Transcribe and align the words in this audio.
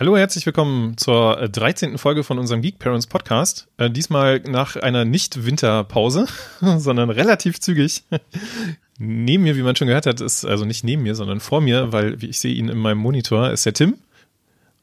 Hallo, 0.00 0.16
herzlich 0.16 0.46
willkommen 0.46 0.96
zur 0.96 1.48
13. 1.48 1.98
Folge 1.98 2.22
von 2.22 2.38
unserem 2.38 2.62
Geek 2.62 2.78
Parents 2.78 3.08
Podcast. 3.08 3.66
Äh, 3.78 3.90
diesmal 3.90 4.38
nach 4.46 4.76
einer 4.76 5.04
Nicht-Winterpause, 5.04 6.26
sondern 6.60 7.10
relativ 7.10 7.58
zügig. 7.58 8.04
neben 8.98 9.42
mir, 9.42 9.56
wie 9.56 9.62
man 9.62 9.74
schon 9.74 9.88
gehört 9.88 10.06
hat, 10.06 10.20
ist, 10.20 10.44
also 10.44 10.64
nicht 10.64 10.84
neben 10.84 11.02
mir, 11.02 11.16
sondern 11.16 11.40
vor 11.40 11.60
mir, 11.60 11.92
weil 11.92 12.22
wie 12.22 12.26
ich 12.26 12.38
sehe 12.38 12.54
ihn 12.54 12.68
in 12.68 12.78
meinem 12.78 12.98
Monitor, 12.98 13.50
ist 13.50 13.66
der 13.66 13.72
Tim. 13.72 13.98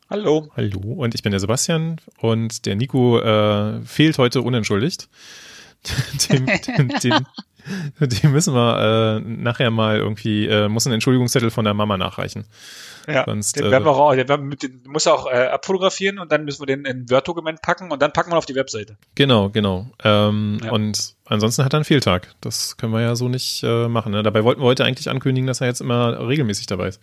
Hallo. 0.09 0.51
Hallo. 0.57 0.81
Und 0.81 1.15
ich 1.15 1.23
bin 1.23 1.31
der 1.31 1.39
Sebastian 1.39 2.01
und 2.17 2.65
der 2.65 2.75
Nico 2.75 3.17
äh, 3.21 3.79
fehlt 3.85 4.17
heute 4.17 4.41
unentschuldigt. 4.41 5.07
den, 6.29 6.45
den, 6.45 6.89
den, 6.89 7.25
den 7.99 8.31
müssen 8.31 8.53
wir 8.53 9.17
äh, 9.17 9.19
nachher 9.19 9.71
mal 9.71 9.97
irgendwie, 9.97 10.47
äh, 10.47 10.67
muss 10.67 10.85
einen 10.85 10.93
Entschuldigungszettel 10.95 11.51
von 11.51 11.65
der 11.65 11.73
Mama 11.73 11.97
nachreichen. 11.97 12.45
Ja, 13.07 13.23
Sonst, 13.25 13.57
den, 13.57 13.69
werden 13.69 13.85
wir 13.85 13.91
auch, 13.91 14.15
den, 14.15 14.27
werden, 14.27 14.49
den 14.49 14.81
muss 14.87 15.05
er 15.05 15.13
auch 15.13 15.27
äh, 15.27 15.47
abfotografieren 15.47 16.17
und 16.19 16.31
dann 16.31 16.43
müssen 16.43 16.61
wir 16.61 16.67
den 16.67 16.85
in 16.85 17.09
Word-Dokument 17.09 17.61
packen 17.61 17.91
und 17.91 18.01
dann 18.01 18.11
packen 18.13 18.31
wir 18.31 18.37
auf 18.37 18.47
die 18.47 18.55
Webseite. 18.55 18.97
Genau, 19.13 19.49
genau. 19.49 19.87
Ähm, 20.03 20.59
ja. 20.63 20.71
Und 20.71 21.15
ansonsten 21.25 21.63
hat 21.63 21.73
er 21.73 21.77
einen 21.77 21.85
Fehltag. 21.85 22.33
Das 22.41 22.77
können 22.77 22.93
wir 22.93 23.01
ja 23.01 23.15
so 23.15 23.27
nicht 23.27 23.63
äh, 23.63 23.87
machen. 23.87 24.11
Ne? 24.11 24.23
Dabei 24.23 24.43
wollten 24.43 24.61
wir 24.61 24.65
heute 24.65 24.85
eigentlich 24.85 25.09
ankündigen, 25.09 25.47
dass 25.47 25.61
er 25.61 25.67
jetzt 25.67 25.81
immer 25.81 26.27
regelmäßig 26.27 26.65
dabei 26.65 26.87
ist. 26.87 27.01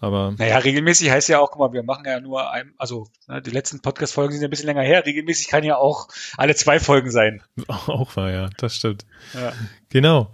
Aber. 0.00 0.34
Naja, 0.38 0.58
regelmäßig 0.58 1.10
heißt 1.10 1.28
ja 1.28 1.38
auch, 1.38 1.50
guck 1.50 1.60
mal, 1.60 1.72
wir 1.72 1.82
machen 1.82 2.04
ja 2.06 2.20
nur 2.20 2.50
ein, 2.50 2.72
also 2.78 3.08
ne, 3.28 3.42
die 3.42 3.50
letzten 3.50 3.80
Podcast-Folgen 3.80 4.32
sind 4.32 4.42
ja 4.42 4.48
ein 4.48 4.50
bisschen 4.50 4.66
länger 4.66 4.82
her. 4.82 5.04
Regelmäßig 5.04 5.48
kann 5.48 5.62
ja 5.62 5.76
auch 5.76 6.08
alle 6.36 6.54
zwei 6.54 6.80
Folgen 6.80 7.10
sein. 7.10 7.42
Auch 7.68 8.16
war 8.16 8.30
ja, 8.30 8.48
das 8.56 8.76
stimmt. 8.76 9.04
Ja. 9.34 9.52
Genau. 9.90 10.32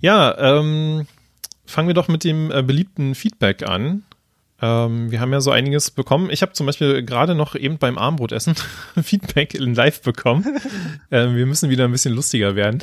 Ja, 0.00 0.36
ähm, 0.38 1.06
fangen 1.64 1.88
wir 1.88 1.94
doch 1.94 2.08
mit 2.08 2.24
dem 2.24 2.50
äh, 2.50 2.62
beliebten 2.62 3.14
Feedback 3.14 3.62
an. 3.62 4.04
Ähm, 4.60 5.10
wir 5.10 5.20
haben 5.20 5.32
ja 5.32 5.40
so 5.40 5.50
einiges 5.50 5.90
bekommen. 5.90 6.30
Ich 6.30 6.42
habe 6.42 6.52
zum 6.52 6.66
Beispiel 6.66 7.02
gerade 7.04 7.34
noch 7.34 7.54
eben 7.54 7.78
beim 7.78 7.98
Armbrotessen 7.98 8.54
Feedback 9.02 9.54
in 9.54 9.74
Live 9.74 10.02
bekommen. 10.02 10.58
ähm, 11.10 11.36
wir 11.36 11.46
müssen 11.46 11.70
wieder 11.70 11.84
ein 11.84 11.92
bisschen 11.92 12.14
lustiger 12.14 12.54
werden. 12.54 12.82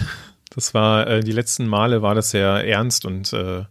Das 0.55 0.73
war, 0.73 1.07
äh, 1.07 1.19
die 1.21 1.31
letzten 1.31 1.67
Male 1.67 2.01
war 2.01 2.13
das 2.13 2.31
sehr 2.31 2.67
ernst 2.67 3.05
und 3.05 3.33
äh, 3.33 3.63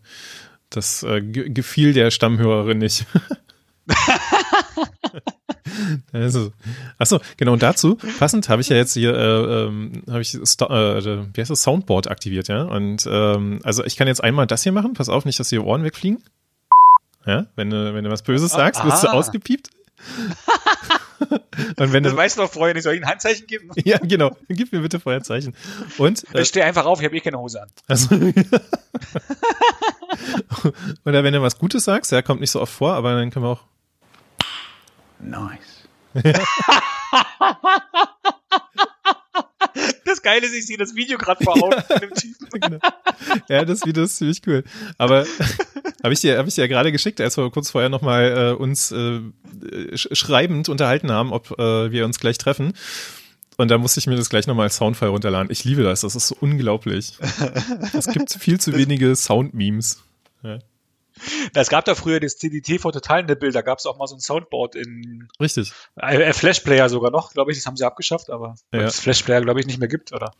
das 0.76 1.02
äh, 1.02 1.20
gefiel 1.20 1.92
der 1.92 2.10
Stammhörerin 2.10 2.78
nicht. 2.78 3.06
also, 6.12 6.52
achso, 6.98 7.20
genau 7.36 7.56
dazu 7.56 7.96
passend 8.18 8.48
habe 8.48 8.62
ich 8.62 8.68
ja 8.68 8.76
jetzt 8.76 8.94
hier 8.94 9.14
äh, 9.14 9.64
ähm, 9.64 10.02
habe 10.08 10.20
ich 10.20 10.34
äh, 10.34 10.38
wie 10.38 11.40
heißt 11.40 11.50
das 11.50 11.62
Soundboard 11.62 12.08
aktiviert, 12.10 12.48
ja 12.48 12.62
und 12.62 13.08
ähm, 13.10 13.60
also 13.64 13.84
ich 13.84 13.96
kann 13.96 14.08
jetzt 14.08 14.22
einmal 14.22 14.46
das 14.46 14.62
hier 14.62 14.72
machen. 14.72 14.94
Pass 14.94 15.08
auf, 15.08 15.24
nicht, 15.24 15.40
dass 15.40 15.50
hier 15.50 15.64
Ohren 15.64 15.84
wegfliegen. 15.84 16.22
Ja, 17.26 17.46
wenn 17.54 17.70
du, 17.70 17.94
wenn 17.94 18.04
du 18.04 18.10
was 18.10 18.22
Böses 18.22 18.52
sagst, 18.52 18.84
wirst 18.84 19.04
du 19.04 19.08
ausgepiept. 19.08 19.70
Und 21.76 21.92
wenn 21.92 22.02
das 22.02 22.12
du 22.12 22.16
weißt 22.18 22.38
du 22.38 22.42
doch 22.42 22.50
vorher 22.52 22.74
nicht, 22.74 22.84
soll 22.84 22.94
ich 22.94 23.02
ein 23.02 23.08
Handzeichen 23.08 23.46
geben? 23.46 23.70
Ja, 23.84 23.98
genau. 23.98 24.36
Gib 24.48 24.72
mir 24.72 24.80
bitte 24.80 25.00
vorher 25.00 25.20
ein 25.20 25.24
Zeichen. 25.24 25.54
Und? 25.98 26.24
Äh, 26.34 26.42
ich 26.42 26.48
stehe 26.48 26.64
einfach 26.64 26.86
auf, 26.86 27.00
ich 27.00 27.04
habe 27.04 27.16
eh 27.16 27.20
keine 27.20 27.38
Hose 27.38 27.62
an. 27.62 27.68
Also, 27.88 28.14
Oder 31.04 31.24
wenn 31.24 31.32
du 31.32 31.42
was 31.42 31.58
Gutes 31.58 31.84
sagst, 31.84 32.12
ja, 32.12 32.22
kommt 32.22 32.40
nicht 32.40 32.50
so 32.50 32.60
oft 32.60 32.72
vor, 32.72 32.94
aber 32.94 33.14
dann 33.14 33.30
können 33.30 33.44
wir 33.44 33.50
auch. 33.50 33.64
Nice. 35.20 35.88
Das 40.04 40.22
Geile 40.22 40.46
ist, 40.46 40.54
ich 40.54 40.66
sehe 40.66 40.76
das 40.76 40.94
Video 40.94 41.18
gerade 41.18 41.42
vor 41.44 41.62
Augen 41.62 41.82
von 41.82 42.00
dem 42.00 42.14
Typen. 42.14 42.48
genau. 42.60 42.78
Ja, 43.48 43.64
das 43.64 43.84
Video 43.84 44.04
ist 44.04 44.16
ziemlich 44.16 44.42
cool. 44.46 44.64
Aber 44.98 45.24
habe 46.02 46.12
ich 46.12 46.20
dir, 46.20 46.38
habe 46.38 46.48
ich 46.48 46.54
dir 46.54 46.62
ja 46.62 46.66
gerade 46.66 46.92
geschickt, 46.92 47.20
als 47.20 47.36
wir 47.36 47.50
kurz 47.50 47.70
vorher 47.70 47.88
nochmal 47.88 48.52
äh, 48.52 48.60
uns 48.60 48.92
äh, 48.92 49.20
schreibend 49.94 50.68
unterhalten 50.68 51.10
haben, 51.10 51.32
ob 51.32 51.58
äh, 51.58 51.90
wir 51.90 52.04
uns 52.04 52.18
gleich 52.18 52.38
treffen. 52.38 52.74
Und 53.56 53.70
da 53.70 53.78
musste 53.78 54.00
ich 54.00 54.06
mir 54.06 54.16
das 54.16 54.30
gleich 54.30 54.46
nochmal 54.46 54.64
als 54.64 54.76
Soundfile 54.76 55.10
runterladen. 55.10 55.50
Ich 55.50 55.64
liebe 55.64 55.82
das, 55.82 56.00
das 56.00 56.16
ist 56.16 56.28
so 56.28 56.36
unglaublich. 56.40 57.14
es 57.92 58.06
gibt 58.08 58.32
viel 58.32 58.58
zu 58.58 58.74
wenige 58.74 59.14
Sound-Memes. 59.14 60.02
Ja. 60.42 60.58
Es 61.54 61.68
gab 61.68 61.84
da 61.84 61.94
früher 61.94 62.20
das 62.20 62.38
CDT 62.38 62.80
vor 62.80 62.92
Total 62.92 63.22
Nippel, 63.24 63.52
da 63.52 63.62
gab 63.62 63.78
es 63.78 63.86
auch 63.86 63.98
mal 63.98 64.06
so 64.06 64.16
ein 64.16 64.20
Soundboard 64.20 64.74
in 64.74 65.28
Richtig. 65.40 65.72
Äh, 65.96 66.32
Flashplayer 66.32 66.88
sogar 66.88 67.10
noch, 67.10 67.32
glaube 67.32 67.52
ich, 67.52 67.58
das 67.58 67.66
haben 67.66 67.76
sie 67.76 67.84
abgeschafft, 67.84 68.30
aber 68.30 68.54
ja. 68.72 68.80
das 68.80 69.00
Flashplayer, 69.00 69.40
glaube 69.42 69.60
ich, 69.60 69.66
nicht 69.66 69.78
mehr 69.78 69.88
gibt, 69.88 70.12
oder? 70.12 70.32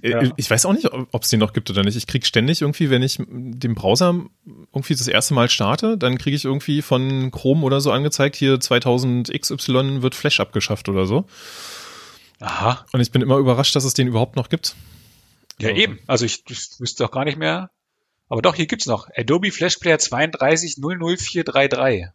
Äh, 0.00 0.10
ja. 0.10 0.32
Ich 0.36 0.50
weiß 0.50 0.66
auch 0.66 0.72
nicht, 0.72 0.90
ob 0.92 1.22
es 1.22 1.28
die 1.28 1.36
noch 1.36 1.52
gibt 1.52 1.70
oder 1.70 1.82
nicht. 1.82 1.96
Ich 1.96 2.06
kriege 2.06 2.24
ständig 2.24 2.62
irgendwie, 2.62 2.90
wenn 2.90 3.02
ich 3.02 3.18
den 3.18 3.74
Browser 3.74 4.24
irgendwie 4.46 4.94
das 4.94 5.08
erste 5.08 5.34
Mal 5.34 5.50
starte, 5.50 5.98
dann 5.98 6.18
kriege 6.18 6.36
ich 6.36 6.44
irgendwie 6.44 6.82
von 6.82 7.30
Chrome 7.30 7.64
oder 7.64 7.80
so 7.80 7.92
angezeigt, 7.92 8.36
hier 8.36 8.60
2000 8.60 9.32
XY 9.32 10.02
wird 10.02 10.14
Flash 10.14 10.40
abgeschafft 10.40 10.88
oder 10.88 11.06
so. 11.06 11.26
Aha. 12.40 12.84
Und 12.92 13.00
ich 13.00 13.10
bin 13.10 13.22
immer 13.22 13.36
überrascht, 13.36 13.76
dass 13.76 13.84
es 13.84 13.94
den 13.94 14.08
überhaupt 14.08 14.36
noch 14.36 14.48
gibt. 14.48 14.74
Ja, 15.60 15.68
also. 15.68 15.80
eben. 15.80 15.98
Also 16.06 16.24
ich, 16.24 16.42
ich 16.48 16.70
wüsste 16.78 17.04
auch 17.04 17.10
gar 17.10 17.24
nicht 17.24 17.38
mehr, 17.38 17.70
aber 18.32 18.40
doch, 18.40 18.54
hier 18.54 18.66
gibt's 18.66 18.86
noch. 18.86 19.10
Adobe 19.14 19.52
Flash 19.52 19.76
Player 19.76 19.98
3200433. 19.98 22.08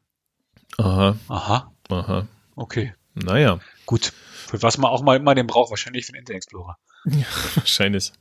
Aha. 0.80 1.16
Aha. 1.28 1.72
Aha. 1.90 2.28
Okay. 2.56 2.96
Naja. 3.14 3.60
Gut. 3.86 4.14
Für 4.48 4.60
was 4.64 4.80
man 4.80 4.90
auch 4.90 5.04
mal 5.04 5.18
immer 5.18 5.36
den 5.36 5.46
braucht, 5.46 5.70
wahrscheinlich 5.70 6.08
für 6.08 6.14
den 6.14 6.22
Internet 6.22 6.38
Explorer. 6.38 6.80
Ja, 7.06 7.28
wahrscheinlich. 7.56 8.14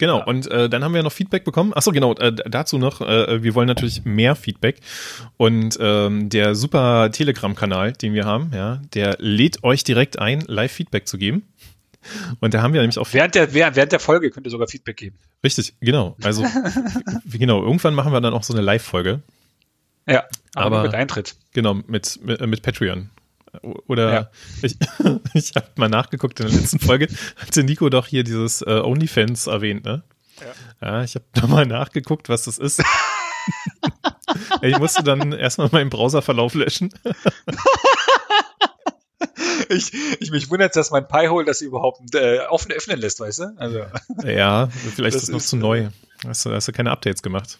Genau, 0.00 0.18
ja. 0.18 0.24
und 0.24 0.50
äh, 0.50 0.68
dann 0.68 0.82
haben 0.82 0.92
wir 0.92 1.04
noch 1.04 1.12
Feedback 1.12 1.44
bekommen. 1.44 1.72
Achso, 1.74 1.92
genau, 1.92 2.14
äh, 2.14 2.32
dazu 2.32 2.76
noch, 2.76 3.02
äh, 3.02 3.40
wir 3.40 3.54
wollen 3.54 3.68
natürlich 3.68 4.04
mehr 4.04 4.34
Feedback. 4.34 4.80
Und 5.36 5.78
ähm, 5.80 6.28
der 6.28 6.56
super 6.56 7.12
Telegram-Kanal, 7.12 7.92
den 7.92 8.14
wir 8.14 8.24
haben, 8.24 8.50
ja, 8.52 8.82
der 8.94 9.14
lädt 9.20 9.62
euch 9.62 9.84
direkt 9.84 10.18
ein, 10.18 10.40
Live-Feedback 10.40 11.06
zu 11.06 11.18
geben. 11.18 11.44
Und 12.40 12.54
da 12.54 12.62
haben 12.62 12.72
wir 12.72 12.80
nämlich 12.80 12.98
auch. 12.98 13.08
Während 13.12 13.34
der, 13.34 13.52
während 13.52 13.92
der 13.92 14.00
Folge 14.00 14.30
könnt 14.30 14.46
ihr 14.46 14.50
sogar 14.50 14.68
Feedback 14.68 14.96
geben. 14.96 15.18
Richtig, 15.44 15.74
genau. 15.80 16.16
Also, 16.22 16.44
genau, 17.26 17.62
irgendwann 17.62 17.94
machen 17.94 18.12
wir 18.12 18.20
dann 18.20 18.34
auch 18.34 18.42
so 18.42 18.54
eine 18.54 18.62
Live-Folge. 18.62 19.22
Ja, 20.06 20.24
aber, 20.54 20.78
aber 20.78 20.82
mit 20.82 20.94
Eintritt. 20.94 21.36
Genau, 21.52 21.74
mit, 21.74 22.18
mit, 22.22 22.40
mit 22.40 22.62
Patreon. 22.62 23.10
Oder 23.62 24.12
ja. 24.12 24.30
ich, 24.62 24.76
ich 25.34 25.52
habe 25.56 25.66
mal 25.76 25.88
nachgeguckt 25.88 26.40
in 26.40 26.46
der 26.46 26.56
letzten 26.56 26.78
Folge, 26.78 27.08
hatte 27.36 27.64
Nico 27.64 27.88
doch 27.88 28.06
hier 28.06 28.24
dieses 28.24 28.62
äh, 28.62 28.80
OnlyFans 28.82 29.46
erwähnt, 29.46 29.84
ne? 29.84 30.02
Ja, 30.40 30.88
ja 30.88 31.04
ich 31.04 31.14
habe 31.16 31.24
da 31.34 31.46
mal 31.46 31.66
nachgeguckt, 31.66 32.28
was 32.28 32.44
das 32.44 32.58
ist. 32.58 32.82
ich 34.62 34.78
musste 34.78 35.02
dann 35.02 35.32
erstmal 35.32 35.68
meinen 35.72 35.90
Browserverlauf 35.90 36.54
löschen 36.54 36.92
ich, 39.70 39.92
ich 40.20 40.30
mich 40.30 40.50
wundert, 40.50 40.76
dass 40.76 40.90
mein 40.90 41.06
Pi-Hole 41.06 41.44
das 41.44 41.60
überhaupt 41.60 42.14
äh, 42.14 42.40
offen 42.48 42.72
öffnen 42.72 42.98
lässt, 42.98 43.20
weißt 43.20 43.38
du? 43.38 43.54
Also, 43.56 43.84
ja, 44.24 44.68
vielleicht 44.68 45.16
ist 45.16 45.24
es 45.24 45.28
noch 45.30 45.40
zu 45.40 45.56
neu. 45.56 45.88
Hast 46.26 46.44
du, 46.44 46.52
hast 46.52 46.68
du 46.68 46.72
keine 46.72 46.90
Updates 46.90 47.22
gemacht? 47.22 47.58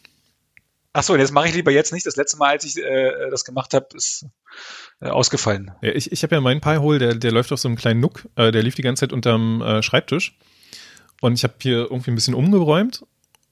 Ach 0.92 1.04
so, 1.04 1.16
das 1.16 1.30
mache 1.30 1.48
ich 1.48 1.54
lieber 1.54 1.70
jetzt 1.70 1.92
nicht. 1.92 2.04
Das 2.04 2.16
letzte 2.16 2.36
Mal, 2.36 2.50
als 2.50 2.64
ich 2.64 2.76
äh, 2.76 3.30
das 3.30 3.44
gemacht 3.44 3.74
habe, 3.74 3.86
ist 3.94 4.26
äh, 5.00 5.08
ausgefallen. 5.08 5.70
Ja, 5.82 5.92
ich 5.92 6.10
ich 6.10 6.22
habe 6.24 6.34
ja 6.34 6.40
meinen 6.40 6.60
Pi-Hole, 6.60 6.98
der, 6.98 7.14
der 7.14 7.32
läuft 7.32 7.52
auf 7.52 7.60
so 7.60 7.68
einem 7.68 7.76
kleinen 7.76 8.00
Nook. 8.00 8.28
Äh, 8.34 8.50
der 8.50 8.62
lief 8.62 8.74
die 8.74 8.82
ganze 8.82 9.00
Zeit 9.00 9.12
unterm 9.12 9.62
äh, 9.62 9.82
Schreibtisch. 9.82 10.36
Und 11.20 11.34
ich 11.34 11.44
habe 11.44 11.54
hier 11.62 11.90
irgendwie 11.90 12.10
ein 12.10 12.16
bisschen 12.16 12.34
umgeräumt 12.34 13.04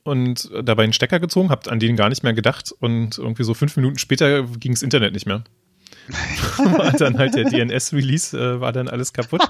und 0.02 0.50
dabei 0.64 0.84
einen 0.84 0.94
Stecker 0.94 1.20
gezogen, 1.20 1.50
habe 1.50 1.70
an 1.70 1.78
den 1.78 1.96
gar 1.96 2.08
nicht 2.08 2.22
mehr 2.22 2.32
gedacht. 2.32 2.72
Und 2.72 3.18
irgendwie 3.18 3.44
so 3.44 3.54
fünf 3.54 3.76
Minuten 3.76 3.98
später 3.98 4.42
ging 4.42 4.72
das 4.72 4.82
Internet 4.82 5.12
nicht 5.12 5.26
mehr. 5.26 5.44
War 6.58 6.92
dann 6.92 7.18
halt 7.18 7.34
der 7.34 7.44
DNS-Release, 7.44 8.36
äh, 8.38 8.60
war 8.60 8.72
dann 8.72 8.88
alles 8.88 9.12
kaputt. 9.12 9.42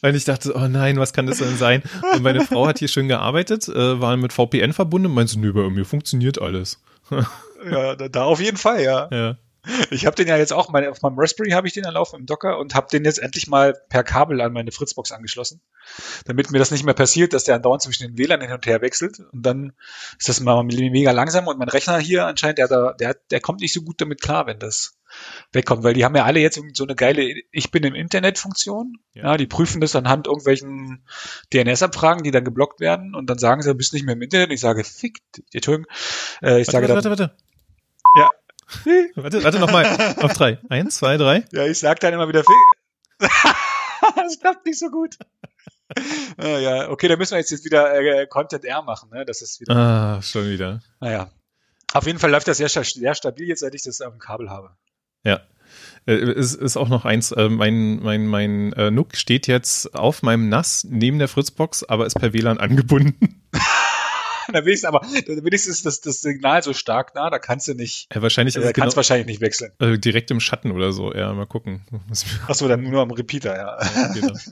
Weil 0.00 0.16
ich 0.16 0.24
dachte, 0.24 0.54
oh 0.54 0.68
nein, 0.68 0.98
was 0.98 1.12
kann 1.12 1.26
das 1.26 1.38
denn 1.38 1.56
sein? 1.56 1.82
Und 2.12 2.22
meine 2.22 2.40
Frau 2.44 2.66
hat 2.66 2.78
hier 2.78 2.88
schön 2.88 3.08
gearbeitet, 3.08 3.68
äh, 3.68 4.00
war 4.00 4.16
mit 4.16 4.32
VPN 4.32 4.72
verbunden 4.72 5.06
und 5.06 5.14
meinte, 5.14 5.38
nö, 5.38 5.52
bei 5.52 5.68
mir 5.70 5.84
funktioniert 5.84 6.40
alles. 6.40 6.80
ja, 7.70 7.94
da, 7.94 8.08
da 8.08 8.24
auf 8.24 8.40
jeden 8.40 8.56
Fall, 8.56 8.82
ja. 8.82 9.08
Ja. 9.10 9.36
Ich 9.90 10.06
habe 10.06 10.16
den 10.16 10.28
ja 10.28 10.36
jetzt 10.36 10.52
auch, 10.52 10.68
meine, 10.70 10.90
auf 10.90 11.02
meinem 11.02 11.18
Raspberry 11.18 11.50
habe 11.50 11.66
ich 11.66 11.72
den 11.72 11.84
dann 11.84 11.94
laufen 11.94 12.20
im 12.20 12.26
Docker 12.26 12.58
und 12.58 12.74
habe 12.74 12.88
den 12.90 13.04
jetzt 13.04 13.18
endlich 13.18 13.46
mal 13.46 13.74
per 13.88 14.04
Kabel 14.04 14.40
an 14.40 14.52
meine 14.52 14.72
Fritzbox 14.72 15.12
angeschlossen, 15.12 15.60
damit 16.26 16.50
mir 16.50 16.58
das 16.58 16.70
nicht 16.70 16.84
mehr 16.84 16.94
passiert, 16.94 17.32
dass 17.32 17.44
der 17.44 17.56
andauernd 17.56 17.82
zwischen 17.82 18.06
den 18.06 18.18
WLAN 18.18 18.40
hin 18.40 18.52
und 18.52 18.66
her 18.66 18.82
wechselt 18.82 19.20
und 19.32 19.42
dann 19.44 19.72
ist 20.18 20.28
das 20.28 20.40
mal 20.40 20.62
mega 20.64 21.12
langsam 21.12 21.46
und 21.46 21.58
mein 21.58 21.68
Rechner 21.68 21.98
hier 21.98 22.26
anscheinend, 22.26 22.58
der, 22.58 22.94
der, 22.94 23.14
der 23.30 23.40
kommt 23.40 23.60
nicht 23.60 23.72
so 23.72 23.82
gut 23.82 24.00
damit 24.00 24.20
klar, 24.20 24.46
wenn 24.46 24.58
das 24.58 24.98
wegkommt, 25.52 25.84
weil 25.84 25.94
die 25.94 26.04
haben 26.04 26.16
ja 26.16 26.24
alle 26.24 26.40
jetzt 26.40 26.60
so 26.74 26.84
eine 26.84 26.94
geile 26.94 27.42
Ich 27.52 27.70
bin 27.70 27.84
im 27.84 27.94
Internet-Funktion. 27.94 28.98
Ja. 29.12 29.24
ja. 29.24 29.36
die 29.36 29.46
prüfen 29.46 29.80
das 29.80 29.94
anhand 29.96 30.26
irgendwelchen 30.26 31.04
DNS-Abfragen, 31.52 32.22
die 32.24 32.30
dann 32.30 32.44
geblockt 32.44 32.80
werden 32.80 33.14
und 33.14 33.30
dann 33.30 33.38
sagen 33.38 33.62
sie, 33.62 33.70
du 33.70 33.74
bist 33.76 33.92
nicht 33.92 34.04
mehr 34.04 34.14
im 34.14 34.22
Internet. 34.22 34.52
Ich 34.52 34.60
sage, 34.60 34.84
fick, 34.84 35.20
Entschuldigung. 35.52 35.86
Äh, 36.42 36.60
ich 36.60 36.66
warte, 36.66 36.70
sage 36.72 36.88
warte, 36.88 37.08
dann, 37.08 37.18
warte, 37.18 37.22
warte. 37.22 37.53
Warte, 39.14 39.44
warte 39.44 39.58
nochmal. 39.58 40.14
Auf 40.20 40.32
drei. 40.32 40.58
Eins, 40.68 40.96
zwei, 40.96 41.16
drei. 41.16 41.44
Ja, 41.52 41.66
ich 41.66 41.78
sag 41.78 42.00
dann 42.00 42.14
immer 42.14 42.28
wieder 42.28 42.42
das 43.18 44.40
klappt 44.40 44.66
nicht 44.66 44.78
so 44.78 44.90
gut. 44.90 45.16
Ah, 46.36 46.58
ja, 46.58 46.90
okay, 46.90 47.08
dann 47.08 47.18
müssen 47.18 47.32
wir 47.32 47.38
jetzt, 47.38 47.50
jetzt 47.50 47.64
wieder 47.64 47.94
äh, 47.94 48.26
Content 48.26 48.64
R 48.64 48.82
machen, 48.82 49.10
ne? 49.10 49.24
Das 49.24 49.42
ist 49.42 49.60
wieder. 49.60 49.76
Ah, 49.76 50.22
schon 50.22 50.48
wieder. 50.48 50.80
Naja. 51.00 51.30
Auf 51.92 52.06
jeden 52.06 52.18
Fall 52.18 52.30
läuft 52.30 52.48
das 52.48 52.56
sehr, 52.56 52.68
sehr 52.68 53.14
stabil 53.14 53.46
jetzt, 53.46 53.60
seit 53.60 53.74
ich 53.74 53.82
das 53.82 54.00
auf 54.00 54.12
dem 54.12 54.18
Kabel 54.18 54.50
habe. 54.50 54.70
Ja. 55.22 55.40
Äh, 56.06 56.14
es 56.14 56.54
ist 56.54 56.76
auch 56.76 56.88
noch 56.88 57.04
eins, 57.04 57.32
äh, 57.32 57.48
mein, 57.48 58.00
mein, 58.02 58.26
mein 58.26 58.72
äh, 58.72 58.90
Nook 58.90 59.16
steht 59.16 59.46
jetzt 59.46 59.94
auf 59.94 60.22
meinem 60.22 60.48
NAS 60.48 60.84
neben 60.84 61.18
der 61.18 61.28
Fritzbox, 61.28 61.84
aber 61.84 62.06
ist 62.06 62.18
per 62.18 62.32
WLAN 62.32 62.58
angebunden. 62.58 63.42
wenigstens, 64.64 64.88
aber 64.88 65.02
wenigstens 65.02 65.76
ist 65.76 65.86
das, 65.86 66.00
das 66.00 66.20
Signal 66.20 66.62
so 66.62 66.72
stark 66.72 67.14
nah, 67.14 67.30
da 67.30 67.38
kannst 67.38 67.68
du 67.68 67.74
nicht. 67.74 68.08
Ja, 68.14 68.22
wahrscheinlich 68.22 68.56
äh, 68.56 68.60
kannst 68.60 68.74
genau, 68.74 68.96
wahrscheinlich 68.96 69.26
nicht 69.26 69.40
wechseln. 69.40 69.72
Äh, 69.78 69.98
direkt 69.98 70.30
im 70.30 70.40
Schatten 70.40 70.70
oder 70.70 70.92
so, 70.92 71.12
ja, 71.14 71.32
mal 71.32 71.46
gucken. 71.46 71.84
Achso, 72.48 72.68
dann 72.68 72.82
nur 72.82 73.02
am 73.02 73.10
Repeater, 73.10 73.56
ja. 73.56 74.12
genau. 74.12 74.34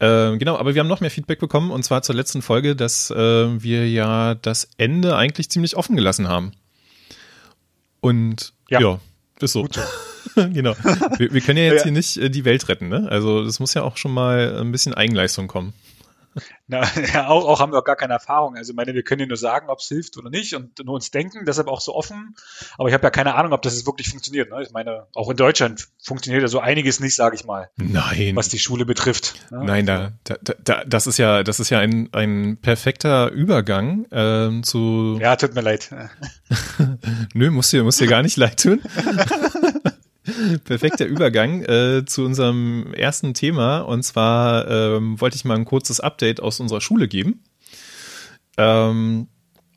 Äh, 0.00 0.36
genau, 0.38 0.56
aber 0.56 0.74
wir 0.74 0.80
haben 0.80 0.88
noch 0.88 1.00
mehr 1.00 1.10
Feedback 1.10 1.38
bekommen 1.38 1.70
und 1.70 1.84
zwar 1.84 2.02
zur 2.02 2.16
letzten 2.16 2.42
Folge, 2.42 2.74
dass 2.74 3.10
äh, 3.10 3.16
wir 3.16 3.88
ja 3.88 4.34
das 4.34 4.68
Ende 4.76 5.16
eigentlich 5.16 5.50
ziemlich 5.50 5.76
offen 5.76 5.94
gelassen 5.94 6.28
haben. 6.28 6.50
Und 8.00 8.54
ja, 8.68 8.80
ja 8.80 9.00
ist 9.40 9.52
so. 9.52 9.66
So. 9.70 10.48
genau. 10.52 10.74
Wir, 11.18 11.32
wir, 11.32 11.40
können 11.40 11.58
ja 11.58 11.64
jetzt 11.64 11.80
ja. 11.80 11.84
hier 11.84 11.92
nicht 11.92 12.16
äh, 12.16 12.28
die 12.28 12.44
Welt 12.44 12.68
retten, 12.68 12.88
ne? 12.88 13.06
Also 13.08 13.44
das 13.44 13.60
muss 13.60 13.74
ja 13.74 13.82
auch 13.82 13.96
schon 13.96 14.12
mal 14.12 14.58
ein 14.60 14.72
bisschen 14.72 14.94
Eigenleistung 14.94 15.46
kommen. 15.46 15.74
Na, 16.66 16.82
ja, 17.14 17.28
auch, 17.28 17.46
auch 17.46 17.60
haben 17.60 17.72
wir 17.72 17.78
auch 17.78 17.84
gar 17.84 17.96
keine 17.96 18.14
Erfahrung. 18.14 18.56
Also 18.56 18.72
ich 18.72 18.76
meine, 18.76 18.94
wir 18.94 19.02
können 19.02 19.20
ja 19.20 19.26
nur 19.26 19.36
sagen, 19.36 19.68
ob 19.68 19.78
es 19.80 19.88
hilft 19.88 20.16
oder 20.16 20.30
nicht 20.30 20.54
und 20.54 20.84
nur 20.84 20.94
uns 20.94 21.10
denken, 21.10 21.44
deshalb 21.46 21.68
auch 21.68 21.80
so 21.80 21.94
offen. 21.94 22.34
Aber 22.78 22.88
ich 22.88 22.94
habe 22.94 23.04
ja 23.04 23.10
keine 23.10 23.34
Ahnung, 23.34 23.52
ob 23.52 23.62
das 23.62 23.74
jetzt 23.74 23.86
wirklich 23.86 24.08
funktioniert. 24.08 24.50
Ne? 24.50 24.62
Ich 24.62 24.72
meine, 24.72 25.06
auch 25.14 25.30
in 25.30 25.36
Deutschland 25.36 25.88
funktioniert 26.02 26.42
ja 26.42 26.48
so 26.48 26.60
einiges 26.60 27.00
nicht, 27.00 27.14
sage 27.14 27.36
ich 27.36 27.44
mal. 27.44 27.70
Nein. 27.76 28.36
Was 28.36 28.48
die 28.48 28.58
Schule 28.58 28.84
betrifft. 28.84 29.34
Ne? 29.50 29.64
Nein, 29.64 29.86
da, 29.86 30.12
da, 30.24 30.36
da, 30.62 30.84
das 30.84 31.06
ist 31.06 31.18
ja, 31.18 31.42
das 31.42 31.60
ist 31.60 31.70
ja 31.70 31.78
ein, 31.78 32.08
ein 32.12 32.58
perfekter 32.60 33.30
Übergang 33.30 34.06
ähm, 34.10 34.62
zu. 34.62 35.18
Ja, 35.20 35.36
tut 35.36 35.54
mir 35.54 35.62
leid. 35.62 35.90
Nö, 37.34 37.50
muss 37.50 37.70
dir, 37.70 37.84
muss 37.84 37.96
dir 37.96 38.06
gar 38.06 38.22
nicht 38.22 38.36
leid 38.36 38.62
tun. 38.62 38.82
Perfekter 40.64 41.06
Übergang 41.06 41.62
äh, 41.62 42.04
zu 42.06 42.24
unserem 42.24 42.92
ersten 42.94 43.34
Thema. 43.34 43.80
Und 43.80 44.02
zwar 44.02 44.68
ähm, 44.68 45.20
wollte 45.20 45.36
ich 45.36 45.44
mal 45.44 45.56
ein 45.56 45.64
kurzes 45.64 46.00
Update 46.00 46.40
aus 46.40 46.60
unserer 46.60 46.80
Schule 46.80 47.08
geben. 47.08 47.42
Ähm, 48.56 49.28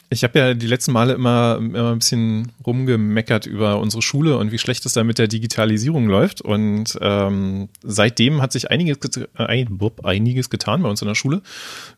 ich 0.10 0.24
habe 0.24 0.40
ja 0.40 0.54
die 0.54 0.68
letzten 0.68 0.94
Male 0.94 1.14
immer, 1.14 1.58
immer 1.58 1.92
ein 1.92 2.00
bisschen 2.00 2.54
rumgemeckert 2.66 3.46
über 3.46 3.80
unsere 3.80 4.02
Schule 4.02 4.38
und 4.38 4.54
wie 4.54 4.58
schlecht 4.58 4.86
es 4.86 4.94
da 4.94 5.04
mit 5.04 5.18
der 5.18 5.28
Digitalisierung 5.28 6.08
läuft. 6.08 6.42
Und 6.42 6.98
ähm, 7.02 7.68
seitdem 7.84 8.42
hat 8.42 8.54
sich 8.54 8.72
einiges, 8.72 8.98
äh, 9.38 9.66
einiges 10.04 10.50
getan 10.50 10.82
bei 10.82 10.90
uns 10.90 11.02
in 11.02 11.10
der 11.10 11.16
Schule. 11.16 11.42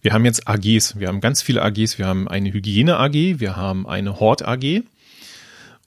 Wir 0.01 0.13
haben 0.13 0.25
jetzt 0.25 0.47
AGs. 0.47 0.99
Wir 0.99 1.07
haben 1.07 1.21
ganz 1.21 1.43
viele 1.43 1.61
AGs. 1.61 1.99
Wir 1.99 2.07
haben 2.07 2.27
eine 2.27 2.51
Hygiene-AG, 2.51 3.39
wir 3.39 3.55
haben 3.55 3.87
eine 3.87 4.19
Hort-AG 4.19 4.83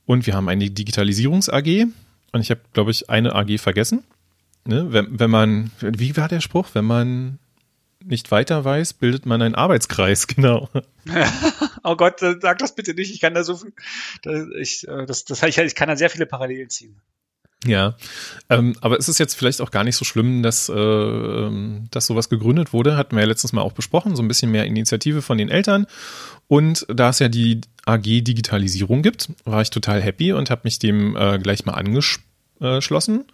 und 0.06 0.26
wir 0.26 0.34
haben 0.34 0.48
eine 0.48 0.70
Digitalisierungs-AG. 0.70 1.86
Und 2.32 2.40
ich 2.40 2.50
habe, 2.50 2.60
glaube 2.72 2.90
ich, 2.90 3.10
eine 3.10 3.34
AG 3.34 3.58
vergessen. 3.58 4.04
Ne? 4.64 4.92
Wenn, 4.92 5.18
wenn 5.18 5.30
man, 5.30 5.70
wie 5.80 6.16
war 6.16 6.28
der 6.28 6.40
Spruch? 6.40 6.68
Wenn 6.72 6.84
man 6.84 7.38
nicht 8.04 8.30
weiter 8.30 8.64
weiß, 8.64 8.94
bildet 8.94 9.26
man 9.26 9.42
einen 9.42 9.54
Arbeitskreis, 9.54 10.26
genau. 10.26 10.68
oh 11.84 11.96
Gott, 11.96 12.20
sag 12.20 12.58
das 12.58 12.74
bitte 12.74 12.94
nicht. 12.94 13.12
Ich 13.12 13.20
kann 13.20 13.34
da 13.34 13.44
so 13.44 13.56
viel, 13.56 13.72
ich, 14.58 14.86
äh, 14.88 15.06
das, 15.06 15.24
das, 15.24 15.42
ich, 15.42 15.58
ich 15.58 15.74
kann 15.74 15.88
da 15.88 15.96
sehr 15.96 16.10
viele 16.10 16.26
Parallelen 16.26 16.70
ziehen. 16.70 17.00
Ja, 17.64 17.94
ähm, 18.50 18.74
aber 18.80 18.98
es 18.98 19.08
ist 19.08 19.18
jetzt 19.18 19.34
vielleicht 19.34 19.60
auch 19.60 19.70
gar 19.70 19.84
nicht 19.84 19.94
so 19.94 20.04
schlimm, 20.04 20.42
dass, 20.42 20.68
äh, 20.68 20.72
ähm, 20.74 21.86
dass 21.92 22.06
sowas 22.06 22.28
gegründet 22.28 22.72
wurde. 22.72 22.96
Hatten 22.96 23.14
wir 23.14 23.22
ja 23.22 23.28
letztes 23.28 23.52
Mal 23.52 23.62
auch 23.62 23.72
besprochen, 23.72 24.16
so 24.16 24.22
ein 24.22 24.28
bisschen 24.28 24.50
mehr 24.50 24.64
Initiative 24.64 25.22
von 25.22 25.38
den 25.38 25.48
Eltern. 25.48 25.86
Und 26.48 26.84
da 26.88 27.10
es 27.10 27.20
ja 27.20 27.28
die 27.28 27.60
AG 27.86 28.02
Digitalisierung 28.02 29.02
gibt, 29.02 29.30
war 29.44 29.62
ich 29.62 29.70
total 29.70 30.02
happy 30.02 30.32
und 30.32 30.50
habe 30.50 30.62
mich 30.64 30.80
dem 30.80 31.16
äh, 31.16 31.38
gleich 31.38 31.64
mal 31.64 31.74
angeschlossen. 31.74 33.24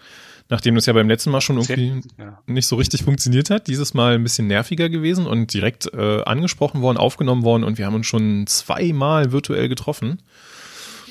Nachdem 0.50 0.74
das 0.74 0.86
ja 0.86 0.94
beim 0.94 1.08
letzten 1.08 1.30
Mal 1.30 1.40
schon 1.40 1.58
irgendwie 1.58 2.02
ja. 2.18 2.38
nicht 2.46 2.66
so 2.66 2.76
richtig 2.76 3.02
funktioniert 3.04 3.50
hat, 3.50 3.66
dieses 3.66 3.92
Mal 3.92 4.14
ein 4.14 4.22
bisschen 4.22 4.46
nerviger 4.46 4.88
gewesen 4.88 5.26
und 5.26 5.52
direkt 5.52 5.92
äh, 5.92 6.22
angesprochen 6.22 6.80
worden, 6.80 6.96
aufgenommen 6.96 7.44
worden 7.44 7.64
und 7.64 7.76
wir 7.76 7.84
haben 7.84 7.94
uns 7.94 8.06
schon 8.06 8.46
zweimal 8.46 9.32
virtuell 9.32 9.68
getroffen. 9.68 10.22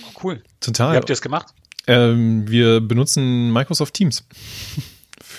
Oh, 0.01 0.19
cool. 0.23 0.41
Total. 0.59 0.93
Wie 0.93 0.97
habt 0.97 1.09
ihr 1.09 1.13
es 1.13 1.21
gemacht? 1.21 1.47
Ähm, 1.87 2.47
wir 2.49 2.81
benutzen 2.81 3.51
Microsoft 3.51 3.93
Teams. 3.93 4.25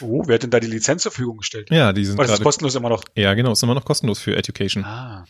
Oh, 0.00 0.22
wer 0.26 0.34
hat 0.34 0.42
denn 0.44 0.50
da 0.50 0.60
die 0.60 0.66
Lizenz 0.66 1.02
zur 1.02 1.12
Verfügung 1.12 1.38
gestellt? 1.38 1.68
Ja, 1.70 1.92
die 1.92 2.04
sind. 2.04 2.18
Oh, 2.18 2.22
das 2.22 2.32
ist 2.32 2.42
kostenlos 2.42 2.74
immer 2.74 2.88
noch. 2.88 3.04
Ja, 3.14 3.34
genau, 3.34 3.52
ist 3.52 3.62
immer 3.62 3.74
noch 3.74 3.84
kostenlos 3.84 4.18
für 4.18 4.36
Education. 4.36 4.84
Ah. 4.84 5.26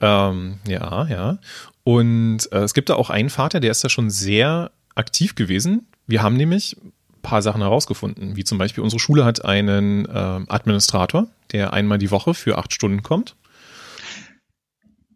Ähm, 0.00 0.58
ja, 0.66 1.06
ja. 1.06 1.38
Und 1.84 2.50
äh, 2.52 2.58
es 2.58 2.74
gibt 2.74 2.88
da 2.88 2.94
auch 2.94 3.10
einen 3.10 3.30
Vater, 3.30 3.60
der 3.60 3.70
ist 3.70 3.82
da 3.84 3.88
schon 3.88 4.10
sehr 4.10 4.72
aktiv 4.94 5.34
gewesen. 5.34 5.86
Wir 6.06 6.22
haben 6.22 6.36
nämlich 6.36 6.76
ein 6.82 6.92
paar 7.22 7.42
Sachen 7.42 7.62
herausgefunden, 7.62 8.36
wie 8.36 8.44
zum 8.44 8.58
Beispiel 8.58 8.82
unsere 8.82 9.00
Schule 9.00 9.24
hat 9.24 9.44
einen 9.44 10.04
äh, 10.06 10.08
Administrator, 10.48 11.28
der 11.52 11.72
einmal 11.72 11.98
die 11.98 12.10
Woche 12.10 12.34
für 12.34 12.58
acht 12.58 12.72
Stunden 12.72 13.02
kommt. 13.02 13.36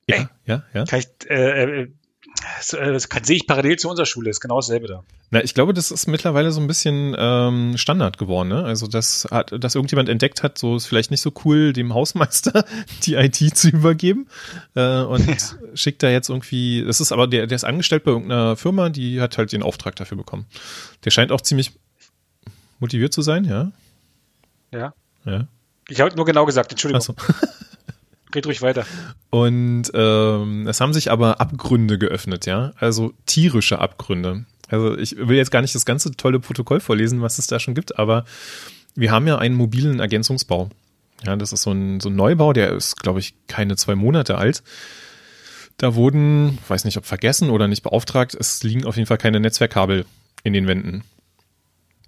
Ja, 0.08 0.16
Ey, 0.16 0.26
ja, 0.46 0.62
ja. 0.72 0.84
Kann 0.84 1.00
ich, 1.00 1.30
äh, 1.30 1.88
äh 2.72 2.92
das, 2.92 3.08
das 3.08 3.26
sehe 3.26 3.36
ich 3.36 3.46
parallel 3.46 3.78
zu 3.78 3.88
unserer 3.88 4.06
Schule, 4.06 4.30
ist 4.30 4.40
genau 4.40 4.56
dasselbe 4.56 4.86
da. 4.86 5.02
Na, 5.30 5.42
ich 5.42 5.54
glaube, 5.54 5.74
das 5.74 5.90
ist 5.90 6.06
mittlerweile 6.06 6.52
so 6.52 6.60
ein 6.60 6.66
bisschen 6.66 7.14
ähm, 7.18 7.76
Standard 7.76 8.18
geworden. 8.18 8.48
Ne? 8.48 8.64
Also, 8.64 8.86
dass, 8.86 9.28
hat, 9.30 9.52
dass 9.58 9.74
irgendjemand 9.74 10.08
entdeckt 10.08 10.42
hat, 10.42 10.58
so 10.58 10.76
ist 10.76 10.86
vielleicht 10.86 11.10
nicht 11.10 11.20
so 11.20 11.32
cool, 11.44 11.72
dem 11.72 11.94
Hausmeister 11.94 12.64
die 13.04 13.14
IT 13.14 13.36
zu 13.56 13.68
übergeben 13.68 14.28
äh, 14.74 15.02
und 15.02 15.26
ja. 15.26 15.36
schickt 15.74 16.02
da 16.02 16.10
jetzt 16.10 16.28
irgendwie, 16.28 16.84
das 16.84 17.00
ist 17.00 17.12
aber, 17.12 17.26
der, 17.26 17.46
der 17.46 17.56
ist 17.56 17.64
angestellt 17.64 18.04
bei 18.04 18.10
irgendeiner 18.10 18.56
Firma, 18.56 18.88
die 18.88 19.20
hat 19.20 19.38
halt 19.38 19.52
den 19.52 19.62
Auftrag 19.62 19.96
dafür 19.96 20.16
bekommen. 20.16 20.46
Der 21.04 21.10
scheint 21.10 21.32
auch 21.32 21.40
ziemlich 21.40 21.72
motiviert 22.78 23.12
zu 23.12 23.22
sein, 23.22 23.44
ja? 23.44 23.72
Ja. 24.72 24.94
Ja. 25.24 25.46
Ich 25.88 26.00
habe 26.00 26.14
nur 26.16 26.24
genau 26.24 26.46
gesagt, 26.46 26.70
Entschuldigung. 26.70 27.02
So. 27.02 27.14
Red 28.34 28.46
ruhig 28.46 28.62
weiter. 28.62 28.86
Und 29.30 29.90
ähm, 29.94 30.66
es 30.66 30.80
haben 30.80 30.92
sich 30.92 31.10
aber 31.10 31.40
Abgründe 31.40 31.98
geöffnet, 31.98 32.46
ja. 32.46 32.72
Also 32.76 33.12
tierische 33.26 33.78
Abgründe. 33.78 34.44
Also 34.68 34.96
ich 34.96 35.16
will 35.16 35.36
jetzt 35.36 35.50
gar 35.50 35.62
nicht 35.62 35.74
das 35.74 35.84
ganze 35.84 36.12
tolle 36.12 36.40
Protokoll 36.40 36.80
vorlesen, 36.80 37.22
was 37.22 37.38
es 37.38 37.46
da 37.46 37.58
schon 37.58 37.74
gibt, 37.74 37.98
aber 37.98 38.24
wir 38.94 39.10
haben 39.10 39.26
ja 39.26 39.38
einen 39.38 39.54
mobilen 39.54 40.00
Ergänzungsbau. 40.00 40.70
Ja, 41.24 41.36
das 41.36 41.52
ist 41.52 41.62
so 41.62 41.72
ein, 41.72 42.00
so 42.00 42.08
ein 42.08 42.16
Neubau, 42.16 42.52
der 42.52 42.72
ist, 42.72 42.96
glaube 42.96 43.20
ich, 43.20 43.34
keine 43.46 43.76
zwei 43.76 43.94
Monate 43.94 44.38
alt. 44.38 44.62
Da 45.76 45.94
wurden, 45.94 46.58
weiß 46.68 46.84
nicht, 46.84 46.96
ob 46.96 47.06
vergessen 47.06 47.50
oder 47.50 47.68
nicht 47.68 47.82
beauftragt, 47.82 48.36
es 48.38 48.62
liegen 48.62 48.84
auf 48.84 48.96
jeden 48.96 49.06
Fall 49.06 49.18
keine 49.18 49.40
Netzwerkkabel 49.40 50.06
in 50.44 50.52
den 50.52 50.66
Wänden. 50.66 51.04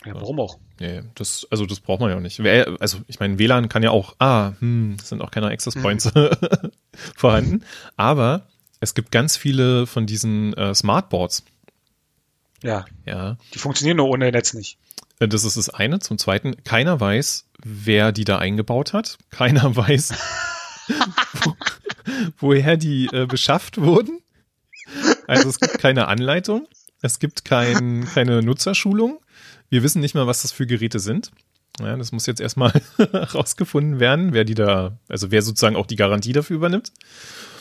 Ja, 0.05 0.15
warum 0.15 0.41
auch? 0.41 0.59
Nee, 0.81 1.03
das, 1.15 1.47
also 1.51 1.65
das 1.67 1.81
braucht 1.81 2.01
man 2.01 2.11
ja 2.11 2.17
auch 2.17 2.21
nicht. 2.21 2.41
Also 2.81 2.99
ich 3.07 3.21
meine, 3.21 3.39
WLAN 3.39 3.69
kann 3.69 3.83
ja 3.83 3.91
auch, 3.91 4.17
ah, 4.19 4.53
hm, 4.59 4.97
es 5.01 5.09
sind 5.09 5.23
auch 5.23 5.31
keine 5.31 5.49
Access 5.49 5.77
mhm. 5.77 5.83
Points 5.83 6.13
mhm. 6.15 6.31
vorhanden. 7.17 7.65
Aber 7.97 8.47
es 8.81 8.95
gibt 8.95 9.13
ganz 9.13 9.37
viele 9.37 9.87
von 9.87 10.07
diesen 10.07 10.55
äh, 10.55 10.75
Smartboards. 10.75 11.45
Ja. 12.63 12.85
Ja. 13.07 13.37
Die 13.55 13.59
funktionieren 13.59 13.99
nur 13.99 14.09
ohne 14.09 14.31
Netz 14.31 14.55
nicht. 14.55 14.79
Äh, 15.21 15.29
das 15.29 15.45
ist 15.45 15.57
das 15.57 15.71
eine. 15.71 16.01
Zum 16.01 16.19
zweiten, 16.19 16.63
keiner 16.65 16.99
weiß, 16.99 17.47
wer 17.63 18.13
die 18.13 18.25
da 18.25 18.39
eingebaut 18.39 18.93
hat. 18.93 19.19
Keiner 19.31 19.77
weiß, 19.77 20.15
wo, 21.35 21.57
woher 22.39 22.77
die 22.77 23.07
äh, 23.13 23.27
beschafft 23.27 23.81
wurden. 23.81 24.21
Also 25.27 25.49
es 25.49 25.61
gibt 25.61 25.79
keine 25.79 26.09
Anleitung. 26.09 26.67
Es 27.03 27.19
gibt 27.19 27.45
kein, 27.45 28.07
keine 28.15 28.43
Nutzerschulung. 28.43 29.21
Wir 29.73 29.83
wissen 29.83 30.03
nicht 30.03 30.15
mal, 30.15 30.27
was 30.27 30.43
das 30.43 30.53
für 30.53 30.67
Geräte 30.67 31.01
sind. 31.01 31.31
Ja, 31.81 31.97
das 31.97 32.13
muss 32.13 32.27
jetzt 32.27 32.43
erstmal 32.43 32.73
rausgefunden 33.35 34.01
werden, 34.01 34.35
wer 34.35 34.45
die 34.45 34.53
da, 34.53 34.99
also 35.09 35.31
wer 35.31 35.41
sozusagen 35.41 35.77
auch 35.77 35.87
die 35.87 35.97
Garantie 35.97 36.35
dafür 36.35 36.57
übernimmt. 36.57 36.93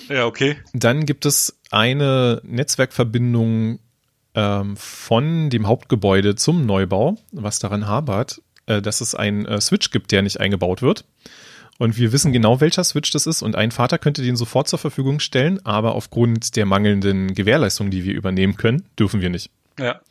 Ja, 0.09 0.25
okay. 0.25 0.57
Dann 0.73 1.05
gibt 1.05 1.25
es 1.25 1.57
eine 1.69 2.41
Netzwerkverbindung 2.43 3.79
ähm, 4.35 4.75
von 4.75 5.49
dem 5.49 5.67
Hauptgebäude 5.67 6.35
zum 6.35 6.65
Neubau, 6.65 7.17
was 7.31 7.59
daran 7.59 7.87
habert, 7.87 8.41
äh, 8.65 8.81
dass 8.81 8.99
es 8.99 9.15
einen 9.15 9.45
äh, 9.45 9.61
Switch 9.61 9.89
gibt, 9.91 10.11
der 10.11 10.21
nicht 10.21 10.41
eingebaut 10.41 10.81
wird. 10.81 11.05
Und 11.77 11.95
wir 11.97 12.11
wissen 12.11 12.33
genau, 12.33 12.59
welcher 12.59 12.83
Switch 12.83 13.11
das 13.11 13.25
ist. 13.25 13.41
Und 13.41 13.55
ein 13.55 13.71
Vater 13.71 13.97
könnte 13.97 14.21
den 14.21 14.35
sofort 14.35 14.67
zur 14.67 14.79
Verfügung 14.79 15.21
stellen, 15.21 15.65
aber 15.65 15.95
aufgrund 15.95 16.57
der 16.57 16.65
mangelnden 16.65 17.35
Gewährleistung, 17.35 17.89
die 17.89 18.03
wir 18.03 18.13
übernehmen 18.13 18.57
können, 18.57 18.83
dürfen 18.99 19.21
wir 19.21 19.29
nicht. 19.29 19.49
Ja, 19.79 20.01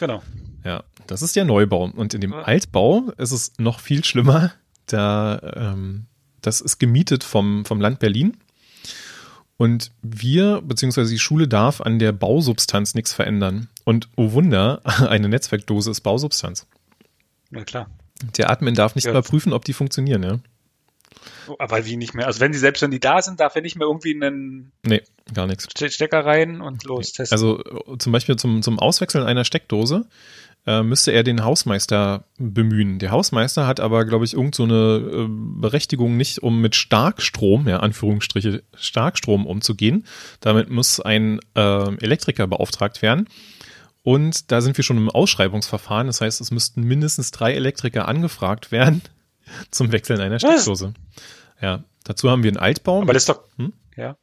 genau. 0.00 0.20
Ja, 0.64 0.82
das 1.06 1.22
ist 1.22 1.36
der 1.36 1.44
Neubau. 1.44 1.90
Und 1.94 2.14
in 2.14 2.20
dem 2.20 2.32
Altbau 2.32 3.10
ist 3.16 3.32
es 3.32 3.52
noch 3.58 3.80
viel 3.80 4.04
schlimmer. 4.04 4.52
Da, 4.86 5.40
ähm, 5.56 6.06
das 6.42 6.60
ist 6.60 6.78
gemietet 6.78 7.24
vom, 7.24 7.64
vom 7.64 7.80
Land 7.80 7.98
Berlin. 7.98 8.36
Und 9.56 9.92
wir, 10.02 10.62
beziehungsweise 10.62 11.10
die 11.10 11.18
Schule 11.18 11.46
darf 11.46 11.80
an 11.80 11.98
der 11.98 12.12
Bausubstanz 12.12 12.94
nichts 12.94 13.12
verändern. 13.12 13.68
Und 13.84 14.08
oh 14.16 14.32
Wunder, 14.32 14.80
eine 15.08 15.28
Netzwerkdose 15.28 15.90
ist 15.90 16.00
Bausubstanz. 16.00 16.66
Ja, 17.50 17.64
klar. 17.64 17.88
Der 18.36 18.50
Admin 18.50 18.74
darf 18.74 18.94
nicht 18.94 19.04
ja. 19.04 19.12
mal 19.12 19.22
prüfen, 19.22 19.52
ob 19.52 19.64
die 19.64 19.72
funktionieren, 19.72 20.22
ja. 20.22 20.38
Aber 21.58 21.84
wie 21.84 21.96
nicht 21.96 22.14
mehr? 22.14 22.26
Also 22.26 22.40
wenn 22.40 22.52
die 22.52 22.58
selbst 22.58 22.82
wenn 22.82 22.90
die 22.90 23.00
da 23.00 23.22
sind, 23.22 23.40
darf 23.40 23.54
er 23.54 23.62
nicht 23.62 23.76
mehr 23.76 23.86
irgendwie 23.86 24.14
einen 24.14 24.72
Nee, 24.82 25.02
gar 25.32 25.46
nichts. 25.46 25.68
Stecker 25.94 26.24
rein 26.24 26.60
und 26.60 26.84
los 26.84 27.12
testen. 27.12 27.34
Also 27.34 27.62
äh, 27.62 27.98
zum 27.98 28.12
Beispiel 28.12 28.36
zum, 28.36 28.62
zum 28.62 28.78
Auswechseln 28.78 29.24
einer 29.24 29.44
Steckdose 29.44 30.06
äh, 30.66 30.82
müsste 30.82 31.12
er 31.12 31.22
den 31.22 31.44
Hausmeister 31.44 32.24
bemühen. 32.38 32.98
Der 32.98 33.10
Hausmeister 33.10 33.66
hat 33.66 33.80
aber, 33.80 34.04
glaube 34.04 34.24
ich, 34.24 34.34
irgend 34.34 34.54
so 34.54 34.64
eine 34.64 34.74
äh, 34.74 35.26
Berechtigung 35.28 36.16
nicht, 36.16 36.42
um 36.42 36.60
mit 36.60 36.74
Starkstrom, 36.74 37.68
ja, 37.68 37.80
Anführungsstriche, 37.80 38.62
Starkstrom 38.74 39.46
umzugehen. 39.46 40.06
Damit 40.40 40.70
muss 40.70 41.00
ein 41.00 41.40
äh, 41.54 41.94
Elektriker 42.02 42.46
beauftragt 42.46 43.02
werden. 43.02 43.28
Und 44.02 44.52
da 44.52 44.60
sind 44.60 44.76
wir 44.76 44.84
schon 44.84 44.98
im 44.98 45.10
Ausschreibungsverfahren. 45.10 46.06
Das 46.06 46.20
heißt, 46.20 46.40
es 46.40 46.50
müssten 46.50 46.82
mindestens 46.82 47.30
drei 47.30 47.54
Elektriker 47.54 48.08
angefragt 48.08 48.72
werden 48.72 49.02
zum 49.70 49.92
Wechseln 49.92 50.20
einer 50.20 50.38
Steckdose. 50.38 50.94
Ja, 51.60 51.84
dazu 52.04 52.30
haben 52.30 52.42
wir 52.42 52.50
einen 52.50 52.58
Altbau. 52.58 53.02
Aber 53.02 53.12
das 53.12 53.22
ist 53.22 53.28
doch, 53.28 53.44
hm? 53.56 53.72
ja. 53.96 54.16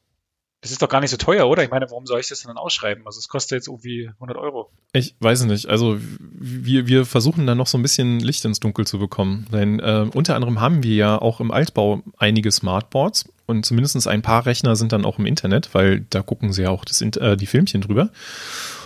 Das 0.61 0.69
ist 0.69 0.79
doch 0.79 0.89
gar 0.89 1.01
nicht 1.01 1.09
so 1.09 1.17
teuer, 1.17 1.47
oder? 1.47 1.63
Ich 1.63 1.71
meine, 1.71 1.89
warum 1.89 2.05
soll 2.05 2.19
ich 2.19 2.27
das 2.27 2.41
denn 2.41 2.49
dann 2.49 2.57
ausschreiben? 2.57 3.03
Also 3.07 3.17
es 3.17 3.27
kostet 3.27 3.57
jetzt 3.57 3.67
irgendwie 3.67 4.11
100 4.13 4.37
Euro. 4.37 4.69
Ich 4.93 5.15
weiß 5.19 5.45
nicht. 5.45 5.67
Also 5.67 5.97
wir, 6.19 6.85
wir 6.85 7.05
versuchen 7.07 7.47
da 7.47 7.55
noch 7.55 7.65
so 7.65 7.79
ein 7.79 7.81
bisschen 7.81 8.19
Licht 8.19 8.45
ins 8.45 8.59
Dunkel 8.59 8.85
zu 8.85 8.99
bekommen. 8.99 9.47
Denn 9.51 9.79
äh, 9.79 10.05
unter 10.13 10.35
anderem 10.35 10.61
haben 10.61 10.83
wir 10.83 10.93
ja 10.93 11.19
auch 11.19 11.39
im 11.39 11.49
Altbau 11.49 12.03
einige 12.17 12.51
Smartboards 12.51 13.27
und 13.47 13.65
zumindest 13.65 14.07
ein 14.07 14.21
paar 14.21 14.45
Rechner 14.45 14.75
sind 14.75 14.91
dann 14.91 15.03
auch 15.03 15.17
im 15.17 15.25
Internet, 15.25 15.73
weil 15.73 16.05
da 16.09 16.21
gucken 16.21 16.53
sie 16.53 16.61
ja 16.61 16.69
auch 16.69 16.85
das, 16.85 17.01
äh, 17.01 17.35
die 17.35 17.47
Filmchen 17.47 17.81
drüber. 17.81 18.11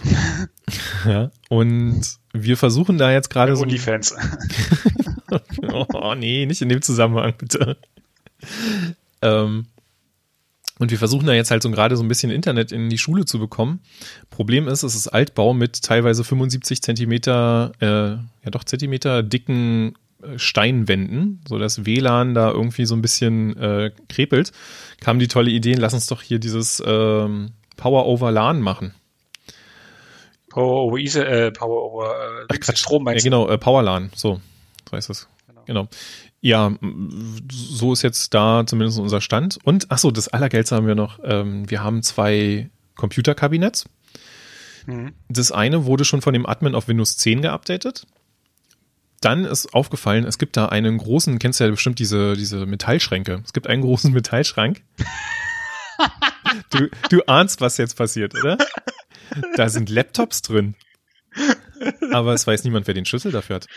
ja, 1.05 1.29
und 1.49 2.01
wir 2.31 2.55
versuchen 2.55 2.97
da 2.97 3.11
jetzt 3.11 3.29
gerade 3.29 3.55
so. 3.55 3.63
Uni-Fans. 3.63 4.15
oh, 5.71 6.15
nee, 6.17 6.45
nicht 6.45 6.61
in 6.61 6.69
dem 6.69 6.81
Zusammenhang, 6.81 7.33
bitte. 7.37 7.77
ähm, 9.21 9.67
und 10.79 10.91
wir 10.91 10.97
versuchen 10.97 11.25
da 11.25 11.33
jetzt 11.33 11.51
halt 11.51 11.63
so 11.63 11.71
gerade 11.71 11.95
so 11.95 12.03
ein 12.03 12.07
bisschen 12.07 12.31
Internet 12.31 12.71
in 12.71 12.89
die 12.89 12.97
Schule 12.97 13.25
zu 13.25 13.39
bekommen. 13.39 13.79
Problem 14.29 14.67
ist, 14.67 14.83
es 14.83 14.95
ist 14.95 15.07
Altbau 15.07 15.53
mit 15.53 15.81
teilweise 15.81 16.23
75 16.23 16.81
Zentimeter, 16.81 17.71
äh, 17.79 17.85
ja 18.45 18.51
doch 18.51 18.63
Zentimeter 18.63 19.23
dicken 19.23 19.93
äh, 20.21 20.37
Steinwänden, 20.37 21.41
so 21.47 21.57
dass 21.59 21.85
WLAN 21.85 22.33
da 22.33 22.51
irgendwie 22.51 22.85
so 22.85 22.95
ein 22.95 23.01
bisschen 23.01 23.55
äh, 23.57 23.91
krepelt, 24.09 24.51
kam 24.99 25.19
die 25.19 25.29
tolle 25.29 25.49
Idee, 25.49 25.73
lass 25.73 25.93
uns 25.93 26.07
doch 26.07 26.21
hier 26.21 26.39
dieses 26.39 26.83
ähm, 26.85 27.51
Power 27.77 28.05
over 28.05 28.31
LAN 28.31 28.61
machen. 28.61 28.93
Power 30.49 30.85
over 30.85 30.97
Ether, 30.97 31.27
äh, 31.27 31.51
Power 31.51 31.83
over 31.83 32.15
äh, 32.49 32.53
Ach, 32.53 32.75
Strom 32.75 33.03
meinst 33.03 33.23
Ja, 33.23 33.29
genau, 33.29 33.47
äh, 33.47 33.57
Power 33.57 33.81
LAN, 33.81 34.11
so, 34.13 34.41
so 34.89 34.97
heißt 34.97 35.09
es. 35.09 35.29
Genau. 35.47 35.63
genau. 35.65 35.87
Ja, 36.45 36.73
so 37.51 37.91
ist 37.91 38.03
jetzt 38.03 38.35
da 38.35 38.67
zumindest 38.67 38.99
unser 38.99 39.19
Stand. 39.19 39.57
Und 39.63 39.87
ach 39.89 39.97
so, 39.97 40.11
das 40.11 40.27
Allergeilste 40.27 40.75
haben 40.75 40.85
wir 40.85 40.93
noch. 40.93 41.17
Ähm, 41.23 41.67
wir 41.71 41.83
haben 41.83 42.03
zwei 42.03 42.69
Computerkabinetts. 42.93 43.85
Mhm. 44.85 45.13
Das 45.27 45.51
eine 45.51 45.85
wurde 45.85 46.05
schon 46.05 46.21
von 46.21 46.33
dem 46.33 46.45
Admin 46.45 46.75
auf 46.75 46.87
Windows 46.87 47.17
10 47.17 47.41
geupdatet. 47.41 48.05
Dann 49.21 49.43
ist 49.43 49.73
aufgefallen, 49.73 50.23
es 50.23 50.37
gibt 50.37 50.55
da 50.55 50.67
einen 50.67 50.99
großen, 50.99 51.39
kennst 51.39 51.59
du 51.59 51.63
ja 51.63 51.71
bestimmt 51.71 51.97
diese, 51.97 52.35
diese 52.35 52.67
Metallschränke. 52.67 53.41
Es 53.43 53.51
gibt 53.51 53.65
einen 53.65 53.81
großen 53.81 54.11
Metallschrank. 54.13 54.83
du, 56.69 56.89
du 57.09 57.23
ahnst, 57.25 57.59
was 57.59 57.77
jetzt 57.77 57.97
passiert, 57.97 58.35
oder? 58.35 58.59
Da 59.55 59.67
sind 59.69 59.89
Laptops 59.89 60.43
drin. 60.43 60.75
Aber 62.11 62.35
es 62.35 62.45
weiß 62.45 62.63
niemand, 62.65 62.85
wer 62.85 62.93
den 62.93 63.05
Schlüssel 63.05 63.31
dafür 63.31 63.55
hat. 63.55 63.67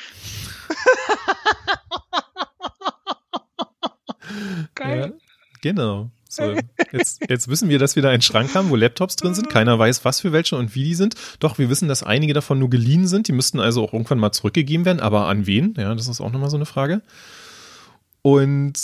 Geil. 4.75 4.99
Ja, 4.99 5.13
genau. 5.61 6.11
So, 6.31 6.55
jetzt, 6.93 7.23
jetzt 7.29 7.49
wissen 7.49 7.71
wir, 7.71 7.79
dass 7.79 7.97
wir 7.97 8.03
da 8.03 8.11
einen 8.11 8.21
Schrank 8.21 8.55
haben, 8.55 8.69
wo 8.69 8.77
Laptops 8.77 9.17
drin 9.17 9.35
sind. 9.35 9.49
Keiner 9.49 9.79
weiß, 9.79 10.05
was 10.05 10.21
für 10.21 10.31
welche 10.31 10.57
und 10.57 10.75
wie 10.75 10.85
die 10.85 10.95
sind. 10.95 11.15
Doch, 11.41 11.57
wir 11.57 11.71
wissen, 11.71 11.89
dass 11.89 12.03
einige 12.03 12.35
davon 12.35 12.59
nur 12.59 12.69
geliehen 12.69 13.07
sind. 13.07 13.29
Die 13.29 13.33
müssten 13.33 13.61
also 13.61 13.83
auch 13.83 13.95
irgendwann 13.95 14.19
mal 14.19 14.33
zurückgegeben 14.33 14.85
werden. 14.85 15.01
Aber 15.01 15.27
an 15.27 15.47
wen? 15.47 15.75
Ja, 15.79 15.95
das 15.95 16.07
ist 16.07 16.21
auch 16.21 16.31
nochmal 16.31 16.51
so 16.51 16.57
eine 16.57 16.67
Frage. 16.67 17.01
Und 18.21 18.75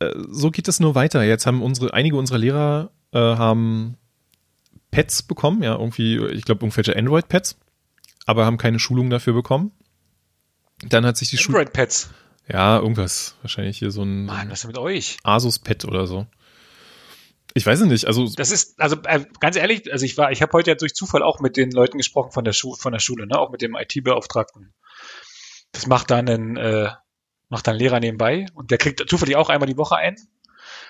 äh, 0.00 0.10
so 0.28 0.50
geht 0.50 0.66
es 0.66 0.80
nur 0.80 0.96
weiter. 0.96 1.22
Jetzt 1.22 1.46
haben 1.46 1.62
unsere, 1.62 1.94
einige 1.94 2.16
unserer 2.16 2.38
Lehrer 2.38 2.90
äh, 3.12 3.18
haben 3.18 3.96
Pads 4.90 5.22
bekommen. 5.22 5.62
Ja, 5.62 5.76
irgendwie, 5.78 6.18
ich 6.18 6.44
glaube, 6.44 6.64
irgendwelche 6.64 6.96
Android-Pads. 6.96 7.58
Aber 8.26 8.44
haben 8.44 8.58
keine 8.58 8.80
Schulung 8.80 9.08
dafür 9.08 9.34
bekommen. 9.34 9.70
Dann 10.88 11.06
hat 11.06 11.16
sich 11.16 11.30
die 11.30 11.38
Schule. 11.38 11.58
Android-Pads. 11.58 12.10
Ja, 12.48 12.78
irgendwas. 12.78 13.36
Wahrscheinlich 13.42 13.78
hier 13.78 13.90
so 13.90 14.02
ein 14.02 14.26
Mann, 14.26 14.50
was 14.50 14.60
ist 14.60 14.66
mit 14.66 14.78
euch? 14.78 15.18
Asus-Pad 15.22 15.84
oder 15.84 16.06
so. 16.06 16.26
Ich 17.54 17.66
weiß 17.66 17.80
nicht, 17.82 18.06
also. 18.06 18.28
Das 18.36 18.50
ist, 18.50 18.80
also 18.80 18.96
äh, 19.04 19.24
ganz 19.40 19.56
ehrlich, 19.56 19.90
also 19.92 20.04
ich 20.04 20.16
war, 20.16 20.30
ich 20.32 20.42
habe 20.42 20.52
heute 20.52 20.70
ja 20.70 20.74
durch 20.74 20.94
Zufall 20.94 21.22
auch 21.22 21.40
mit 21.40 21.56
den 21.56 21.70
Leuten 21.70 21.98
gesprochen 21.98 22.30
von 22.32 22.44
der, 22.44 22.52
Schu 22.52 22.74
von 22.74 22.92
der 22.92 23.00
Schule, 23.00 23.26
ne? 23.26 23.38
auch 23.38 23.50
mit 23.50 23.62
dem 23.62 23.74
IT-Beauftragten. 23.74 24.72
Das 25.72 25.86
macht 25.86 26.10
dann 26.10 26.28
ein, 26.28 26.56
äh, 26.56 26.90
macht 27.48 27.66
dann 27.66 27.76
Lehrer 27.76 28.00
nebenbei 28.00 28.46
und 28.54 28.70
der 28.70 28.78
kriegt 28.78 29.08
zufällig 29.08 29.36
auch 29.36 29.48
einmal 29.48 29.68
die 29.68 29.76
Woche 29.76 29.96
ein. 29.96 30.16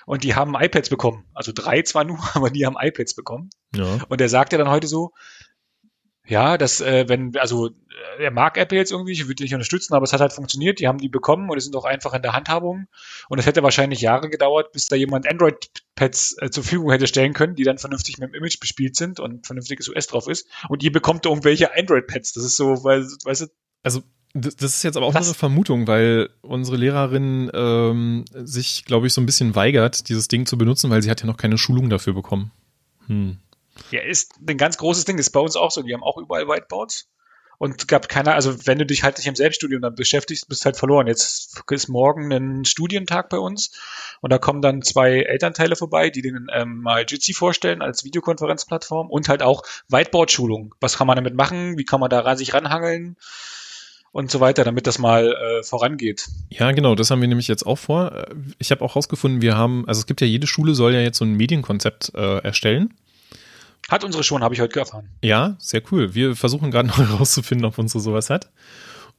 Und 0.07 0.25
die 0.25 0.35
haben 0.35 0.55
iPads 0.55 0.89
bekommen. 0.89 1.25
Also 1.35 1.53
drei 1.55 1.83
zwar 1.83 2.05
nur, 2.05 2.19
aber 2.35 2.51
die 2.51 2.67
haben 2.67 2.77
iPads 2.79 3.15
bekommen. 3.15 3.51
Ja. 3.75 3.99
Und 4.09 4.21
der 4.21 4.29
sagte 4.29 4.59
dann 4.59 4.71
heute 4.71 4.87
so, 4.87 5.13
ja, 6.29 6.59
dass 6.59 6.81
äh, 6.81 7.09
wenn, 7.09 7.37
also 7.39 7.69
äh, 7.69 8.25
er 8.25 8.31
mag 8.31 8.59
Apple 8.59 8.77
jetzt 8.77 8.93
irgendwie, 8.93 9.13
ich 9.13 9.27
würde 9.27 9.43
nicht 9.43 9.55
unterstützen, 9.55 9.95
aber 9.95 10.05
es 10.05 10.13
hat 10.13 10.21
halt 10.21 10.33
funktioniert, 10.33 10.79
die 10.79 10.87
haben 10.87 10.99
die 10.99 11.09
bekommen 11.09 11.49
und 11.49 11.57
die 11.57 11.63
sind 11.63 11.75
auch 11.75 11.87
einfach 11.87 12.13
in 12.13 12.21
der 12.21 12.35
Handhabung. 12.35 12.87
Und 13.31 13.39
es 13.39 13.47
hätte 13.47 13.63
wahrscheinlich 13.63 14.03
Jahre 14.03 14.29
gedauert, 14.29 14.73
bis 14.73 14.87
da 14.87 14.97
jemand 14.97 15.27
Android-Pads 15.27 16.37
äh, 16.41 16.51
zur 16.51 16.65
Verfügung 16.65 16.91
hätte 16.91 17.07
stellen 17.07 17.33
können, 17.33 17.55
die 17.55 17.65
dann 17.65 17.79
vernünftig 17.79 18.19
mit 18.19 18.29
dem 18.29 18.35
Image 18.35 18.61
bespielt 18.61 18.95
sind 18.95 19.21
und 19.21 19.47
vernünftiges 19.47 19.89
US 19.89 20.07
drauf 20.07 20.29
ist. 20.29 20.47
Und 20.69 20.83
ihr 20.83 20.93
bekommt 20.93 21.25
irgendwelche 21.25 21.75
Android-Pads. 21.75 22.35
Das 22.35 22.45
ist 22.45 22.57
so, 22.57 22.85
weil, 22.85 23.07
weißt 23.25 23.43
du. 23.43 23.47
Also 23.83 24.03
das 24.35 24.75
ist 24.75 24.83
jetzt 24.83 24.99
aber 24.99 25.07
auch 25.07 25.15
eine 25.15 25.25
Vermutung, 25.25 25.87
weil 25.87 26.29
unsere 26.43 26.77
Lehrerin 26.77 27.51
ähm, 27.55 28.27
sich, 28.35 28.85
glaube 28.85 29.07
ich, 29.07 29.15
so 29.15 29.23
ein 29.23 29.27
bisschen 29.27 29.55
weigert, 29.55 30.11
dieses 30.11 30.29
Ding 30.29 30.45
zu 30.45 30.59
benutzen, 30.59 30.91
weil 30.91 31.03
sie 31.03 31.11
hat 31.11 31.23
ja 31.23 31.27
noch 31.27 31.39
keine 31.39 31.57
Schulung 31.57 31.89
dafür 31.89 32.13
bekommen. 32.13 32.53
Hm. 33.07 33.39
Ja, 33.91 34.03
ist 34.03 34.35
ein 34.47 34.57
ganz 34.57 34.77
großes 34.77 35.05
Ding, 35.05 35.19
ist 35.19 35.31
bei 35.31 35.41
uns 35.41 35.57
auch 35.57 35.71
so. 35.71 35.83
Die 35.83 35.95
haben 35.95 36.03
auch 36.03 36.19
überall 36.19 36.49
Whiteboards. 36.49 37.09
Und 37.59 37.89
gab 37.89 38.09
keiner, 38.09 38.35
also 38.35 38.67
wenn 38.67 38.79
du 38.79 38.87
dich 38.87 39.03
halt 39.03 39.19
nicht 39.19 39.27
im 39.27 39.35
Selbststudium 39.35 39.83
dann 39.83 39.97
beschäftigst, 39.97 40.49
bist 40.49 40.65
halt 40.65 40.77
verloren. 40.77 41.09
Jetzt 41.09 41.61
ist 41.69 41.89
morgen 41.89 42.33
ein 42.33 42.65
Studientag 42.65 43.29
bei 43.29 43.39
uns 43.39 43.73
und 44.21 44.33
da 44.33 44.39
kommen 44.39 44.63
dann 44.63 44.83
zwei 44.83 45.23
Elternteile 45.23 45.75
vorbei, 45.75 46.11
die 46.11 46.23
denen 46.23 46.47
ähm, 46.53 46.81
mal 46.83 47.05
Jitsi 47.09 47.35
vorstellen 47.35 47.83
als 47.83 48.05
Videokonferenzplattform 48.05 49.11
und 49.11 49.29
halt 49.29 49.43
auch 49.43 49.65
Whiteboard-Schulung. 49.89 50.77
Was 50.81 50.99
kann 50.99 51.09
man 51.09 51.17
damit 51.17 51.35
machen? 51.35 51.77
Wie 51.77 51.85
kann 51.85 51.99
man 51.99 52.11
da 52.11 52.37
sich 52.37 52.55
ranhangeln? 52.55 53.17
und 54.11 54.31
so 54.31 54.41
weiter, 54.41 54.65
damit 54.65 54.87
das 54.87 54.99
mal 54.99 55.33
äh, 55.33 55.63
vorangeht. 55.63 56.29
Ja, 56.49 56.73
genau, 56.73 56.95
das 56.95 57.11
haben 57.11 57.21
wir 57.21 57.29
nämlich 57.29 57.47
jetzt 57.47 57.67
auch 57.67 57.77
vor. 57.77 58.27
Ich 58.59 58.71
habe 58.71 58.83
auch 58.83 58.95
herausgefunden, 58.95 59.43
wir 59.43 59.57
haben, 59.57 59.87
also 59.87 60.01
es 60.01 60.07
gibt 60.07 60.23
ja 60.23 60.27
jede 60.27 60.47
Schule 60.47 60.75
soll 60.75 60.95
ja 60.95 61.01
jetzt 61.01 61.19
so 61.19 61.27
ein 61.27 61.35
Medienkonzept 61.35 62.13
äh, 62.15 62.39
erstellen. 62.39 62.95
Hat 63.89 64.05
unsere 64.05 64.23
schon, 64.23 64.43
habe 64.43 64.55
ich 64.55 64.61
heute 64.61 64.81
erfahren. 64.81 65.09
Ja, 65.23 65.57
sehr 65.59 65.83
cool. 65.91 66.15
Wir 66.15 66.37
versuchen 66.37 66.71
gerade 66.71 66.89
noch 66.89 66.99
herauszufinden, 67.11 67.65
ob 67.65 67.79
unsere 67.79 68.01
sowas 68.01 68.31
hat. 68.31 68.51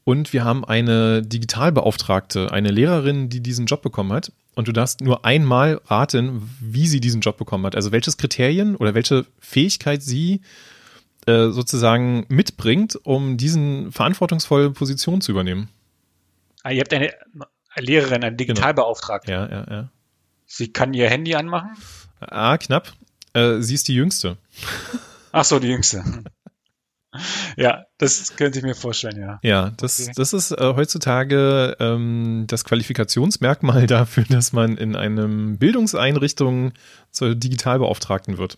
Und 0.04 0.32
wir 0.32 0.44
haben 0.44 0.64
eine 0.64 1.22
Digitalbeauftragte, 1.22 2.52
eine 2.52 2.72
Lehrerin, 2.72 3.30
die 3.30 3.42
diesen 3.42 3.66
Job 3.66 3.82
bekommen 3.82 4.14
hat. 4.14 4.32
Und 4.56 4.68
du 4.68 4.72
darfst 4.72 5.02
nur 5.02 5.26
einmal 5.26 5.82
raten, 5.86 6.50
wie 6.60 6.88
sie 6.88 7.00
diesen 7.00 7.22
Job 7.22 7.38
bekommen 7.38 7.66
hat. 7.66 7.76
Also 7.76 7.92
welches 7.92 8.18
Kriterien 8.18 8.76
oder 8.76 8.94
welche 8.94 9.26
Fähigkeit 9.40 10.02
sie 10.02 10.42
äh, 11.26 11.50
sozusagen 11.50 12.26
mitbringt, 12.30 12.98
um 13.04 13.38
diesen 13.38 13.92
verantwortungsvolle 13.92 14.72
Position 14.72 15.22
zu 15.22 15.32
übernehmen. 15.32 15.70
Ah, 16.64 16.72
ihr 16.72 16.82
habt 16.82 16.94
eine, 16.94 17.14
Lehrerin, 17.78 18.24
eine 18.24 18.36
genau. 18.36 18.38
Digitalbeauftragte. 18.38 19.32
Genau. 19.32 19.44
Ja, 19.44 19.50
ja, 19.50 19.66
ja. 19.70 19.90
Sie 20.46 20.74
kann 20.74 20.94
ihr 20.94 21.10
Handy 21.10 21.36
anmachen? 21.36 21.72
Ah, 22.20 22.58
knapp. 22.58 22.94
Äh, 23.34 23.62
sie 23.62 23.76
ist 23.76 23.88
die 23.88 23.96
Jüngste. 23.96 24.38
Ach 25.32 25.46
so, 25.46 25.60
die 25.60 25.68
Jüngste. 25.68 26.04
Ja, 27.58 27.86
das 27.98 28.36
könnte 28.36 28.60
ich 28.60 28.66
mir 28.66 28.76
vorstellen, 28.76 29.20
ja. 29.20 29.40
Ja, 29.42 29.72
das, 29.78 30.00
okay. 30.00 30.12
das 30.16 30.34
ist 30.34 30.52
äh, 30.52 30.74
heutzutage 30.76 31.76
ähm, 31.80 32.46
das 32.48 32.64
Qualifikationsmerkmal 32.66 33.88
dafür, 33.88 34.26
dass 34.30 34.54
man 34.54 34.78
in 34.78 34.96
einem 34.96 35.58
Bildungseinrichtung 35.58 36.74
zur 37.12 37.36
Digitalbeauftragten 37.36 38.38
wird. 38.38 38.58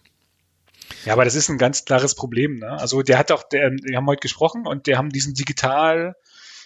Ja, 1.06 1.14
aber 1.14 1.24
das 1.24 1.36
ist 1.36 1.50
ein 1.50 1.58
ganz 1.58 1.86
klares 1.86 2.16
Problem. 2.16 2.60
Ne? 2.60 2.72
Also 2.72 3.02
der 3.02 3.18
hat 3.18 3.32
auch, 3.32 3.44
der, 3.44 3.70
die 3.70 3.96
haben 3.96 4.06
heute 4.08 4.20
gesprochen 4.20 4.68
und 4.68 4.88
der 4.88 4.98
haben 4.98 5.10
diesen 5.10 5.34
Digital 5.34 6.16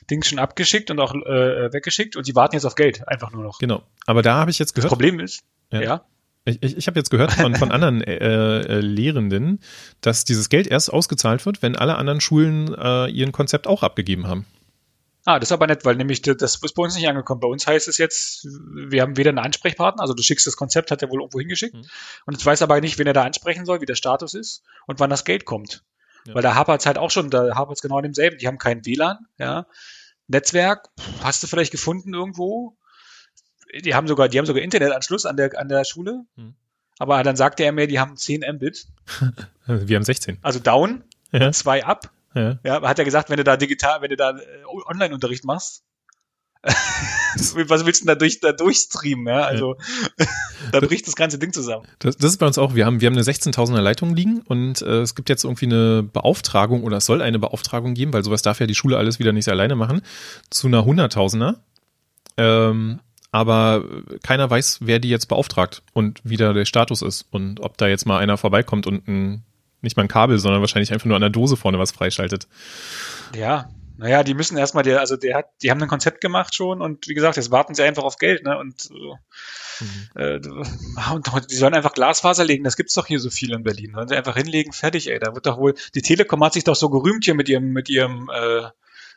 Ding 0.09 0.23
schon 0.23 0.39
abgeschickt 0.39 0.91
und 0.91 0.99
auch 0.99 1.13
äh, 1.13 1.71
weggeschickt 1.71 2.15
und 2.15 2.27
die 2.27 2.35
warten 2.35 2.55
jetzt 2.55 2.65
auf 2.65 2.75
Geld, 2.75 3.07
einfach 3.07 3.31
nur 3.31 3.43
noch. 3.43 3.59
Genau. 3.59 3.83
Aber 4.05 4.23
da 4.23 4.35
habe 4.35 4.51
ich 4.51 4.59
jetzt 4.59 4.73
gehört. 4.73 4.91
Das 4.91 4.97
Problem 4.97 5.19
ist, 5.19 5.43
ja. 5.71 5.81
ja 5.81 6.05
ich, 6.45 6.61
ich, 6.61 6.77
ich 6.77 6.87
habe 6.87 6.99
jetzt 6.99 7.09
gehört 7.09 7.33
von, 7.33 7.55
von 7.55 7.71
anderen 7.71 8.01
äh, 8.01 8.15
äh, 8.59 8.79
Lehrenden, 8.79 9.59
dass 10.01 10.23
dieses 10.23 10.49
Geld 10.49 10.67
erst 10.67 10.93
ausgezahlt 10.93 11.45
wird, 11.45 11.61
wenn 11.61 11.75
alle 11.75 11.95
anderen 11.95 12.21
Schulen 12.21 12.73
äh, 12.73 13.07
ihren 13.07 13.31
Konzept 13.31 13.67
auch 13.67 13.83
abgegeben 13.83 14.27
haben. 14.27 14.45
Ah, 15.27 15.39
das 15.39 15.49
ist 15.49 15.53
aber 15.53 15.65
nett, 15.65 15.85
weil 15.85 15.95
nämlich 15.95 16.21
das 16.21 16.55
ist 16.55 16.75
bei 16.75 16.83
uns 16.83 16.95
nicht 16.95 17.07
angekommen. 17.07 17.41
Bei 17.41 17.47
uns 17.47 17.65
heißt 17.65 17.87
es 17.87 17.97
jetzt, 17.97 18.45
wir 18.45 19.01
haben 19.01 19.17
weder 19.17 19.29
einen 19.29 19.39
Ansprechpartner, 19.39 20.03
also 20.03 20.13
du 20.13 20.21
schickst 20.21 20.45
das 20.45 20.55
Konzept, 20.55 20.91
hat 20.91 21.01
er 21.01 21.09
wohl 21.09 21.19
irgendwo 21.19 21.39
hingeschickt. 21.39 21.73
Mhm. 21.73 21.85
Und 22.27 22.37
ich 22.37 22.45
weiß 22.45 22.61
aber 22.61 22.79
nicht, 22.79 22.99
wen 22.99 23.07
er 23.07 23.13
da 23.13 23.23
ansprechen 23.23 23.65
soll, 23.65 23.81
wie 23.81 23.87
der 23.87 23.95
Status 23.95 24.35
ist 24.35 24.61
und 24.85 24.99
wann 24.99 25.09
das 25.09 25.25
Geld 25.25 25.45
kommt. 25.45 25.83
Ja. 26.27 26.35
Weil 26.35 26.43
da 26.43 26.53
hapert 26.53 26.81
es 26.81 26.85
halt 26.85 26.99
auch 26.99 27.09
schon, 27.09 27.31
da 27.31 27.55
hapert 27.55 27.77
es 27.77 27.81
genau 27.81 27.97
an 27.97 28.03
demselben. 28.03 28.37
Die 28.37 28.45
haben 28.45 28.59
kein 28.59 28.85
WLAN, 28.85 29.17
ja. 29.39 29.65
Netzwerk, 30.27 30.89
hast 31.23 31.41
du 31.41 31.47
vielleicht 31.47 31.71
gefunden 31.71 32.13
irgendwo? 32.13 32.77
Die 33.83 33.93
haben 33.93 34.07
sogar, 34.07 34.29
die 34.29 34.37
haben 34.37 34.45
sogar 34.45 34.63
Internetanschluss 34.63 35.25
an 35.25 35.37
der, 35.37 35.59
an 35.59 35.67
der 35.67 35.83
Schule. 35.83 36.25
Mhm. 36.35 36.55
Aber 36.97 37.21
dann 37.23 37.35
sagte 37.35 37.63
er 37.63 37.71
mir, 37.71 37.87
die 37.87 37.99
haben 37.99 38.15
10 38.15 38.43
Mbit. 38.53 38.87
Wir 39.65 39.95
haben 39.97 40.03
16. 40.03 40.37
Also 40.41 40.59
down, 40.59 41.03
ja. 41.31 41.51
zwei 41.51 41.83
ab. 41.83 42.11
Ja. 42.33 42.59
ja, 42.63 42.81
hat 42.81 42.99
er 42.99 43.05
gesagt, 43.05 43.29
wenn 43.29 43.37
du 43.37 43.43
da 43.43 43.57
digital, 43.57 44.01
wenn 44.01 44.09
du 44.09 44.17
da 44.17 44.31
äh, 44.31 44.43
Online-Unterricht 44.87 45.45
machst, 45.45 45.83
was 46.65 47.85
willst 47.85 48.01
du 48.01 48.05
denn 48.05 48.07
da, 48.07 48.15
durch, 48.15 48.39
da 48.39 48.51
durchstreamen? 48.51 49.27
Ja, 49.27 49.43
also 49.43 49.77
ja. 50.19 50.25
da 50.71 50.79
bricht 50.79 51.07
das 51.07 51.15
ganze 51.15 51.37
Ding 51.37 51.53
zusammen. 51.53 51.85
Das, 51.99 52.17
das, 52.17 52.31
ist 52.31 52.37
bei 52.39 52.47
uns 52.47 52.57
auch. 52.57 52.75
Wir 52.75 52.85
haben, 52.85 53.01
wir 53.01 53.07
haben 53.07 53.13
eine 53.13 53.23
16.000er 53.23 53.81
Leitung 53.81 54.15
liegen 54.15 54.41
und 54.41 54.81
äh, 54.81 55.01
es 55.01 55.15
gibt 55.15 55.29
jetzt 55.29 55.43
irgendwie 55.43 55.65
eine 55.65 56.03
Beauftragung 56.03 56.83
oder 56.83 56.97
es 56.97 57.05
soll 57.05 57.21
eine 57.21 57.39
Beauftragung 57.39 57.93
geben, 57.93 58.13
weil 58.13 58.23
sowas 58.23 58.41
darf 58.41 58.59
ja 58.59 58.67
die 58.67 58.75
Schule 58.75 58.97
alles 58.97 59.19
wieder 59.19 59.31
nicht 59.31 59.47
alleine 59.47 59.75
machen, 59.75 60.01
zu 60.49 60.67
einer 60.67 60.79
100.000er. 60.79 61.55
Ähm, 62.37 62.99
aber 63.35 63.83
keiner 64.23 64.49
weiß, 64.49 64.79
wer 64.81 64.99
die 64.99 65.09
jetzt 65.09 65.25
beauftragt 65.25 65.83
und 65.91 66.21
wie 66.23 66.37
da 66.37 66.53
der 66.53 66.63
Status 66.63 67.01
ist 67.01 67.25
und 67.31 67.59
ob 67.59 67.77
da 67.77 67.87
jetzt 67.87 68.05
mal 68.05 68.19
einer 68.19 68.37
vorbeikommt 68.37 68.87
und 68.87 69.07
ein 69.09 69.43
nicht 69.81 69.97
mal 69.97 70.03
ein 70.03 70.07
Kabel, 70.07 70.39
sondern 70.39 70.61
wahrscheinlich 70.61 70.93
einfach 70.93 71.05
nur 71.05 71.17
an 71.17 71.21
der 71.21 71.29
Dose 71.29 71.57
vorne 71.57 71.77
was 71.77 71.91
freischaltet. 71.91 72.47
Ja, 73.35 73.69
naja, 73.97 74.23
die 74.23 74.33
müssen 74.33 74.57
erstmal, 74.57 74.85
der, 74.85 75.01
also 75.01 75.17
der 75.17 75.35
hat, 75.35 75.47
die 75.61 75.69
haben 75.69 75.81
ein 75.81 75.89
Konzept 75.89 76.21
gemacht 76.21 76.55
schon 76.55 76.81
und 76.81 77.09
wie 77.09 77.13
gesagt, 77.13 77.35
jetzt 77.35 77.51
warten 77.51 77.75
sie 77.75 77.83
einfach 77.83 78.03
auf 78.03 78.15
Geld, 78.15 78.45
ne? 78.45 78.57
Und, 78.57 78.89
mhm. 78.89 80.09
äh, 80.15 80.39
und 81.13 81.51
die 81.51 81.55
sollen 81.55 81.73
einfach 81.73 81.93
Glasfaser 81.93 82.45
legen, 82.45 82.63
das 82.63 82.77
gibt's 82.77 82.93
doch 82.93 83.05
hier 83.05 83.19
so 83.19 83.29
viel 83.29 83.53
in 83.53 83.63
Berlin. 83.63 83.91
Sollen 83.93 84.07
sie 84.07 84.15
einfach 84.15 84.35
hinlegen, 84.35 84.71
fertig, 84.71 85.09
ey. 85.09 85.19
Da 85.19 85.35
wird 85.35 85.45
doch 85.45 85.57
wohl, 85.57 85.75
die 85.93 86.01
Telekom 86.01 86.41
hat 86.43 86.53
sich 86.53 86.63
doch 86.63 86.75
so 86.75 86.89
gerühmt 86.89 87.25
hier 87.25 87.35
mit 87.35 87.49
ihrem, 87.49 87.73
mit 87.73 87.89
ihrem, 87.89 88.29
äh, 88.33 88.69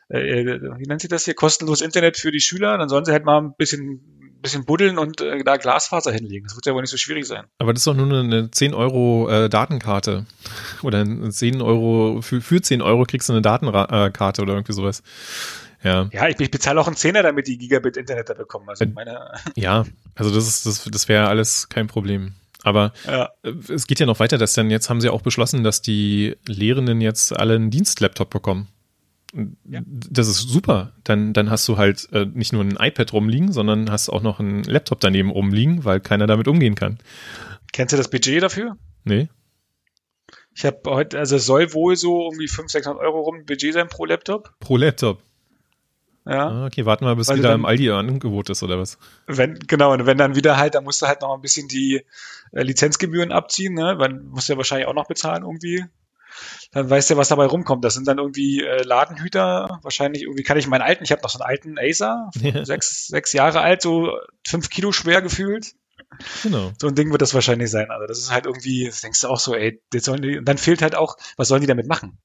äh, 0.09 0.59
wie 0.77 0.87
nennt 0.87 1.01
sie 1.01 1.07
das 1.07 1.25
hier, 1.25 1.33
kostenlos 1.33 1.81
Internet 1.81 2.17
für 2.17 2.31
die 2.31 2.41
Schüler, 2.41 2.77
dann 2.77 2.89
sollen 2.89 3.05
sie 3.05 3.11
halt 3.11 3.25
mal 3.25 3.39
ein 3.39 3.53
bisschen 3.57 4.01
bisschen 4.41 4.65
buddeln 4.65 4.97
und 4.97 5.21
äh, 5.21 5.43
da 5.43 5.57
Glasfaser 5.57 6.11
hinlegen. 6.11 6.45
Das 6.47 6.55
wird 6.55 6.65
ja 6.65 6.73
wohl 6.73 6.81
nicht 6.81 6.91
so 6.91 6.97
schwierig 6.97 7.25
sein. 7.25 7.45
Aber 7.57 7.73
das 7.73 7.81
ist 7.81 7.87
doch 7.87 7.95
nur 7.95 8.07
eine, 8.07 8.19
eine 8.19 8.51
10 8.51 8.73
Euro 8.73 9.29
äh, 9.29 9.49
Datenkarte. 9.49 10.25
Oder 10.81 11.05
10 11.29 11.61
Euro, 11.61 12.21
für, 12.21 12.41
für 12.41 12.61
10 12.61 12.81
Euro 12.81 13.03
kriegst 13.03 13.29
du 13.29 13.33
eine 13.33 13.41
Datenkarte 13.41 14.41
oder 14.41 14.53
irgendwie 14.53 14.73
sowas. 14.73 15.03
Ja, 15.83 16.09
ja 16.11 16.27
ich, 16.27 16.39
ich 16.39 16.51
bezahle 16.51 16.79
auch 16.79 16.87
einen 16.87 16.95
Zehner, 16.95 17.23
damit 17.23 17.47
die 17.47 17.57
Gigabit 17.57 17.97
Internet 17.97 18.29
da 18.29 18.33
bekommen. 18.33 18.69
Also 18.69 18.85
äh, 18.85 18.87
meine 18.87 19.31
ja, 19.55 19.85
also 20.15 20.33
das 20.33 20.47
ist, 20.47 20.65
das, 20.65 20.83
das 20.85 21.07
wäre 21.07 21.27
alles 21.27 21.69
kein 21.69 21.87
Problem. 21.87 22.33
Aber 22.63 22.93
ja. 23.05 23.29
Äh, 23.43 23.53
es 23.69 23.87
geht 23.87 23.99
ja 23.99 24.05
noch 24.05 24.19
weiter, 24.19 24.37
dass 24.37 24.53
dann 24.53 24.69
jetzt 24.69 24.89
haben 24.89 25.01
sie 25.01 25.09
auch 25.09 25.21
beschlossen, 25.21 25.63
dass 25.63 25.81
die 25.81 26.35
Lehrenden 26.45 27.01
jetzt 27.01 27.37
alle 27.37 27.55
einen 27.55 27.71
Dienstlaptop 27.71 28.29
bekommen. 28.29 28.67
Ja. 29.65 29.81
Das 29.85 30.27
ist 30.27 30.49
super. 30.49 30.93
Dann, 31.03 31.33
dann 31.33 31.49
hast 31.49 31.67
du 31.67 31.77
halt 31.77 32.07
äh, 32.11 32.25
nicht 32.25 32.53
nur 32.53 32.63
ein 32.63 32.77
iPad 32.79 33.13
rumliegen, 33.13 33.51
sondern 33.51 33.91
hast 33.91 34.09
auch 34.09 34.21
noch 34.21 34.39
einen 34.39 34.63
Laptop 34.63 34.99
daneben 34.99 35.29
rumliegen, 35.29 35.85
weil 35.85 35.99
keiner 35.99 36.27
damit 36.27 36.47
umgehen 36.47 36.75
kann. 36.75 36.97
Kennst 37.71 37.93
du 37.93 37.97
das 37.97 38.09
Budget 38.09 38.41
dafür? 38.41 38.77
Nee. 39.03 39.29
Ich 40.55 40.65
habe 40.65 40.79
heute, 40.87 41.19
also 41.19 41.35
es 41.35 41.45
soll 41.45 41.73
wohl 41.73 41.95
so 41.95 42.23
irgendwie 42.23 42.47
500, 42.47 42.71
600 42.71 43.01
Euro 43.01 43.21
rum 43.21 43.45
Budget 43.45 43.73
sein 43.73 43.87
pro 43.87 44.05
Laptop. 44.05 44.53
Pro 44.59 44.77
Laptop. 44.77 45.21
Ja. 46.25 46.49
Ah, 46.49 46.65
okay, 46.65 46.85
warten 46.85 47.05
wir, 47.05 47.15
bis 47.15 47.27
Weil 47.27 47.37
wieder 47.37 47.49
dann, 47.49 47.61
im 47.61 47.65
Aldi 47.65 47.89
Angebot 47.91 48.49
ist, 48.49 48.61
oder 48.61 48.77
was? 48.77 48.97
Wenn, 49.25 49.57
genau, 49.59 49.93
und 49.93 50.05
wenn 50.05 50.17
dann 50.17 50.35
wieder 50.35 50.57
halt, 50.57 50.75
dann 50.75 50.83
musst 50.83 51.01
du 51.01 51.07
halt 51.07 51.21
noch 51.21 51.33
ein 51.33 51.41
bisschen 51.41 51.67
die 51.67 52.03
äh, 52.51 52.61
Lizenzgebühren 52.61 53.31
abziehen, 53.31 53.73
ne? 53.73 53.95
Weil 53.97 54.13
musst 54.13 54.49
du 54.49 54.53
ja 54.53 54.57
wahrscheinlich 54.57 54.87
auch 54.87 54.93
noch 54.93 55.07
bezahlen 55.07 55.43
irgendwie 55.43 55.85
dann 56.71 56.89
weißt 56.89 57.09
du, 57.09 57.17
was 57.17 57.29
dabei 57.29 57.45
rumkommt. 57.45 57.83
Das 57.83 57.93
sind 57.93 58.07
dann 58.07 58.17
irgendwie 58.17 58.61
äh, 58.61 58.83
Ladenhüter. 58.83 59.79
Wahrscheinlich 59.81 60.23
irgendwie 60.23 60.43
kann 60.43 60.57
ich 60.57 60.67
meinen 60.67 60.81
alten, 60.81 61.03
ich 61.03 61.11
habe 61.11 61.21
noch 61.21 61.29
so 61.29 61.39
einen 61.39 61.49
alten 61.49 61.77
Acer, 61.79 62.29
ja. 62.41 62.65
sechs, 62.65 63.07
sechs 63.07 63.33
Jahre 63.33 63.61
alt, 63.61 63.81
so 63.81 64.17
fünf 64.47 64.69
Kilo 64.69 64.91
schwer 64.91 65.21
gefühlt. 65.21 65.73
Genau. 66.43 66.71
So 66.79 66.87
ein 66.87 66.95
Ding 66.95 67.11
wird 67.11 67.21
das 67.21 67.33
wahrscheinlich 67.33 67.69
sein. 67.69 67.91
Also 67.91 68.07
das 68.07 68.19
ist 68.19 68.31
halt 68.31 68.45
irgendwie, 68.45 68.85
das 68.85 69.01
denkst 69.01 69.21
du 69.21 69.27
auch 69.27 69.39
so, 69.39 69.55
ey, 69.55 69.81
das 69.91 70.03
sollen 70.03 70.21
die, 70.21 70.37
und 70.37 70.45
dann 70.45 70.57
fehlt 70.57 70.81
halt 70.81 70.95
auch, 70.95 71.17
was 71.37 71.47
sollen 71.47 71.61
die 71.61 71.67
damit 71.67 71.87
machen? 71.87 72.19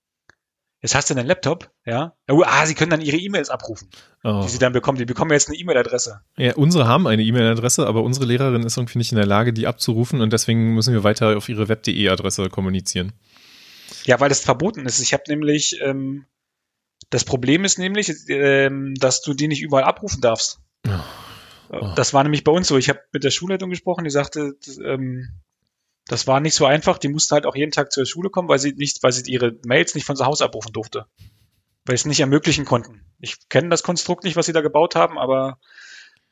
Jetzt 0.84 0.94
hast 0.94 1.08
du 1.08 1.14
einen 1.14 1.26
Laptop, 1.26 1.70
ja. 1.86 2.12
Ah, 2.28 2.66
sie 2.66 2.74
können 2.74 2.90
dann 2.90 3.00
ihre 3.00 3.16
E-Mails 3.16 3.48
abrufen, 3.48 3.88
oh. 4.22 4.42
die 4.44 4.50
sie 4.50 4.58
dann 4.58 4.74
bekommen. 4.74 4.98
Die 4.98 5.06
bekommen 5.06 5.30
jetzt 5.30 5.48
eine 5.48 5.56
E-Mail-Adresse. 5.56 6.20
Ja, 6.36 6.54
unsere 6.56 6.86
haben 6.86 7.06
eine 7.06 7.22
E-Mail-Adresse, 7.22 7.86
aber 7.86 8.02
unsere 8.02 8.26
Lehrerin 8.26 8.64
ist 8.64 8.76
irgendwie 8.76 8.98
nicht 8.98 9.10
in 9.10 9.16
der 9.16 9.24
Lage, 9.24 9.54
die 9.54 9.66
abzurufen 9.66 10.20
und 10.20 10.34
deswegen 10.34 10.74
müssen 10.74 10.92
wir 10.92 11.02
weiter 11.02 11.38
auf 11.38 11.48
ihre 11.48 11.70
Web.de-Adresse 11.70 12.50
kommunizieren. 12.50 13.14
Ja, 14.04 14.20
weil 14.20 14.28
das 14.28 14.40
verboten 14.40 14.86
ist. 14.86 15.00
Ich 15.00 15.12
habe 15.12 15.24
nämlich, 15.28 15.80
ähm, 15.80 16.26
das 17.10 17.24
Problem 17.24 17.64
ist 17.64 17.78
nämlich, 17.78 18.12
ähm, 18.28 18.94
dass 18.96 19.22
du 19.22 19.34
die 19.34 19.48
nicht 19.48 19.62
überall 19.62 19.84
abrufen 19.84 20.20
darfst. 20.20 20.60
Oh. 20.86 20.90
Oh. 21.70 21.92
Das 21.96 22.12
war 22.12 22.22
nämlich 22.22 22.44
bei 22.44 22.52
uns 22.52 22.68
so. 22.68 22.76
Ich 22.76 22.88
habe 22.88 23.00
mit 23.12 23.24
der 23.24 23.30
Schulleitung 23.30 23.70
gesprochen, 23.70 24.04
die 24.04 24.10
sagte, 24.10 24.54
das, 24.64 24.78
ähm, 24.78 25.28
das 26.06 26.26
war 26.26 26.40
nicht 26.40 26.54
so 26.54 26.66
einfach. 26.66 26.98
Die 26.98 27.08
musste 27.08 27.34
halt 27.34 27.46
auch 27.46 27.56
jeden 27.56 27.72
Tag 27.72 27.92
zur 27.92 28.06
Schule 28.06 28.30
kommen, 28.30 28.48
weil 28.48 28.58
sie 28.58 28.72
nicht, 28.72 29.02
weil 29.02 29.12
sie 29.12 29.30
ihre 29.30 29.56
Mails 29.64 29.94
nicht 29.94 30.04
von 30.04 30.16
zu 30.16 30.26
Hause 30.26 30.44
abrufen 30.44 30.72
durfte. 30.72 31.06
Weil 31.84 31.96
sie 31.96 32.02
es 32.02 32.06
nicht 32.06 32.20
ermöglichen 32.20 32.64
konnten. 32.64 33.04
Ich 33.20 33.48
kenne 33.48 33.70
das 33.70 33.82
Konstrukt 33.82 34.24
nicht, 34.24 34.36
was 34.36 34.46
sie 34.46 34.52
da 34.52 34.60
gebaut 34.60 34.94
haben, 34.94 35.18
aber 35.18 35.58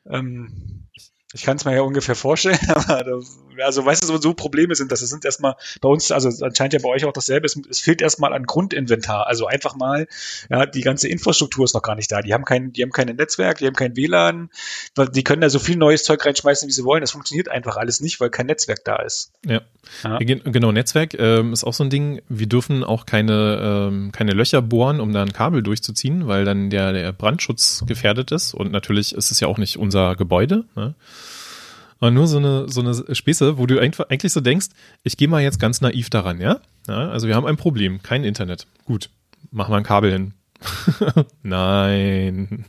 ähm, 0.05 0.87
ich 1.33 1.43
kann 1.43 1.57
es 1.57 1.65
mir 1.65 1.75
ja 1.75 1.81
ungefähr 1.81 2.15
vorstellen, 2.15 2.59
aber 2.67 3.21
also 3.61 3.85
weißt 3.85 4.07
du, 4.07 4.17
so 4.17 4.33
Probleme 4.33 4.75
sind 4.75 4.91
das. 4.91 5.01
Es 5.01 5.09
sind 5.09 5.25
erstmal 5.25 5.55
bei 5.81 5.89
uns, 5.89 6.11
also 6.11 6.29
anscheinend 6.45 6.73
ja 6.73 6.79
bei 6.81 6.89
euch 6.89 7.05
auch 7.05 7.13
dasselbe, 7.13 7.45
es, 7.45 7.59
es 7.69 7.79
fehlt 7.79 8.01
erstmal 8.01 8.33
an 8.33 8.43
Grundinventar. 8.43 9.27
Also 9.27 9.47
einfach 9.47 9.75
mal, 9.75 10.07
ja, 10.49 10.65
die 10.65 10.81
ganze 10.81 11.07
Infrastruktur 11.07 11.65
ist 11.65 11.73
noch 11.73 11.81
gar 11.81 11.95
nicht 11.95 12.11
da. 12.11 12.21
Die 12.21 12.33
haben 12.33 12.45
kein, 12.45 12.71
die 12.71 12.83
haben 12.83 12.91
kein 12.91 13.07
Netzwerk, 13.07 13.57
die 13.59 13.67
haben 13.67 13.75
kein 13.75 13.95
WLAN, 13.95 14.49
die 15.13 15.23
können 15.23 15.41
da 15.41 15.49
so 15.49 15.59
viel 15.59 15.75
neues 15.75 16.03
Zeug 16.03 16.25
reinschmeißen, 16.25 16.67
wie 16.67 16.73
sie 16.73 16.83
wollen. 16.83 17.01
Das 17.01 17.11
funktioniert 17.11 17.49
einfach 17.49 17.77
alles 17.77 17.99
nicht, 17.99 18.19
weil 18.19 18.29
kein 18.29 18.45
Netzwerk 18.45 18.83
da 18.85 18.97
ist. 18.97 19.31
Ja. 19.45 19.61
ja. 20.03 20.17
Genau, 20.19 20.71
Netzwerk 20.71 21.13
ähm, 21.15 21.53
ist 21.53 21.63
auch 21.63 21.73
so 21.73 21.83
ein 21.83 21.89
Ding. 21.89 22.21
Wir 22.29 22.47
dürfen 22.47 22.83
auch 22.83 23.05
keine, 23.05 23.89
ähm, 23.89 24.11
keine 24.11 24.31
Löcher 24.31 24.61
bohren, 24.61 24.99
um 24.99 25.13
da 25.13 25.21
ein 25.21 25.33
Kabel 25.33 25.63
durchzuziehen, 25.63 26.27
weil 26.27 26.45
dann 26.45 26.69
der, 26.69 26.93
der 26.93 27.11
Brandschutz 27.11 27.83
gefährdet 27.87 28.31
ist. 28.31 28.53
Und 28.53 28.71
natürlich 28.71 29.13
ist 29.13 29.31
es 29.31 29.39
ja 29.39 29.47
auch 29.47 29.57
nicht 29.57 29.77
unser 29.77 30.15
Gebäude. 30.15 30.65
Ne? 30.75 30.95
Aber 32.03 32.11
nur 32.11 32.27
so 32.27 32.35
eine, 32.35 32.67
so 32.67 32.81
eine 32.81 33.15
Späße, 33.15 33.57
wo 33.57 33.65
du 33.65 33.79
eigentlich 33.79 34.33
so 34.33 34.41
denkst, 34.41 34.67
ich 35.03 35.15
gehe 35.15 35.29
mal 35.29 35.41
jetzt 35.41 35.57
ganz 35.57 35.79
naiv 35.79 36.09
daran, 36.09 36.41
ja? 36.41 36.59
ja? 36.85 37.09
Also 37.09 37.29
wir 37.29 37.35
haben 37.35 37.45
ein 37.45 37.55
Problem, 37.55 38.03
kein 38.03 38.25
Internet. 38.25 38.67
Gut, 38.83 39.09
mach 39.51 39.69
mal 39.69 39.77
ein 39.77 39.85
Kabel 39.85 40.11
hin. 40.11 40.33
Nein. 41.43 42.65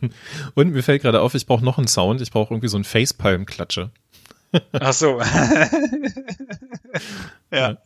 Und 0.55 0.73
mir 0.73 0.85
fällt 0.85 1.03
gerade 1.03 1.20
auf, 1.20 1.35
ich 1.35 1.47
brauche 1.47 1.64
noch 1.64 1.79
einen 1.79 1.88
Sound. 1.88 2.20
Ich 2.20 2.31
brauche 2.31 2.55
irgendwie 2.55 2.68
so 2.68 2.77
einen 2.77 2.85
Facepalm-Klatsche. 2.85 3.90
Ach 4.70 4.92
so. 4.92 5.20
ja. 5.20 5.68
ja. 7.51 7.77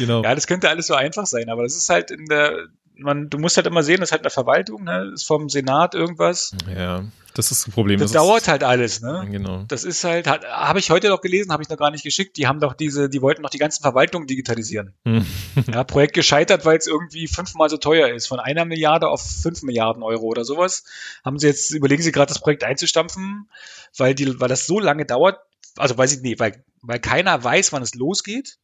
Genau. 0.00 0.24
Ja, 0.24 0.34
das 0.34 0.48
könnte 0.48 0.68
alles 0.68 0.88
so 0.88 0.94
einfach 0.94 1.26
sein, 1.26 1.48
aber 1.48 1.62
das 1.62 1.76
ist 1.76 1.90
halt 1.90 2.10
in 2.10 2.26
der, 2.26 2.66
man, 3.02 3.30
du 3.30 3.38
musst 3.38 3.56
halt 3.56 3.66
immer 3.66 3.82
sehen, 3.82 4.00
das 4.00 4.08
ist 4.08 4.12
halt 4.12 4.22
eine 4.22 4.30
Verwaltung, 4.30 4.84
ne? 4.84 5.10
ist 5.14 5.26
vom 5.26 5.48
Senat 5.48 5.94
irgendwas. 5.94 6.52
Ja. 6.74 7.04
Das 7.34 7.50
ist 7.50 7.66
das 7.66 7.74
Problem. 7.74 7.98
Das, 7.98 8.12
das 8.12 8.22
dauert 8.22 8.46
halt 8.46 8.62
alles, 8.62 9.00
ne? 9.00 9.26
Genau. 9.30 9.64
Das 9.66 9.84
ist 9.84 10.04
halt, 10.04 10.26
habe 10.26 10.78
ich 10.78 10.90
heute 10.90 11.08
noch 11.08 11.22
gelesen, 11.22 11.50
habe 11.50 11.62
ich 11.62 11.68
noch 11.70 11.78
gar 11.78 11.90
nicht 11.90 12.04
geschickt. 12.04 12.36
Die 12.36 12.46
haben 12.46 12.60
doch 12.60 12.74
diese, 12.74 13.08
die 13.08 13.22
wollten 13.22 13.40
noch 13.40 13.50
die 13.50 13.58
ganzen 13.58 13.82
Verwaltungen 13.82 14.26
digitalisieren. 14.26 14.94
Hm. 15.06 15.24
ja, 15.72 15.82
Projekt 15.84 16.12
gescheitert, 16.12 16.66
weil 16.66 16.76
es 16.76 16.86
irgendwie 16.86 17.26
fünfmal 17.28 17.70
so 17.70 17.78
teuer 17.78 18.08
ist. 18.08 18.26
Von 18.26 18.38
einer 18.38 18.66
Milliarde 18.66 19.08
auf 19.08 19.22
fünf 19.22 19.62
Milliarden 19.62 20.02
Euro 20.02 20.26
oder 20.26 20.44
sowas. 20.44 20.84
Haben 21.24 21.38
sie 21.38 21.46
jetzt, 21.46 21.70
überlegen 21.70 22.02
sie 22.02 22.12
gerade 22.12 22.28
das 22.28 22.40
Projekt 22.40 22.64
einzustampfen, 22.64 23.48
weil 23.96 24.14
die, 24.14 24.38
weil 24.38 24.48
das 24.48 24.66
so 24.66 24.78
lange 24.78 25.06
dauert, 25.06 25.38
also 25.76 25.96
weiß 25.96 26.12
ich, 26.12 26.20
nee, 26.20 26.38
weil, 26.38 26.62
weil 26.82 27.00
keiner 27.00 27.42
weiß, 27.42 27.72
wann 27.72 27.82
es 27.82 27.94
losgeht 27.94 28.58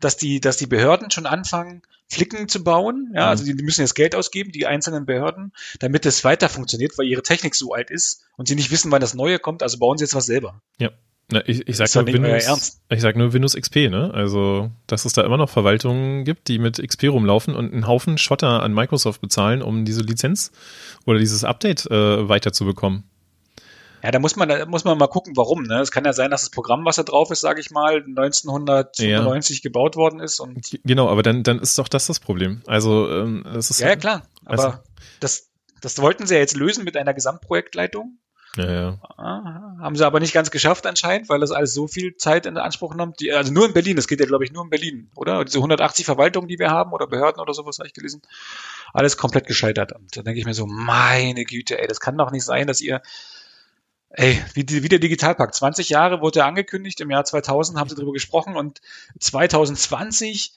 dass 0.00 0.16
die, 0.16 0.40
dass 0.40 0.56
die 0.56 0.66
Behörden 0.66 1.10
schon 1.10 1.26
anfangen, 1.26 1.82
Flicken 2.08 2.48
zu 2.48 2.62
bauen. 2.62 3.12
Ja, 3.14 3.22
mhm. 3.22 3.28
also 3.28 3.44
die, 3.44 3.56
die 3.56 3.64
müssen 3.64 3.80
jetzt 3.80 3.94
Geld 3.94 4.14
ausgeben, 4.14 4.52
die 4.52 4.66
einzelnen 4.66 5.06
Behörden, 5.06 5.52
damit 5.80 6.06
es 6.06 6.24
weiter 6.24 6.48
funktioniert, 6.48 6.96
weil 6.98 7.06
ihre 7.06 7.22
Technik 7.22 7.54
so 7.54 7.72
alt 7.72 7.90
ist 7.90 8.24
und 8.36 8.48
sie 8.48 8.54
nicht 8.54 8.70
wissen, 8.70 8.90
wann 8.92 9.00
das 9.00 9.14
Neue 9.14 9.38
kommt. 9.38 9.62
Also 9.62 9.78
bauen 9.78 9.98
sie 9.98 10.04
jetzt 10.04 10.14
was 10.14 10.26
selber. 10.26 10.62
Ja. 10.78 10.90
Na, 11.28 11.42
ich, 11.44 11.66
ich 11.66 11.76
sag 11.76 11.92
nur 11.92 12.06
Windows, 12.06 12.80
ich 12.88 13.00
sag 13.00 13.16
nur 13.16 13.32
Windows 13.32 13.56
XP, 13.56 13.90
ne? 13.90 14.12
Also, 14.14 14.70
dass 14.86 15.04
es 15.04 15.12
da 15.12 15.24
immer 15.24 15.36
noch 15.36 15.50
Verwaltungen 15.50 16.24
gibt, 16.24 16.46
die 16.46 16.60
mit 16.60 16.80
XP 16.80 17.08
rumlaufen 17.08 17.56
und 17.56 17.72
einen 17.72 17.88
Haufen 17.88 18.16
Schotter 18.16 18.62
an 18.62 18.72
Microsoft 18.72 19.20
bezahlen, 19.20 19.60
um 19.60 19.84
diese 19.84 20.02
Lizenz 20.02 20.52
oder 21.04 21.18
dieses 21.18 21.42
Update 21.42 21.90
äh, 21.90 22.28
weiterzubekommen. 22.28 23.02
Ja, 24.06 24.12
da 24.12 24.20
muss 24.20 24.36
man, 24.36 24.48
da 24.48 24.64
muss 24.66 24.84
man 24.84 24.96
mal 24.98 25.08
gucken, 25.08 25.36
warum. 25.36 25.64
Ne? 25.64 25.80
Es 25.80 25.90
kann 25.90 26.04
ja 26.04 26.12
sein, 26.12 26.30
dass 26.30 26.42
das 26.42 26.50
Programm, 26.50 26.84
was 26.84 26.94
da 26.94 27.02
drauf 27.02 27.32
ist, 27.32 27.40
sage 27.40 27.60
ich 27.60 27.72
mal, 27.72 28.04
1995 28.04 29.56
ja. 29.56 29.62
gebaut 29.64 29.96
worden 29.96 30.20
ist. 30.20 30.38
Und 30.38 30.78
genau, 30.84 31.08
aber 31.08 31.24
dann, 31.24 31.42
dann 31.42 31.58
ist 31.58 31.76
doch 31.76 31.88
das 31.88 32.06
das 32.06 32.20
Problem. 32.20 32.62
Also 32.68 33.10
ähm, 33.10 33.44
es 33.56 33.68
ist 33.68 33.80
ja, 33.80 33.88
ja 33.88 33.96
klar. 33.96 34.22
Aber 34.44 34.64
also, 34.64 34.78
das, 35.18 35.48
Das 35.80 35.98
wollten 35.98 36.24
sie 36.24 36.34
ja 36.34 36.40
jetzt 36.40 36.56
lösen 36.56 36.84
mit 36.84 36.96
einer 36.96 37.14
Gesamtprojektleitung. 37.14 38.16
Ja, 38.56 38.72
ja. 38.72 38.98
Ah, 39.16 39.76
haben 39.80 39.96
sie 39.96 40.06
aber 40.06 40.20
nicht 40.20 40.32
ganz 40.32 40.52
geschafft 40.52 40.86
anscheinend, 40.86 41.28
weil 41.28 41.40
das 41.40 41.50
alles 41.50 41.74
so 41.74 41.88
viel 41.88 42.16
Zeit 42.16 42.46
in 42.46 42.56
Anspruch 42.58 42.94
nimmt. 42.94 43.18
Die, 43.18 43.32
also 43.32 43.52
nur 43.52 43.66
in 43.66 43.72
Berlin, 43.72 43.96
das 43.96 44.06
geht 44.06 44.20
ja 44.20 44.26
glaube 44.26 44.44
ich 44.44 44.52
nur 44.52 44.62
in 44.62 44.70
Berlin, 44.70 45.10
oder? 45.16 45.44
Diese 45.44 45.58
180 45.58 46.06
Verwaltungen, 46.06 46.46
die 46.46 46.60
wir 46.60 46.70
haben 46.70 46.92
oder 46.92 47.08
Behörden 47.08 47.40
oder 47.40 47.54
sowas 47.54 47.78
habe 47.78 47.88
ich 47.88 47.92
gelesen, 47.92 48.22
alles 48.94 49.16
komplett 49.16 49.48
gescheitert. 49.48 49.92
Und 49.92 50.16
da 50.16 50.22
denke 50.22 50.38
ich 50.38 50.46
mir 50.46 50.54
so, 50.54 50.66
meine 50.66 51.44
Güte, 51.44 51.80
ey, 51.80 51.88
das 51.88 52.00
kann 52.00 52.16
doch 52.16 52.30
nicht 52.30 52.44
sein, 52.44 52.66
dass 52.66 52.80
ihr, 52.80 53.02
ey, 54.10 54.42
wie, 54.54 54.66
wie 54.82 54.88
der 54.88 54.98
Digitalpakt, 54.98 55.54
20 55.54 55.88
Jahre 55.88 56.20
wurde 56.20 56.40
er 56.40 56.46
angekündigt, 56.46 57.00
im 57.00 57.10
Jahr 57.10 57.24
2000 57.24 57.78
haben 57.78 57.88
sie 57.88 57.96
darüber 57.96 58.12
gesprochen 58.12 58.56
und 58.56 58.80
2020 59.20 60.52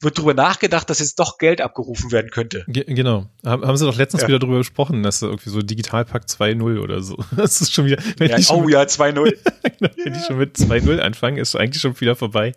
wird 0.00 0.16
darüber 0.16 0.34
nachgedacht, 0.34 0.88
dass 0.90 1.00
jetzt 1.00 1.18
doch 1.18 1.38
Geld 1.38 1.60
abgerufen 1.60 2.12
werden 2.12 2.30
könnte. 2.30 2.64
Ge 2.68 2.84
genau. 2.84 3.26
Haben 3.44 3.76
sie 3.76 3.84
doch 3.84 3.96
letztens 3.96 4.22
ja. 4.22 4.28
wieder 4.28 4.38
darüber 4.38 4.58
gesprochen, 4.58 5.02
dass 5.02 5.22
irgendwie 5.22 5.50
so 5.50 5.60
Digitalpakt 5.60 6.30
2.0 6.30 6.80
oder 6.80 7.02
so. 7.02 7.16
Das 7.36 7.60
ist 7.60 7.72
schon 7.72 7.86
wieder. 7.86 8.00
Wenn 8.16 8.30
ja, 8.30 8.36
oh 8.50 8.68
ja, 8.68 8.82
2.0. 8.82 9.34
wenn 10.04 10.12
die 10.12 10.20
schon 10.20 10.38
mit 10.38 10.56
2.0 10.56 11.00
anfangen, 11.00 11.38
ist 11.38 11.56
eigentlich 11.56 11.82
schon 11.82 12.00
wieder 12.00 12.14
vorbei. 12.14 12.52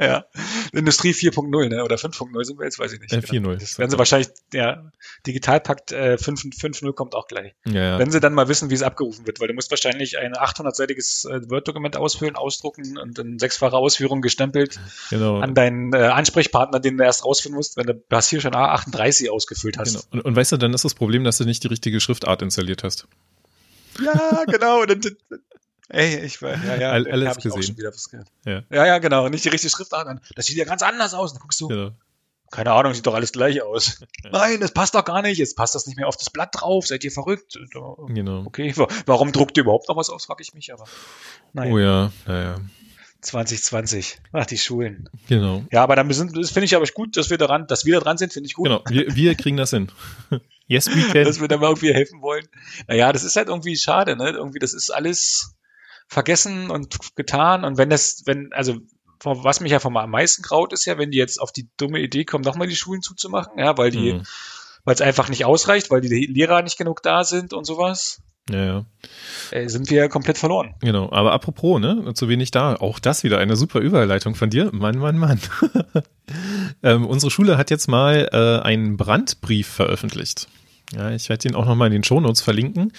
Ja, 0.00 0.24
Industrie 0.72 1.12
4.0 1.12 1.68
ne? 1.68 1.84
oder 1.84 1.96
5.0 1.96 2.44
sind 2.44 2.58
wir 2.58 2.64
jetzt, 2.64 2.78
weiß 2.78 2.92
ich 2.94 3.00
nicht. 3.00 3.12
Äh, 3.12 3.18
4.0. 3.18 3.58
Das 3.58 3.78
werden 3.78 3.90
sie 3.90 3.98
wahrscheinlich, 3.98 4.28
ja, 4.52 4.90
Digitalpakt 5.26 5.92
äh, 5.92 6.16
5.0 6.18 6.92
kommt 6.94 7.14
auch 7.14 7.28
gleich. 7.28 7.54
Ja, 7.66 7.72
ja. 7.72 7.98
Wenn 7.98 8.10
sie 8.10 8.18
dann 8.18 8.32
mal 8.32 8.48
wissen, 8.48 8.70
wie 8.70 8.74
es 8.74 8.82
abgerufen 8.82 9.26
wird, 9.26 9.40
weil 9.40 9.48
du 9.48 9.54
musst 9.54 9.70
wahrscheinlich 9.70 10.18
ein 10.18 10.32
800-seitiges 10.32 11.28
äh, 11.28 11.50
Word-Dokument 11.50 11.96
ausfüllen, 11.96 12.36
ausdrucken 12.36 12.96
und 12.96 13.18
in 13.18 13.38
sechsfache 13.38 13.76
Ausführung 13.76 14.22
gestempelt 14.22 14.80
genau. 15.10 15.40
an 15.40 15.54
deinen 15.54 15.92
äh, 15.92 15.98
Ansprechpartner, 15.98 16.80
den 16.80 16.96
du 16.96 17.04
erst 17.04 17.24
rausfinden 17.24 17.56
musst, 17.56 17.76
wenn 17.76 17.86
du 17.86 18.02
das 18.08 18.28
hier 18.28 18.40
schon 18.40 18.52
A38 18.52 19.28
ausgefüllt 19.28 19.78
hast. 19.78 19.92
Genau. 19.92 20.04
Und, 20.10 20.20
und 20.22 20.36
weißt 20.36 20.52
du, 20.52 20.56
dann 20.56 20.72
ist 20.72 20.84
das 20.84 20.94
Problem, 20.94 21.22
dass 21.22 21.36
du 21.36 21.44
nicht 21.44 21.62
die 21.64 21.68
richtige 21.68 22.00
Schriftart 22.00 22.40
installiert 22.40 22.82
hast. 22.82 23.06
Ja, 24.02 24.44
genau. 24.46 24.80
Und 24.80 24.90
dann, 24.90 25.16
Ey, 25.88 26.20
ich 26.20 26.40
war, 26.40 26.56
ja, 26.64 26.76
ja, 26.76 26.90
All, 26.92 27.10
alles 27.10 27.36
gesehen. 27.36 27.52
Auch 27.52 27.62
schon 27.62 27.76
wieder 27.76 27.90
was 27.90 28.08
gehört. 28.08 28.28
Ja. 28.46 28.62
ja, 28.70 28.86
ja, 28.86 28.98
genau. 28.98 29.28
Nicht 29.28 29.44
die 29.44 29.50
richtige 29.50 29.70
Schriftart 29.70 30.06
an. 30.06 30.20
Das 30.36 30.46
sieht 30.46 30.56
ja 30.56 30.64
ganz 30.64 30.82
anders 30.82 31.12
aus. 31.14 31.32
Dann 31.32 31.42
guckst 31.42 31.60
du. 31.60 31.68
Genau. 31.68 31.90
Keine 32.50 32.72
Ahnung, 32.72 32.92
sieht 32.92 33.06
doch 33.06 33.14
alles 33.14 33.32
gleich 33.32 33.62
aus. 33.62 34.00
Nein, 34.30 34.60
das 34.60 34.72
passt 34.72 34.94
doch 34.94 35.04
gar 35.04 35.22
nicht. 35.22 35.38
Jetzt 35.38 35.56
passt 35.56 35.74
das 35.74 35.86
nicht 35.86 35.96
mehr 35.96 36.06
auf 36.06 36.18
das 36.18 36.28
Blatt 36.28 36.50
drauf. 36.52 36.86
Seid 36.86 37.02
ihr 37.02 37.10
verrückt? 37.10 37.58
Genau. 37.72 38.42
Okay, 38.44 38.74
warum 39.06 39.32
druckt 39.32 39.56
ihr 39.56 39.62
überhaupt 39.62 39.88
noch 39.88 39.96
was 39.96 40.10
aus, 40.10 40.26
frage 40.26 40.42
ich 40.42 40.52
mich. 40.52 40.72
Aber 40.72 40.84
naja. 41.54 41.72
Oh 41.72 41.78
ja, 41.78 42.12
naja. 42.26 42.56
2020. 43.22 44.18
Ach, 44.32 44.46
die 44.46 44.58
Schulen. 44.58 45.08
Genau. 45.28 45.64
Ja, 45.70 45.82
aber 45.82 45.96
dann 45.96 46.12
sind, 46.12 46.36
das 46.36 46.50
finde 46.50 46.66
ich 46.66 46.76
aber 46.76 46.84
gut, 46.86 47.16
dass 47.16 47.30
wir 47.30 47.38
daran, 47.38 47.66
dass 47.68 47.86
wir 47.86 47.94
da 47.94 48.00
dran 48.00 48.18
sind, 48.18 48.32
finde 48.32 48.48
ich 48.48 48.54
gut. 48.54 48.66
Genau, 48.66 48.82
wir, 48.88 49.14
wir 49.14 49.34
kriegen 49.34 49.56
das 49.56 49.70
hin. 49.70 49.90
Yes, 50.68 50.86
we 50.86 51.02
can. 51.12 51.24
dass 51.24 51.38
wir 51.38 51.48
da 51.48 51.58
mal 51.58 51.66
irgendwie 51.66 51.92
helfen 51.92 52.22
wollen. 52.22 52.48
Naja, 52.86 53.12
das 53.12 53.24
ist 53.24 53.36
halt 53.36 53.48
irgendwie 53.48 53.76
schade, 53.76 54.16
ne? 54.16 54.30
Irgendwie, 54.30 54.58
das 54.58 54.72
ist 54.72 54.90
alles, 54.90 55.54
vergessen 56.12 56.70
und 56.70 57.16
getan. 57.16 57.64
Und 57.64 57.78
wenn 57.78 57.90
das, 57.90 58.22
wenn, 58.26 58.52
also 58.52 58.76
was 59.24 59.60
mich 59.60 59.72
ja 59.72 59.78
vom 59.78 59.96
am 59.96 60.10
meisten 60.10 60.42
graut, 60.42 60.72
ist 60.72 60.84
ja, 60.84 60.98
wenn 60.98 61.10
die 61.10 61.18
jetzt 61.18 61.40
auf 61.40 61.52
die 61.52 61.68
dumme 61.76 62.00
Idee 62.00 62.24
kommen, 62.24 62.44
nochmal 62.44 62.66
die 62.66 62.76
Schulen 62.76 63.02
zuzumachen, 63.02 63.58
ja, 63.58 63.76
weil 63.78 63.90
die, 63.90 64.14
mhm. 64.14 64.22
weil 64.84 64.94
es 64.94 65.00
einfach 65.00 65.28
nicht 65.28 65.44
ausreicht, 65.44 65.90
weil 65.90 66.00
die 66.00 66.26
Lehrer 66.26 66.62
nicht 66.62 66.76
genug 66.76 67.02
da 67.02 67.24
sind 67.24 67.52
und 67.52 67.64
sowas. 67.64 68.20
Ja, 68.50 68.64
ja. 68.64 68.86
Äh, 69.52 69.68
sind 69.68 69.88
wir 69.90 70.08
komplett 70.08 70.36
verloren. 70.36 70.74
Genau, 70.80 71.10
aber 71.12 71.32
apropos, 71.32 71.80
ne, 71.80 72.12
zu 72.14 72.28
wenig 72.28 72.50
da, 72.50 72.74
auch 72.74 72.98
das 72.98 73.22
wieder 73.22 73.38
eine 73.38 73.54
super 73.54 73.78
Überleitung 73.78 74.34
von 74.34 74.50
dir. 74.50 74.70
Mann, 74.72 74.98
Mann, 74.98 75.16
Mann. 75.16 75.40
ähm, 76.82 77.06
unsere 77.06 77.30
Schule 77.30 77.56
hat 77.56 77.70
jetzt 77.70 77.86
mal 77.86 78.28
äh, 78.32 78.66
einen 78.66 78.96
Brandbrief 78.96 79.68
veröffentlicht. 79.68 80.48
Ja, 80.94 81.10
ich 81.10 81.28
werde 81.28 81.48
den 81.48 81.54
auch 81.54 81.64
nochmal 81.64 81.86
in 81.86 81.92
den 81.92 82.04
Shownotes 82.04 82.42
verlinken. 82.42 82.92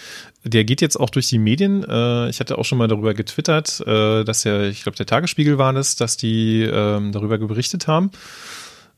Der 0.43 0.63
geht 0.63 0.82
jetzt 0.82 0.99
auch 0.99 1.10
durch 1.10 1.27
die 1.27 1.38
Medien. 1.38 1.84
Äh, 1.84 2.29
ich 2.29 2.39
hatte 2.39 2.58
auch 2.58 2.65
schon 2.65 2.77
mal 2.77 2.88
darüber 2.88 3.13
getwittert, 3.13 3.82
äh, 3.86 4.23
dass 4.23 4.43
ja, 4.43 4.63
ich 4.63 4.84
glaube, 4.84 4.95
der 4.97 5.06
Tagesspiegel 5.06 5.58
war 5.58 5.75
es, 5.75 5.95
dass 5.95 6.17
die 6.17 6.63
ähm, 6.63 7.12
darüber 7.12 7.38
berichtet 7.38 7.88
haben. 7.88 8.12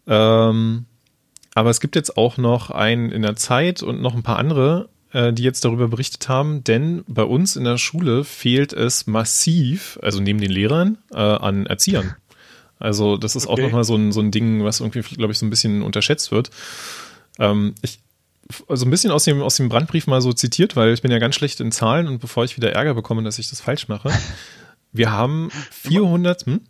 Ähm, 0.07 0.85
aber 1.55 1.69
es 1.69 1.79
gibt 1.79 1.95
jetzt 1.95 2.17
auch 2.17 2.37
noch 2.37 2.71
einen 2.71 3.11
in 3.11 3.21
der 3.21 3.35
Zeit 3.35 3.83
und 3.83 4.01
noch 4.01 4.15
ein 4.15 4.23
paar 4.23 4.37
andere, 4.37 4.89
äh, 5.11 5.33
die 5.33 5.43
jetzt 5.43 5.65
darüber 5.65 5.89
berichtet 5.89 6.29
haben, 6.29 6.63
denn 6.63 7.03
bei 7.07 7.23
uns 7.23 7.55
in 7.55 7.65
der 7.65 7.77
Schule 7.77 8.23
fehlt 8.23 8.71
es 8.71 9.07
massiv, 9.07 9.99
also 10.01 10.21
neben 10.21 10.39
den 10.39 10.51
Lehrern, 10.51 10.97
an 11.11 11.65
Erziehern. 11.65 12.15
Also 12.77 13.17
das 13.17 13.35
ist 13.35 13.47
okay. 13.47 13.53
auch 13.53 13.65
nochmal 13.65 13.83
so 13.83 13.95
ein, 13.95 14.11
so 14.11 14.19
ein 14.19 14.31
Ding, 14.31 14.63
was 14.63 14.81
irgendwie, 14.81 15.01
glaube 15.01 15.31
ich, 15.31 15.39
so 15.39 15.45
ein 15.45 15.49
bisschen 15.49 15.81
unterschätzt 15.81 16.31
wird. 16.31 16.51
Ähm, 17.39 17.75
ich 17.81 17.99
also 18.67 18.85
ein 18.85 18.91
bisschen 18.91 19.11
aus 19.11 19.23
dem, 19.23 19.41
aus 19.41 19.57
dem 19.57 19.69
Brandbrief 19.69 20.07
mal 20.07 20.21
so 20.21 20.33
zitiert, 20.33 20.75
weil 20.75 20.93
ich 20.93 21.01
bin 21.01 21.11
ja 21.11 21.19
ganz 21.19 21.35
schlecht 21.35 21.59
in 21.59 21.71
Zahlen 21.71 22.07
und 22.07 22.19
bevor 22.19 22.43
ich 22.43 22.57
wieder 22.57 22.71
Ärger 22.71 22.93
bekomme, 22.93 23.23
dass 23.23 23.39
ich 23.39 23.49
das 23.49 23.61
falsch 23.61 23.87
mache. 23.87 24.11
Wir 24.91 25.11
haben 25.11 25.49
400, 25.71 26.45
hm? 26.45 26.61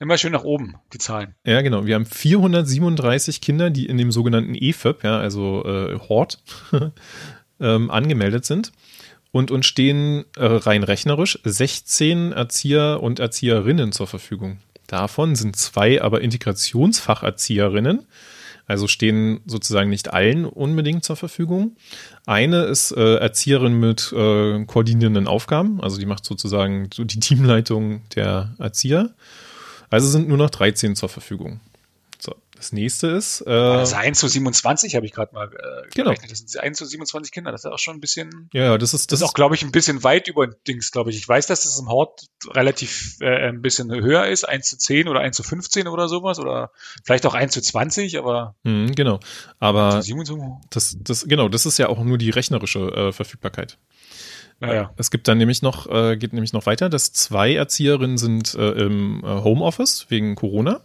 Immer 0.00 0.16
schön 0.16 0.32
nach 0.32 0.44
oben, 0.44 0.76
die 0.92 0.98
Zahlen. 0.98 1.34
Ja, 1.44 1.60
genau. 1.60 1.84
Wir 1.84 1.96
haben 1.96 2.06
437 2.06 3.40
Kinder, 3.40 3.68
die 3.68 3.86
in 3.86 3.98
dem 3.98 4.12
sogenannten 4.12 4.54
EFIP, 4.54 5.02
ja, 5.02 5.18
also 5.18 5.64
äh, 5.64 5.98
Hort, 5.98 6.38
ähm, 7.60 7.90
angemeldet 7.90 8.44
sind. 8.44 8.72
Und 9.32 9.50
uns 9.50 9.66
stehen 9.66 10.24
äh, 10.36 10.44
rein 10.44 10.84
rechnerisch 10.84 11.38
16 11.44 12.32
Erzieher 12.32 13.00
und 13.02 13.18
Erzieherinnen 13.18 13.92
zur 13.92 14.06
Verfügung. 14.06 14.60
Davon 14.86 15.34
sind 15.34 15.56
zwei 15.56 16.00
aber 16.00 16.22
Integrationsfacherzieherinnen 16.22 18.06
also 18.68 18.86
stehen 18.86 19.40
sozusagen 19.46 19.90
nicht 19.90 20.12
allen 20.12 20.44
unbedingt 20.44 21.02
zur 21.02 21.16
Verfügung. 21.16 21.76
Eine 22.26 22.64
ist 22.64 22.92
äh, 22.92 23.16
Erzieherin 23.16 23.80
mit 23.80 24.12
äh, 24.12 24.64
koordinierenden 24.66 25.26
Aufgaben, 25.26 25.80
also 25.80 25.98
die 25.98 26.06
macht 26.06 26.24
sozusagen 26.24 26.90
so 26.94 27.02
die 27.02 27.18
Teamleitung 27.18 28.02
der 28.14 28.54
Erzieher. 28.58 29.10
Also 29.90 30.06
sind 30.08 30.28
nur 30.28 30.36
noch 30.36 30.50
13 30.50 30.94
zur 30.96 31.08
Verfügung. 31.08 31.60
Das 32.58 32.72
nächste 32.72 33.06
ist. 33.06 33.40
Äh, 33.42 33.44
das 33.44 33.90
ist 33.90 33.94
1 33.94 34.18
zu 34.18 34.26
27, 34.26 34.96
habe 34.96 35.06
ich 35.06 35.12
gerade 35.12 35.32
mal 35.32 35.46
äh, 35.46 35.88
genau. 35.94 36.10
gerechnet. 36.10 36.32
Das 36.32 36.38
sind 36.38 36.60
1 36.60 36.76
zu 36.76 36.84
27 36.86 37.30
Kinder. 37.30 37.52
Das 37.52 37.64
ist 37.64 37.70
auch 37.70 37.78
schon 37.78 37.96
ein 37.96 38.00
bisschen. 38.00 38.50
Ja, 38.52 38.76
das 38.76 38.94
ist. 38.94 39.12
Das, 39.12 39.20
das 39.20 39.20
ist 39.20 39.28
auch, 39.28 39.34
glaube 39.34 39.54
ich, 39.54 39.62
ein 39.62 39.70
bisschen 39.70 40.02
weit 40.02 40.26
über 40.26 40.48
Dings, 40.48 40.90
glaube 40.90 41.10
ich. 41.10 41.18
Ich 41.18 41.28
weiß, 41.28 41.46
dass 41.46 41.62
das 41.62 41.78
im 41.78 41.88
Hort 41.88 42.26
relativ 42.50 43.16
äh, 43.20 43.48
ein 43.48 43.62
bisschen 43.62 43.92
höher 43.92 44.26
ist. 44.26 44.42
1 44.42 44.70
zu 44.70 44.76
10 44.76 45.06
oder 45.06 45.20
1 45.20 45.36
zu 45.36 45.44
15 45.44 45.86
oder 45.86 46.08
sowas. 46.08 46.40
Oder 46.40 46.72
vielleicht 47.04 47.26
auch 47.26 47.34
1 47.34 47.54
zu 47.54 47.62
20, 47.62 48.18
aber. 48.18 48.56
Mhm, 48.64 48.92
genau. 48.96 49.20
Aber. 49.60 50.02
Das, 50.70 50.96
das, 51.00 51.26
genau, 51.28 51.48
das 51.48 51.64
ist 51.64 51.78
ja 51.78 51.88
auch 51.88 52.02
nur 52.02 52.18
die 52.18 52.30
rechnerische 52.30 52.80
äh, 52.80 53.12
Verfügbarkeit. 53.12 53.78
Ja, 54.60 54.74
ja. 54.74 54.90
Es 54.96 55.10
gibt 55.10 55.28
dann 55.28 55.38
nämlich 55.38 55.62
noch, 55.62 55.86
äh, 55.88 56.16
geht 56.16 56.32
nämlich 56.32 56.52
noch 56.52 56.66
weiter, 56.66 56.88
dass 56.88 57.12
zwei 57.12 57.54
Erzieherinnen 57.54 58.18
sind 58.18 58.54
äh, 58.54 58.70
im 58.72 59.22
äh, 59.24 59.28
Homeoffice 59.28 60.06
wegen 60.08 60.34
Corona. 60.34 60.80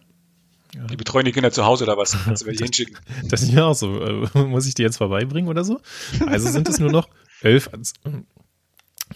Die 0.75 0.95
betreuen 0.95 1.25
die 1.25 1.31
Kinder 1.31 1.51
zu 1.51 1.65
Hause 1.65 1.83
oder 1.83 1.97
was? 1.97 2.17
Kannst 2.25 2.43
du 2.43 2.47
welche 2.47 2.63
hinschicken? 2.63 2.97
Das 3.25 3.41
ist 3.41 3.51
ja 3.53 3.65
auch 3.65 3.75
so. 3.75 4.01
Äh, 4.01 4.27
muss 4.45 4.67
ich 4.67 4.73
die 4.73 4.81
jetzt 4.81 4.97
vorbeibringen 4.97 5.49
oder 5.49 5.63
so? 5.63 5.79
Also 6.25 6.49
sind 6.49 6.67
es 6.67 6.79
nur 6.79 6.91
noch 6.91 7.07
elf, 7.41 7.69
elf, 7.73 7.93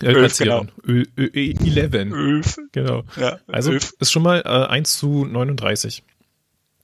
elf 0.01 0.37
genau. 0.37 0.65
Ö, 0.85 1.03
Ö, 1.17 1.29
Ö, 1.33 1.53
11. 1.53 1.93
Elf. 1.93 2.57
Genau. 2.71 3.03
Ja, 3.15 3.39
also 3.47 3.71
elf. 3.71 3.93
ist 3.99 4.11
schon 4.11 4.23
mal 4.23 4.41
äh, 4.45 4.67
1 4.67 4.97
zu 4.97 5.25
39. 5.25 6.03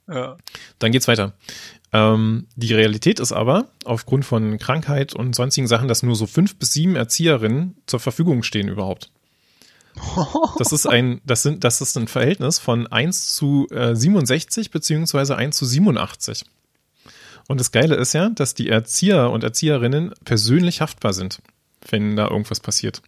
Ja. 0.08 0.38
Dann 0.80 0.92
geht's 0.92 1.08
weiter. 1.08 1.34
Ähm, 1.92 2.48
die 2.56 2.74
Realität 2.74 3.20
ist 3.20 3.32
aber, 3.32 3.68
aufgrund 3.86 4.26
von 4.26 4.58
Krankheit 4.58 5.14
und 5.14 5.36
sonstigen 5.36 5.68
Sachen, 5.68 5.88
dass 5.88 6.02
nur 6.02 6.16
so 6.16 6.26
fünf 6.26 6.58
bis 6.58 6.74
sieben 6.74 6.96
Erzieherinnen 6.96 7.78
zur 7.86 8.00
Verfügung 8.00 8.42
stehen 8.42 8.68
überhaupt. 8.68 9.12
Das 10.58 10.72
ist 10.72 10.86
ein, 10.86 11.22
das 11.26 11.44
sind, 11.44 11.64
das 11.64 11.82
ist 11.82 11.98
ein 11.98 12.08
Verhältnis 12.08 12.60
von 12.60 12.88
1 12.88 13.36
zu 13.36 13.68
äh, 13.72 13.96
67 13.96 14.72
beziehungsweise 14.72 15.36
1 15.36 15.56
zu 15.56 15.66
87. 15.66 16.46
Und 17.48 17.60
das 17.60 17.72
Geile 17.72 17.96
ist 17.96 18.14
ja, 18.14 18.30
dass 18.30 18.54
die 18.54 18.70
Erzieher 18.70 19.32
und 19.32 19.44
Erzieherinnen 19.44 20.14
persönlich 20.24 20.82
haftbar 20.82 21.14
sind, 21.14 21.42
wenn 21.90 22.16
da 22.16 22.30
irgendwas 22.30 22.60
passiert. 22.60 23.02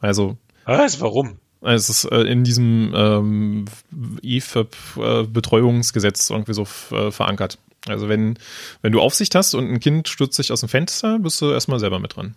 Also. 0.00 0.38
Was? 0.64 1.00
Warum? 1.00 1.38
Es 1.60 1.88
ist 1.88 2.04
äh, 2.04 2.20
in 2.22 2.44
diesem 2.44 2.92
ähm, 2.94 3.64
EFIP-Betreuungsgesetz 4.22 6.30
irgendwie 6.30 6.54
so 6.54 6.66
äh, 6.90 7.10
verankert. 7.12 7.58
Also 7.86 8.08
wenn, 8.08 8.38
wenn 8.80 8.92
du 8.92 9.00
Aufsicht 9.00 9.34
hast 9.34 9.54
und 9.54 9.68
ein 9.70 9.80
Kind 9.80 10.08
stürzt 10.08 10.34
sich 10.34 10.52
aus 10.52 10.60
dem 10.60 10.68
Fenster, 10.68 11.18
bist 11.18 11.40
du 11.40 11.50
erstmal 11.50 11.80
selber 11.80 11.98
mit 11.98 12.14
dran. 12.16 12.36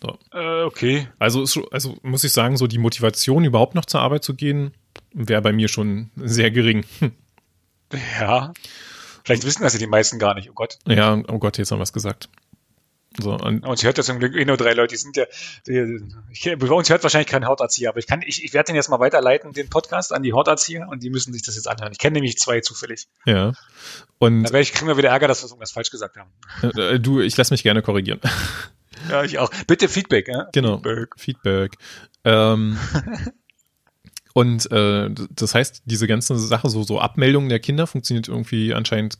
So. 0.00 0.18
Äh, 0.32 0.62
okay. 0.62 1.08
Also, 1.18 1.44
also 1.70 1.96
muss 2.02 2.24
ich 2.24 2.32
sagen, 2.32 2.56
so 2.56 2.66
die 2.66 2.78
Motivation, 2.78 3.44
überhaupt 3.44 3.74
noch 3.74 3.84
zur 3.84 4.00
Arbeit 4.00 4.24
zu 4.24 4.34
gehen, 4.34 4.72
wäre 5.12 5.42
bei 5.42 5.52
mir 5.52 5.68
schon 5.68 6.10
sehr 6.16 6.50
gering. 6.50 6.84
Ja. 8.20 8.52
Vielleicht 9.24 9.44
wissen 9.44 9.62
das 9.62 9.72
ja 9.72 9.78
die 9.78 9.86
meisten 9.86 10.18
gar 10.18 10.34
nicht, 10.34 10.50
oh 10.50 10.54
Gott. 10.54 10.78
Ja, 10.86 11.22
oh 11.28 11.38
Gott, 11.38 11.58
jetzt 11.58 11.70
haben 11.70 11.78
wir 11.78 11.82
was 11.82 11.92
gesagt. 11.92 12.28
So, 13.20 13.32
und 13.34 13.66
uns 13.66 13.82
hört 13.82 13.98
ja 13.98 14.04
zum 14.04 14.20
Glück 14.20 14.36
eh 14.36 14.44
nur 14.44 14.56
drei 14.56 14.74
Leute, 14.74 14.94
die 14.94 14.98
sind 14.98 15.16
ja, 15.16 15.24
die, 15.66 16.00
ich, 16.30 16.44
bei 16.44 16.68
uns 16.68 16.88
hört 16.88 17.02
wahrscheinlich 17.02 17.28
kein 17.28 17.46
Hauterzieher, 17.46 17.88
aber 17.88 17.98
ich 17.98 18.06
kann, 18.06 18.22
ich, 18.22 18.44
ich 18.44 18.52
werde 18.52 18.68
den 18.68 18.76
jetzt 18.76 18.90
mal 18.90 19.00
weiterleiten, 19.00 19.52
den 19.52 19.68
Podcast 19.68 20.12
an 20.12 20.22
die 20.22 20.32
Hauterzieher 20.32 20.86
und 20.88 21.02
die 21.02 21.10
müssen 21.10 21.32
sich 21.32 21.42
das 21.42 21.56
jetzt 21.56 21.66
anhören. 21.66 21.90
Ich 21.92 21.98
kenne 21.98 22.14
nämlich 22.14 22.38
zwei 22.38 22.60
zufällig. 22.60 23.08
Ja. 23.24 23.54
Und 24.18 24.44
da 24.44 24.50
werde 24.50 24.62
ich 24.62 24.72
kriegen 24.72 24.86
wir 24.86 24.96
wieder 24.96 25.08
Ärger, 25.08 25.26
dass 25.26 25.42
wir 25.42 25.48
irgendwas 25.48 25.72
falsch 25.72 25.90
gesagt 25.90 26.16
haben. 26.16 26.30
Äh, 26.62 26.94
äh, 26.94 27.00
du, 27.00 27.20
ich 27.20 27.36
lasse 27.36 27.52
mich 27.52 27.62
gerne 27.62 27.82
korrigieren. 27.82 28.20
Ja, 29.10 29.24
ich 29.24 29.38
auch. 29.38 29.50
Bitte 29.66 29.88
Feedback, 29.88 30.28
ja? 30.28 30.48
Genau. 30.52 30.76
Feedback. 30.76 31.08
Feedback. 31.16 31.72
Ähm, 32.24 32.78
und 34.34 34.70
äh, 34.70 35.10
das 35.30 35.54
heißt, 35.54 35.82
diese 35.84 36.06
ganze 36.06 36.38
Sache, 36.38 36.68
so, 36.68 36.82
so 36.82 37.00
Abmeldungen 37.00 37.48
der 37.48 37.60
Kinder 37.60 37.86
funktioniert 37.86 38.28
irgendwie 38.28 38.74
anscheinend 38.74 39.18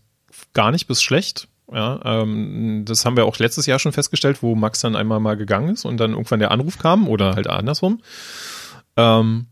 gar 0.52 0.70
nicht 0.70 0.86
bis 0.86 1.02
schlecht. 1.02 1.48
Ja, 1.70 2.00
ähm, 2.04 2.84
das 2.86 3.04
haben 3.04 3.16
wir 3.16 3.26
auch 3.26 3.38
letztes 3.38 3.66
Jahr 3.66 3.78
schon 3.78 3.92
festgestellt, 3.92 4.42
wo 4.42 4.54
Max 4.54 4.80
dann 4.80 4.96
einmal 4.96 5.20
mal 5.20 5.36
gegangen 5.36 5.70
ist 5.70 5.84
und 5.84 5.98
dann 5.98 6.12
irgendwann 6.12 6.40
der 6.40 6.50
Anruf 6.50 6.78
kam 6.78 7.08
oder 7.08 7.34
halt 7.34 7.46
andersrum. 7.46 8.00
Ähm, 8.96 9.46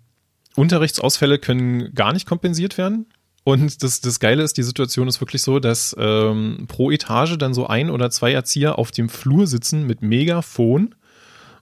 Unterrichtsausfälle 0.54 1.38
können 1.38 1.94
gar 1.94 2.14
nicht 2.14 2.26
kompensiert 2.26 2.78
werden. 2.78 3.06
Und 3.46 3.84
das, 3.84 4.00
das 4.00 4.18
Geile 4.18 4.42
ist, 4.42 4.56
die 4.56 4.64
Situation 4.64 5.06
ist 5.06 5.20
wirklich 5.20 5.42
so, 5.42 5.60
dass 5.60 5.94
ähm, 5.98 6.64
pro 6.66 6.90
Etage 6.90 7.38
dann 7.38 7.54
so 7.54 7.68
ein 7.68 7.90
oder 7.90 8.10
zwei 8.10 8.32
Erzieher 8.32 8.76
auf 8.76 8.90
dem 8.90 9.08
Flur 9.08 9.46
sitzen 9.46 9.86
mit 9.86 10.02
Megafon 10.02 10.96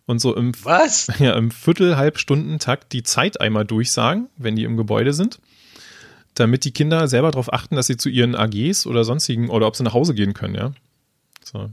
und 0.06 0.18
so 0.18 0.34
im, 0.34 0.52
Was? 0.62 1.08
Ja, 1.18 1.34
im 1.34 1.50
Viertel, 1.50 1.98
Halbstundentakt 1.98 2.92
die 2.94 3.02
Zeit 3.02 3.38
einmal 3.38 3.66
durchsagen, 3.66 4.28
wenn 4.38 4.56
die 4.56 4.64
im 4.64 4.78
Gebäude 4.78 5.12
sind 5.12 5.40
damit 6.34 6.64
die 6.64 6.72
Kinder 6.72 7.08
selber 7.08 7.30
darauf 7.30 7.52
achten, 7.52 7.76
dass 7.76 7.86
sie 7.86 7.96
zu 7.96 8.08
ihren 8.08 8.34
AGs 8.34 8.86
oder 8.86 9.04
sonstigen 9.04 9.48
oder 9.48 9.66
ob 9.66 9.76
sie 9.76 9.84
nach 9.84 9.94
Hause 9.94 10.14
gehen 10.14 10.34
können, 10.34 10.54
ja. 10.54 10.72
So. 11.44 11.70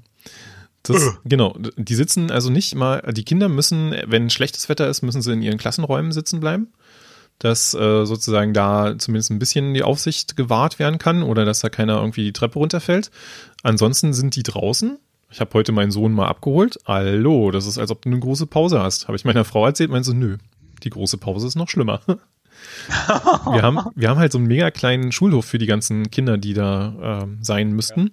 Das, 0.83 1.03
uh. 1.03 1.11
Genau, 1.25 1.55
die 1.77 1.95
sitzen 1.95 2.31
also 2.31 2.49
nicht 2.49 2.75
mal, 2.75 3.01
die 3.11 3.25
Kinder 3.25 3.49
müssen, 3.49 3.95
wenn 4.05 4.29
schlechtes 4.29 4.69
Wetter 4.69 4.87
ist, 4.87 5.01
müssen 5.01 5.21
sie 5.21 5.33
in 5.33 5.41
ihren 5.41 5.57
Klassenräumen 5.57 6.11
sitzen 6.11 6.39
bleiben, 6.39 6.67
dass 7.41 7.73
äh, 7.73 8.05
sozusagen 8.05 8.53
da 8.53 8.97
zumindest 8.99 9.31
ein 9.31 9.39
bisschen 9.39 9.73
die 9.73 9.81
Aufsicht 9.81 10.37
gewahrt 10.37 10.77
werden 10.77 10.99
kann 10.99 11.23
oder 11.23 11.43
dass 11.43 11.61
da 11.61 11.69
keiner 11.69 11.97
irgendwie 11.97 12.23
die 12.23 12.33
Treppe 12.33 12.59
runterfällt. 12.59 13.09
Ansonsten 13.63 14.13
sind 14.13 14.35
die 14.35 14.43
draußen. 14.43 14.99
Ich 15.31 15.39
habe 15.39 15.53
heute 15.55 15.71
meinen 15.71 15.89
Sohn 15.89 16.13
mal 16.13 16.27
abgeholt. 16.27 16.77
Hallo, 16.85 17.49
das 17.49 17.65
ist, 17.65 17.79
als 17.79 17.89
ob 17.89 18.03
du 18.03 18.09
eine 18.09 18.19
große 18.19 18.45
Pause 18.45 18.79
hast. 18.79 19.07
Habe 19.07 19.15
ich 19.15 19.25
meiner 19.25 19.43
Frau 19.43 19.65
erzählt, 19.65 19.89
meinte 19.89 20.09
so, 20.09 20.13
nö, 20.13 20.37
die 20.83 20.91
große 20.91 21.17
Pause 21.17 21.47
ist 21.47 21.55
noch 21.55 21.67
schlimmer. 21.67 22.01
wir, 22.07 23.61
haben, 23.63 23.79
wir 23.95 24.09
haben 24.09 24.19
halt 24.19 24.31
so 24.31 24.37
einen 24.37 24.45
mega 24.45 24.69
kleinen 24.69 25.11
Schulhof 25.11 25.45
für 25.45 25.57
die 25.57 25.65
ganzen 25.65 26.11
Kinder, 26.11 26.37
die 26.37 26.53
da 26.53 27.23
äh, 27.23 27.27
sein 27.41 27.71
müssten. 27.71 28.11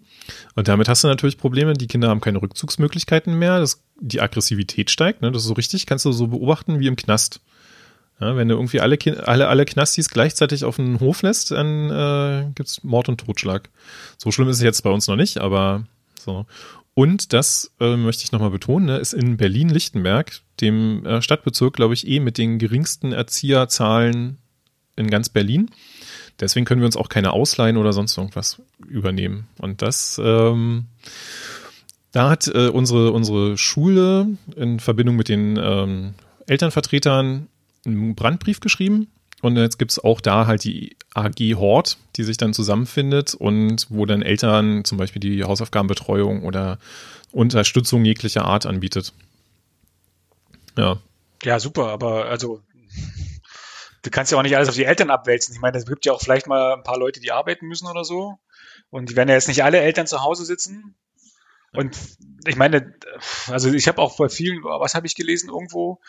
Und 0.54 0.68
damit 0.68 0.88
hast 0.88 1.04
du 1.04 1.08
natürlich 1.08 1.36
Probleme. 1.36 1.74
Die 1.74 1.86
Kinder 1.86 2.08
haben 2.08 2.22
keine 2.22 2.40
Rückzugsmöglichkeiten 2.40 3.38
mehr. 3.38 3.58
Das, 3.58 3.82
die 4.00 4.22
Aggressivität 4.22 4.90
steigt. 4.90 5.20
Ne? 5.20 5.30
Das 5.32 5.42
ist 5.42 5.48
so 5.48 5.54
richtig, 5.54 5.84
kannst 5.84 6.06
du 6.06 6.12
so 6.12 6.28
beobachten 6.28 6.80
wie 6.80 6.86
im 6.86 6.96
Knast. 6.96 7.40
Ja, 8.20 8.36
wenn 8.36 8.48
du 8.48 8.56
irgendwie 8.56 8.80
alle, 8.80 8.98
alle, 9.26 9.48
alle 9.48 9.64
Knastis 9.64 10.10
gleichzeitig 10.10 10.64
auf 10.64 10.76
den 10.76 10.98
Hof 10.98 11.22
lässt, 11.22 11.52
dann 11.52 11.90
äh, 11.90 12.50
gibt's 12.54 12.82
Mord 12.82 13.08
und 13.08 13.20
Totschlag. 13.20 13.70
So 14.16 14.32
schlimm 14.32 14.48
ist 14.48 14.56
es 14.56 14.62
jetzt 14.62 14.82
bei 14.82 14.90
uns 14.90 15.06
noch 15.06 15.16
nicht, 15.16 15.38
aber 15.38 15.84
so. 16.18 16.46
Und 16.94 17.32
das 17.32 17.72
äh, 17.78 17.96
möchte 17.96 18.24
ich 18.24 18.32
nochmal 18.32 18.50
betonen, 18.50 18.86
ne, 18.86 18.98
ist 18.98 19.12
in 19.12 19.36
Berlin-Lichtenberg, 19.36 20.40
dem 20.60 21.06
äh, 21.06 21.22
Stadtbezirk, 21.22 21.76
glaube 21.76 21.94
ich, 21.94 22.08
eh 22.08 22.18
mit 22.18 22.38
den 22.38 22.58
geringsten 22.58 23.12
Erzieherzahlen 23.12 24.38
in 24.96 25.08
ganz 25.08 25.28
Berlin. 25.28 25.70
Deswegen 26.40 26.66
können 26.66 26.80
wir 26.80 26.86
uns 26.86 26.96
auch 26.96 27.08
keine 27.08 27.32
Ausleihen 27.32 27.76
oder 27.76 27.92
sonst 27.92 28.18
irgendwas 28.18 28.60
übernehmen. 28.88 29.46
Und 29.58 29.80
das, 29.80 30.20
ähm, 30.22 30.86
da 32.10 32.30
hat 32.30 32.48
äh, 32.48 32.68
unsere, 32.68 33.12
unsere 33.12 33.56
Schule 33.56 34.26
in 34.56 34.80
Verbindung 34.80 35.14
mit 35.14 35.28
den 35.28 35.56
ähm, 35.56 36.14
Elternvertretern 36.48 37.46
einen 37.88 38.14
Brandbrief 38.14 38.60
geschrieben 38.60 39.08
und 39.40 39.56
jetzt 39.56 39.78
gibt's 39.78 39.98
auch 39.98 40.20
da 40.20 40.46
halt 40.46 40.64
die 40.64 40.96
AG 41.14 41.56
Hort, 41.56 41.98
die 42.16 42.24
sich 42.24 42.36
dann 42.36 42.52
zusammenfindet 42.52 43.34
und 43.34 43.86
wo 43.88 44.06
dann 44.06 44.22
Eltern 44.22 44.84
zum 44.84 44.98
Beispiel 44.98 45.20
die 45.20 45.44
Hausaufgabenbetreuung 45.44 46.44
oder 46.44 46.78
Unterstützung 47.32 48.04
jeglicher 48.04 48.44
Art 48.44 48.66
anbietet. 48.66 49.12
Ja. 50.76 50.98
Ja, 51.42 51.60
super, 51.60 51.88
aber 51.88 52.26
also 52.26 52.62
du 54.02 54.10
kannst 54.10 54.32
ja 54.32 54.38
auch 54.38 54.42
nicht 54.42 54.56
alles 54.56 54.68
auf 54.68 54.74
die 54.74 54.84
Eltern 54.84 55.10
abwälzen. 55.10 55.54
Ich 55.54 55.60
meine, 55.60 55.78
es 55.78 55.86
gibt 55.86 56.04
ja 56.06 56.12
auch 56.12 56.20
vielleicht 56.20 56.46
mal 56.46 56.74
ein 56.74 56.82
paar 56.82 56.98
Leute, 56.98 57.20
die 57.20 57.32
arbeiten 57.32 57.66
müssen 57.66 57.86
oder 57.86 58.04
so. 58.04 58.38
Und 58.90 59.10
die 59.10 59.16
werden 59.16 59.28
ja 59.28 59.34
jetzt 59.34 59.48
nicht 59.48 59.62
alle 59.62 59.80
Eltern 59.80 60.06
zu 60.06 60.22
Hause 60.22 60.44
sitzen. 60.44 60.96
Und 61.72 61.96
ich 62.46 62.56
meine, 62.56 62.94
also 63.48 63.70
ich 63.72 63.88
habe 63.88 64.00
auch 64.00 64.16
bei 64.16 64.28
vielen, 64.28 64.62
was 64.64 64.94
habe 64.94 65.06
ich 65.06 65.14
gelesen 65.14 65.50
irgendwo, 65.50 66.00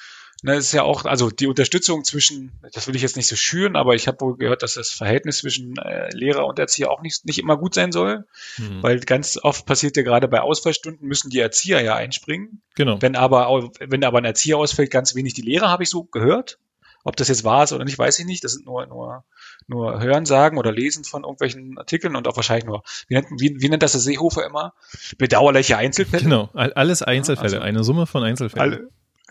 Ne, 0.41 0.55
ist 0.55 0.71
ja 0.71 0.83
auch, 0.83 1.03
also 1.03 1.29
die 1.29 1.47
Unterstützung 1.47 2.05
zwischen, 2.05 2.51
das 2.73 2.87
will 2.87 2.95
ich 2.95 3.01
jetzt 3.01 3.17
nicht 3.17 3.27
so 3.27 3.35
schüren, 3.35 3.75
aber 3.75 3.95
ich 3.95 4.07
habe 4.07 4.21
wohl 4.21 4.37
gehört, 4.37 4.63
dass 4.63 4.75
das 4.75 4.89
Verhältnis 4.89 5.39
zwischen 5.39 5.75
äh, 5.77 6.09
Lehrer 6.15 6.45
und 6.45 6.59
Erzieher 6.59 6.91
auch 6.91 7.01
nicht, 7.01 7.25
nicht 7.25 7.39
immer 7.39 7.57
gut 7.57 7.73
sein 7.73 7.91
soll, 7.91 8.25
mhm. 8.57 8.81
weil 8.81 9.01
ganz 9.01 9.37
oft 9.41 9.65
passiert 9.65 9.97
ja 9.97 10.03
gerade 10.03 10.29
bei 10.29 10.39
Ausfallstunden 10.39 11.05
müssen 11.05 11.29
die 11.29 11.39
Erzieher 11.39 11.81
ja 11.81 11.95
einspringen. 11.95 12.61
Genau. 12.75 13.01
Wenn 13.01 13.17
aber, 13.17 13.69
wenn 13.79 14.03
aber 14.05 14.19
ein 14.19 14.25
Erzieher 14.25 14.57
ausfällt, 14.57 14.91
ganz 14.91 15.13
wenig 15.13 15.33
die 15.33 15.41
Lehrer, 15.41 15.69
habe 15.69 15.83
ich 15.83 15.89
so 15.89 16.05
gehört. 16.05 16.57
Ob 17.03 17.15
das 17.15 17.29
jetzt 17.29 17.43
wahr 17.43 17.63
ist 17.63 17.71
oder 17.71 17.85
nicht, 17.85 17.97
weiß 17.97 18.19
ich 18.19 18.25
nicht. 18.25 18.43
Das 18.43 18.53
sind 18.53 18.65
nur, 18.65 18.85
nur, 18.85 19.23
nur 19.67 20.01
Hörensagen 20.01 20.57
oder 20.57 20.71
Lesen 20.71 21.05
von 21.05 21.23
irgendwelchen 21.23 21.77
Artikeln 21.77 22.15
und 22.15 22.27
auch 22.27 22.35
wahrscheinlich 22.35 22.65
nur, 22.65 22.83
wie 23.07 23.15
nennt, 23.15 23.27
wie, 23.37 23.55
wie 23.59 23.69
nennt 23.69 23.83
das 23.83 23.93
der 23.93 24.01
Seehofer 24.01 24.45
immer? 24.45 24.73
Bedauerliche 25.17 25.77
Einzelfälle. 25.77 26.23
Genau, 26.23 26.49
alles 26.53 27.01
Einzelfälle, 27.01 27.55
also, 27.55 27.59
eine 27.59 27.83
Summe 27.83 28.05
von 28.05 28.23
Einzelfällen. 28.23 28.73
Alle, 28.73 28.89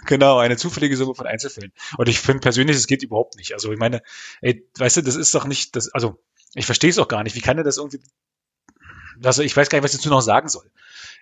Genau, 0.09 0.39
eine 0.39 0.57
zufällige 0.57 0.97
Summe 0.97 1.15
von 1.15 1.27
Einzelfällen. 1.27 1.71
Und 1.99 2.09
ich 2.09 2.19
finde 2.19 2.41
persönlich, 2.41 2.75
das 2.75 2.87
geht 2.87 3.03
überhaupt 3.03 3.37
nicht. 3.37 3.53
Also 3.53 3.71
ich 3.71 3.79
meine, 3.79 4.01
ey, 4.41 4.67
weißt 4.79 4.97
du, 4.97 5.03
das 5.03 5.17
ist 5.17 5.35
doch 5.35 5.45
nicht, 5.45 5.77
das, 5.77 5.93
also 5.93 6.19
ich 6.55 6.65
verstehe 6.65 6.89
es 6.89 6.99
auch 6.99 7.09
gar 7.09 7.23
nicht. 7.23 7.37
Wie 7.37 7.43
kann 7.43 7.59
er 7.59 7.63
das 7.63 7.77
irgendwie, 7.77 8.01
also 9.23 9.43
ich 9.43 9.55
weiß 9.55 9.69
gar 9.69 9.77
nicht, 9.77 9.85
was 9.85 9.93
ich 9.93 9.99
dazu 9.99 10.09
noch 10.09 10.23
sagen 10.23 10.49
soll. 10.49 10.71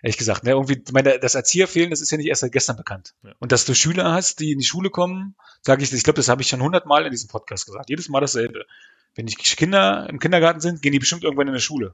Ehrlich 0.01 0.17
gesagt, 0.17 0.45
ne, 0.45 0.51
irgendwie, 0.51 0.81
meine, 0.93 1.19
das 1.19 1.35
Erzieherfehlen, 1.35 1.89
das 1.89 1.99
ist 1.99 2.11
ja 2.11 2.17
nicht 2.17 2.27
erst 2.27 2.39
seit 2.39 2.53
gestern 2.53 2.77
bekannt. 2.77 3.13
Ja. 3.23 3.33
Und 3.39 3.51
dass 3.51 3.65
du 3.65 3.73
Schüler 3.73 4.13
hast, 4.13 4.39
die 4.39 4.53
in 4.53 4.59
die 4.59 4.65
Schule 4.65 4.89
kommen, 4.89 5.35
sage 5.63 5.83
ich, 5.83 5.91
ich 5.91 6.03
glaube, 6.03 6.15
das 6.15 6.29
habe 6.29 6.41
ich 6.41 6.47
schon 6.47 6.63
hundertmal 6.63 7.03
in 7.03 7.11
diesem 7.11 7.27
Podcast 7.27 7.65
gesagt. 7.65 7.89
Jedes 7.89 8.07
Mal 8.07 8.21
dasselbe. 8.21 8.67
Wenn 9.15 9.25
die 9.25 9.35
Kinder 9.35 10.07
im 10.09 10.19
Kindergarten 10.19 10.61
sind, 10.61 10.81
gehen 10.81 10.93
die 10.93 10.99
bestimmt 10.99 11.25
irgendwann 11.25 11.47
in 11.47 11.55
eine 11.55 11.59
Schule. 11.59 11.93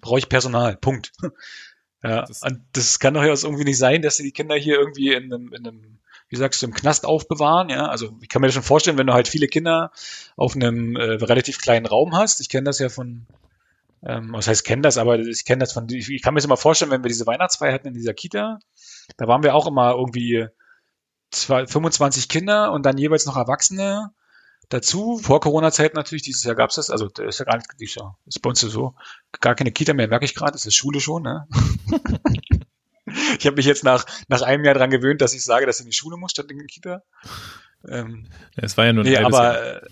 Brauche 0.00 0.18
ich 0.18 0.30
Personal. 0.30 0.78
Punkt. 0.78 1.12
Ja, 2.04 2.22
das, 2.22 2.42
und 2.42 2.60
das 2.72 2.98
kann 2.98 3.14
doch 3.14 3.22
ja 3.22 3.30
irgendwie 3.30 3.64
nicht 3.64 3.78
sein, 3.78 4.02
dass 4.02 4.16
sie 4.16 4.24
die 4.24 4.32
Kinder 4.32 4.54
hier 4.56 4.78
irgendwie 4.78 5.14
in 5.14 5.32
einem, 5.32 5.52
in 5.54 5.66
einem, 5.66 5.98
wie 6.28 6.36
sagst 6.36 6.60
du, 6.60 6.66
im 6.66 6.74
Knast 6.74 7.06
aufbewahren. 7.06 7.70
Ja, 7.70 7.86
also 7.86 8.14
ich 8.20 8.28
kann 8.28 8.42
mir 8.42 8.48
das 8.48 8.54
schon 8.54 8.62
vorstellen, 8.62 8.98
wenn 8.98 9.06
du 9.06 9.14
halt 9.14 9.26
viele 9.26 9.48
Kinder 9.48 9.90
auf 10.36 10.54
einem 10.54 10.96
äh, 10.96 11.02
relativ 11.02 11.60
kleinen 11.60 11.86
Raum 11.86 12.14
hast. 12.14 12.40
Ich 12.40 12.50
kenne 12.50 12.64
das 12.64 12.78
ja 12.78 12.90
von, 12.90 13.26
ähm, 14.04 14.32
was 14.32 14.46
heißt 14.46 14.64
kenne 14.64 14.82
das, 14.82 14.98
aber 14.98 15.18
ich 15.18 15.46
kenne 15.46 15.60
das 15.60 15.72
von, 15.72 15.88
ich, 15.88 16.10
ich 16.10 16.20
kann 16.20 16.34
mir 16.34 16.38
das 16.38 16.44
immer 16.44 16.58
vorstellen, 16.58 16.90
wenn 16.90 17.02
wir 17.02 17.08
diese 17.08 17.26
Weihnachtsfeier 17.26 17.72
hatten 17.72 17.88
in 17.88 17.94
dieser 17.94 18.12
Kita, 18.12 18.58
da 19.16 19.26
waren 19.26 19.42
wir 19.42 19.54
auch 19.54 19.66
immer 19.66 19.92
irgendwie 19.92 20.46
zwei, 21.30 21.66
25 21.66 22.28
Kinder 22.28 22.70
und 22.72 22.84
dann 22.84 22.98
jeweils 22.98 23.24
noch 23.24 23.38
Erwachsene 23.38 24.12
dazu. 24.68 25.18
Vor 25.18 25.40
Corona-Zeit 25.40 25.94
natürlich, 25.94 26.22
dieses 26.22 26.44
Jahr 26.44 26.54
gab 26.54 26.70
es 26.70 26.76
das, 26.76 26.90
also 26.90 27.08
das 27.08 27.26
ist 27.26 27.38
ja 27.38 27.44
gar 27.44 27.56
nicht, 27.56 27.68
dieses 27.80 27.96
Jahr, 27.96 28.18
ist 28.26 28.40
bei 28.40 28.50
uns 28.50 28.60
so, 28.60 28.94
gar 29.40 29.54
keine 29.54 29.72
Kita 29.72 29.94
mehr, 29.94 30.08
merke 30.08 30.24
ich 30.24 30.34
gerade, 30.34 30.52
das 30.52 30.66
ist 30.66 30.74
Schule 30.74 31.00
schon, 31.00 31.22
ne? 31.22 31.46
ich 33.38 33.46
habe 33.46 33.56
mich 33.56 33.66
jetzt 33.66 33.84
nach, 33.84 34.04
nach 34.28 34.42
einem 34.42 34.64
Jahr 34.64 34.74
dran 34.74 34.90
gewöhnt, 34.90 35.20
dass 35.20 35.34
ich 35.34 35.44
sage, 35.44 35.66
dass 35.66 35.78
ich 35.78 35.84
in 35.84 35.90
die 35.90 35.96
Schule 35.96 36.16
muss 36.16 36.32
statt 36.32 36.50
in 36.50 36.58
die 36.58 36.66
Kita. 36.66 37.02
Ähm, 37.88 38.28
es 38.56 38.76
war 38.76 38.86
ja 38.86 38.92
nur 38.92 39.04
ein 39.04 39.10
nee, 39.10 39.16
aber, 39.16 39.42
Jahr. 39.42 39.82
Äh, 39.82 39.88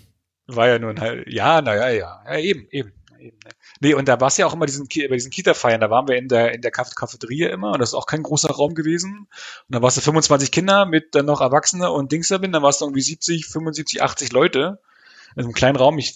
war 0.46 0.68
ja 0.68 0.78
nur 0.78 0.90
ein 0.90 1.00
halbes, 1.00 1.32
ja, 1.32 1.62
naja, 1.62 1.88
ja, 1.90 2.22
ja, 2.26 2.38
eben, 2.38 2.66
eben. 2.70 2.92
Eben 3.22 3.38
ne? 3.44 3.50
Nee, 3.80 3.94
und 3.94 4.08
da 4.08 4.20
war 4.20 4.28
es 4.28 4.36
ja 4.36 4.46
auch 4.46 4.54
immer 4.54 4.66
diesen, 4.66 4.86
bei 4.86 5.14
diesen 5.14 5.30
Kita-Feiern, 5.30 5.80
da 5.80 5.90
waren 5.90 6.08
wir 6.08 6.16
in 6.16 6.28
der, 6.28 6.52
in 6.52 6.60
der 6.60 6.70
Cafeteria 6.70 7.50
immer 7.50 7.72
und 7.72 7.80
das 7.80 7.90
ist 7.90 7.94
auch 7.94 8.06
kein 8.06 8.22
großer 8.22 8.50
Raum 8.50 8.74
gewesen. 8.74 9.28
Und 9.68 9.74
da 9.74 9.82
warst 9.82 9.96
du 9.96 10.00
25 10.00 10.50
Kinder 10.50 10.86
mit 10.86 11.14
dann 11.14 11.26
noch 11.26 11.40
Erwachsene 11.40 11.90
und 11.90 12.12
Dings 12.12 12.28
da 12.28 12.38
bin, 12.38 12.52
dann 12.52 12.62
warst 12.62 12.80
du 12.80 12.86
irgendwie 12.86 13.02
70, 13.02 13.46
75, 13.46 14.02
80 14.02 14.32
Leute. 14.32 14.80
In 15.34 15.44
einem 15.44 15.54
kleinen 15.54 15.76
Raum, 15.76 15.96
ich, 15.96 16.14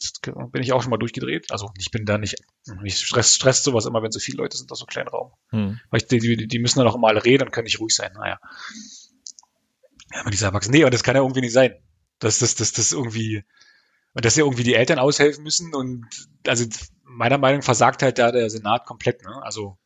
bin 0.53 0.63
ich 0.63 0.75
auch 0.75 0.83
schon 0.83 0.91
mal 0.91 0.99
durchgedreht. 0.99 1.51
Also 1.51 1.71
ich 1.79 1.91
bin 1.91 2.05
da 2.05 2.19
nicht, 2.19 2.37
mich 2.83 2.99
stresst, 2.99 3.35
stresst 3.35 3.65
sowas 3.65 3.87
immer, 3.87 4.03
wenn 4.03 4.13
so 4.13 4.19
viele 4.19 4.37
Leute 4.37 4.59
sind, 4.59 4.71
aus 4.71 4.79
so 4.79 4.85
einem 4.85 4.91
kleinen 4.91 5.09
Raum. 5.09 5.33
Hm. 5.51 5.81
Weil 5.89 6.01
ich, 6.03 6.07
die, 6.07 6.47
die 6.47 6.59
müssen 6.59 6.81
dann 6.81 6.89
auch 6.89 6.97
immer 6.97 7.09
alle 7.09 7.25
reden 7.25 7.45
und 7.45 7.51
können 7.51 7.65
nicht 7.65 7.81
ruhig 7.81 7.95
sein. 7.95 8.13
Naja. 8.15 8.39
Ja, 10.13 10.21
aber 10.21 10.31
dieser 10.31 10.49
Erwachsene, 10.49 10.77
nee, 10.77 10.85
und 10.85 10.93
das 10.93 11.03
kann 11.03 11.17
ja 11.17 11.23
irgendwie 11.23 11.41
nicht 11.41 11.55
sein. 11.55 11.75
Dass 12.19 12.39
das, 12.39 12.57
das, 12.57 12.73
das 12.73 12.93
irgendwie, 12.93 13.45
und 14.17 14.25
dass 14.25 14.35
ja 14.35 14.45
irgendwie 14.45 14.63
die 14.63 14.75
Eltern 14.75 14.99
aushelfen 14.99 15.45
müssen 15.45 15.75
und 15.75 16.07
also 16.47 16.65
meiner 17.05 17.37
Meinung 17.37 17.59
nach 17.59 17.67
versagt 17.67 18.03
halt 18.03 18.19
da 18.19 18.33
der 18.33 18.49
Senat 18.49 18.87
komplett. 18.87 19.23
Ne? 19.23 19.43
Also 19.43 19.77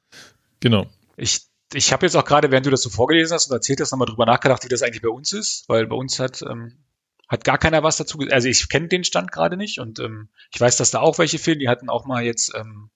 genau. 0.60 0.86
Ich, 1.16 1.40
ich 1.74 1.92
habe 1.92 2.06
jetzt 2.06 2.14
auch 2.14 2.24
gerade, 2.24 2.52
während 2.52 2.64
du 2.64 2.70
das 2.70 2.82
so 2.82 2.90
vorgelesen 2.90 3.34
hast 3.34 3.50
und 3.50 3.56
erzählt 3.56 3.80
hast, 3.80 3.90
nochmal 3.90 4.06
drüber 4.06 4.26
nachgedacht, 4.26 4.64
wie 4.64 4.68
das 4.68 4.82
eigentlich 4.82 5.02
bei 5.02 5.08
uns 5.08 5.32
ist, 5.32 5.68
weil 5.68 5.88
bei 5.88 5.96
uns 5.96 6.20
hat 6.20 6.42
ähm, 6.42 6.78
hat 7.26 7.42
gar 7.42 7.58
keiner 7.58 7.82
was 7.82 7.96
dazu. 7.96 8.20
Also 8.30 8.46
ich 8.46 8.68
kenne 8.68 8.86
den 8.86 9.02
Stand 9.02 9.32
gerade 9.32 9.56
nicht 9.56 9.80
und 9.80 9.98
ähm, 9.98 10.28
ich 10.52 10.60
weiß, 10.60 10.76
dass 10.76 10.92
da 10.92 11.00
auch 11.00 11.18
welche 11.18 11.40
fehlen. 11.40 11.58
Die 11.58 11.68
hatten 11.68 11.90
auch 11.90 12.06
mal 12.06 12.22
jetzt 12.22 12.52
ähm, 12.54 12.90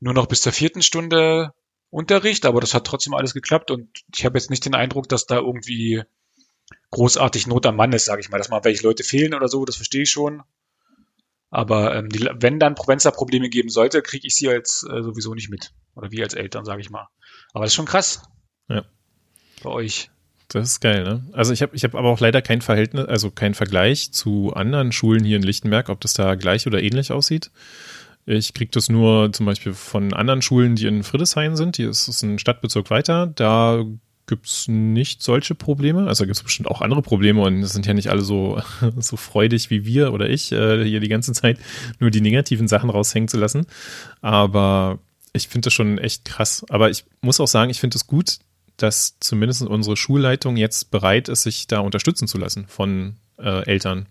nur 0.00 0.14
noch 0.14 0.26
bis 0.26 0.40
zur 0.40 0.52
vierten 0.52 0.82
Stunde 0.82 1.54
Unterricht, 1.90 2.44
aber 2.44 2.60
das 2.60 2.74
hat 2.74 2.88
trotzdem 2.88 3.14
alles 3.14 3.34
geklappt 3.34 3.70
und 3.70 3.88
ich 4.16 4.24
habe 4.24 4.36
jetzt 4.36 4.50
nicht 4.50 4.64
den 4.64 4.74
Eindruck, 4.74 5.08
dass 5.08 5.26
da 5.26 5.36
irgendwie 5.36 6.02
großartig 6.90 7.46
Not 7.46 7.66
am 7.66 7.76
Mann 7.76 7.92
ist, 7.92 8.04
sage 8.04 8.20
ich 8.20 8.30
mal, 8.30 8.38
dass 8.38 8.50
mal 8.50 8.64
welche 8.64 8.82
Leute 8.82 9.04
fehlen 9.04 9.34
oder 9.34 9.48
so, 9.48 9.64
das 9.64 9.76
verstehe 9.76 10.02
ich 10.02 10.10
schon. 10.10 10.42
Aber 11.50 11.96
ähm, 11.96 12.08
die, 12.08 12.28
wenn 12.32 12.60
dann 12.60 12.74
Provenza-Probleme 12.74 13.48
geben 13.48 13.70
sollte, 13.70 14.02
kriege 14.02 14.26
ich 14.26 14.36
sie 14.36 14.48
als 14.48 14.86
äh, 14.88 15.02
sowieso 15.02 15.34
nicht 15.34 15.50
mit. 15.50 15.72
Oder 15.96 16.10
wir 16.12 16.22
als 16.22 16.34
Eltern, 16.34 16.64
sage 16.64 16.80
ich 16.80 16.90
mal. 16.90 17.08
Aber 17.52 17.64
das 17.64 17.72
ist 17.72 17.76
schon 17.76 17.86
krass. 17.86 18.22
Ja. 18.68 18.84
Bei 19.62 19.70
euch. 19.70 20.10
Das 20.48 20.68
ist 20.68 20.80
geil, 20.80 21.04
ne? 21.04 21.24
Also 21.32 21.52
ich 21.52 21.62
habe 21.62 21.76
ich 21.76 21.84
hab 21.84 21.94
aber 21.94 22.08
auch 22.08 22.20
leider 22.20 22.42
kein 22.42 22.60
Verhältnis, 22.60 23.06
also 23.06 23.30
kein 23.30 23.54
Vergleich 23.54 24.12
zu 24.12 24.52
anderen 24.52 24.90
Schulen 24.90 25.24
hier 25.24 25.36
in 25.36 25.42
Lichtenberg, 25.42 25.88
ob 25.88 26.00
das 26.00 26.12
da 26.14 26.34
gleich 26.34 26.66
oder 26.66 26.82
ähnlich 26.82 27.12
aussieht. 27.12 27.50
Ich 28.26 28.52
kriege 28.52 28.70
das 28.70 28.88
nur 28.88 29.32
zum 29.32 29.46
Beispiel 29.46 29.74
von 29.74 30.12
anderen 30.12 30.42
Schulen, 30.42 30.76
die 30.76 30.86
in 30.86 31.02
Friedrichshain 31.02 31.56
sind. 31.56 31.76
Hier 31.76 31.88
ist 31.88 32.08
es 32.08 32.22
ein 32.22 32.38
Stadtbezirk 32.38 32.90
weiter. 32.90 33.26
Da 33.26 33.84
gibt's 34.30 34.68
nicht 34.68 35.22
solche 35.22 35.54
Probleme. 35.54 36.06
Also 36.06 36.24
gibt's 36.24 36.42
bestimmt 36.42 36.68
auch 36.68 36.80
andere 36.80 37.02
Probleme 37.02 37.42
und 37.42 37.62
es 37.62 37.74
sind 37.74 37.84
ja 37.84 37.92
nicht 37.92 38.08
alle 38.08 38.22
so, 38.22 38.62
so 38.98 39.16
freudig 39.16 39.68
wie 39.68 39.84
wir 39.84 40.14
oder 40.14 40.30
ich, 40.30 40.52
äh, 40.52 40.82
hier 40.82 41.00
die 41.00 41.08
ganze 41.08 41.34
Zeit 41.34 41.58
nur 41.98 42.10
die 42.10 42.22
negativen 42.22 42.68
Sachen 42.68 42.88
raushängen 42.88 43.28
zu 43.28 43.36
lassen. 43.36 43.66
Aber 44.22 44.98
ich 45.34 45.48
finde 45.48 45.66
das 45.66 45.74
schon 45.74 45.98
echt 45.98 46.24
krass. 46.24 46.64
Aber 46.70 46.88
ich 46.88 47.04
muss 47.20 47.40
auch 47.40 47.48
sagen, 47.48 47.70
ich 47.70 47.80
finde 47.80 47.96
es 47.96 48.06
gut, 48.06 48.38
dass 48.78 49.18
zumindest 49.20 49.60
unsere 49.62 49.96
Schulleitung 49.96 50.56
jetzt 50.56 50.90
bereit 50.90 51.28
ist, 51.28 51.42
sich 51.42 51.66
da 51.66 51.80
unterstützen 51.80 52.26
zu 52.26 52.38
lassen 52.38 52.66
von 52.68 53.16
äh, 53.38 53.66
Eltern 53.66 54.06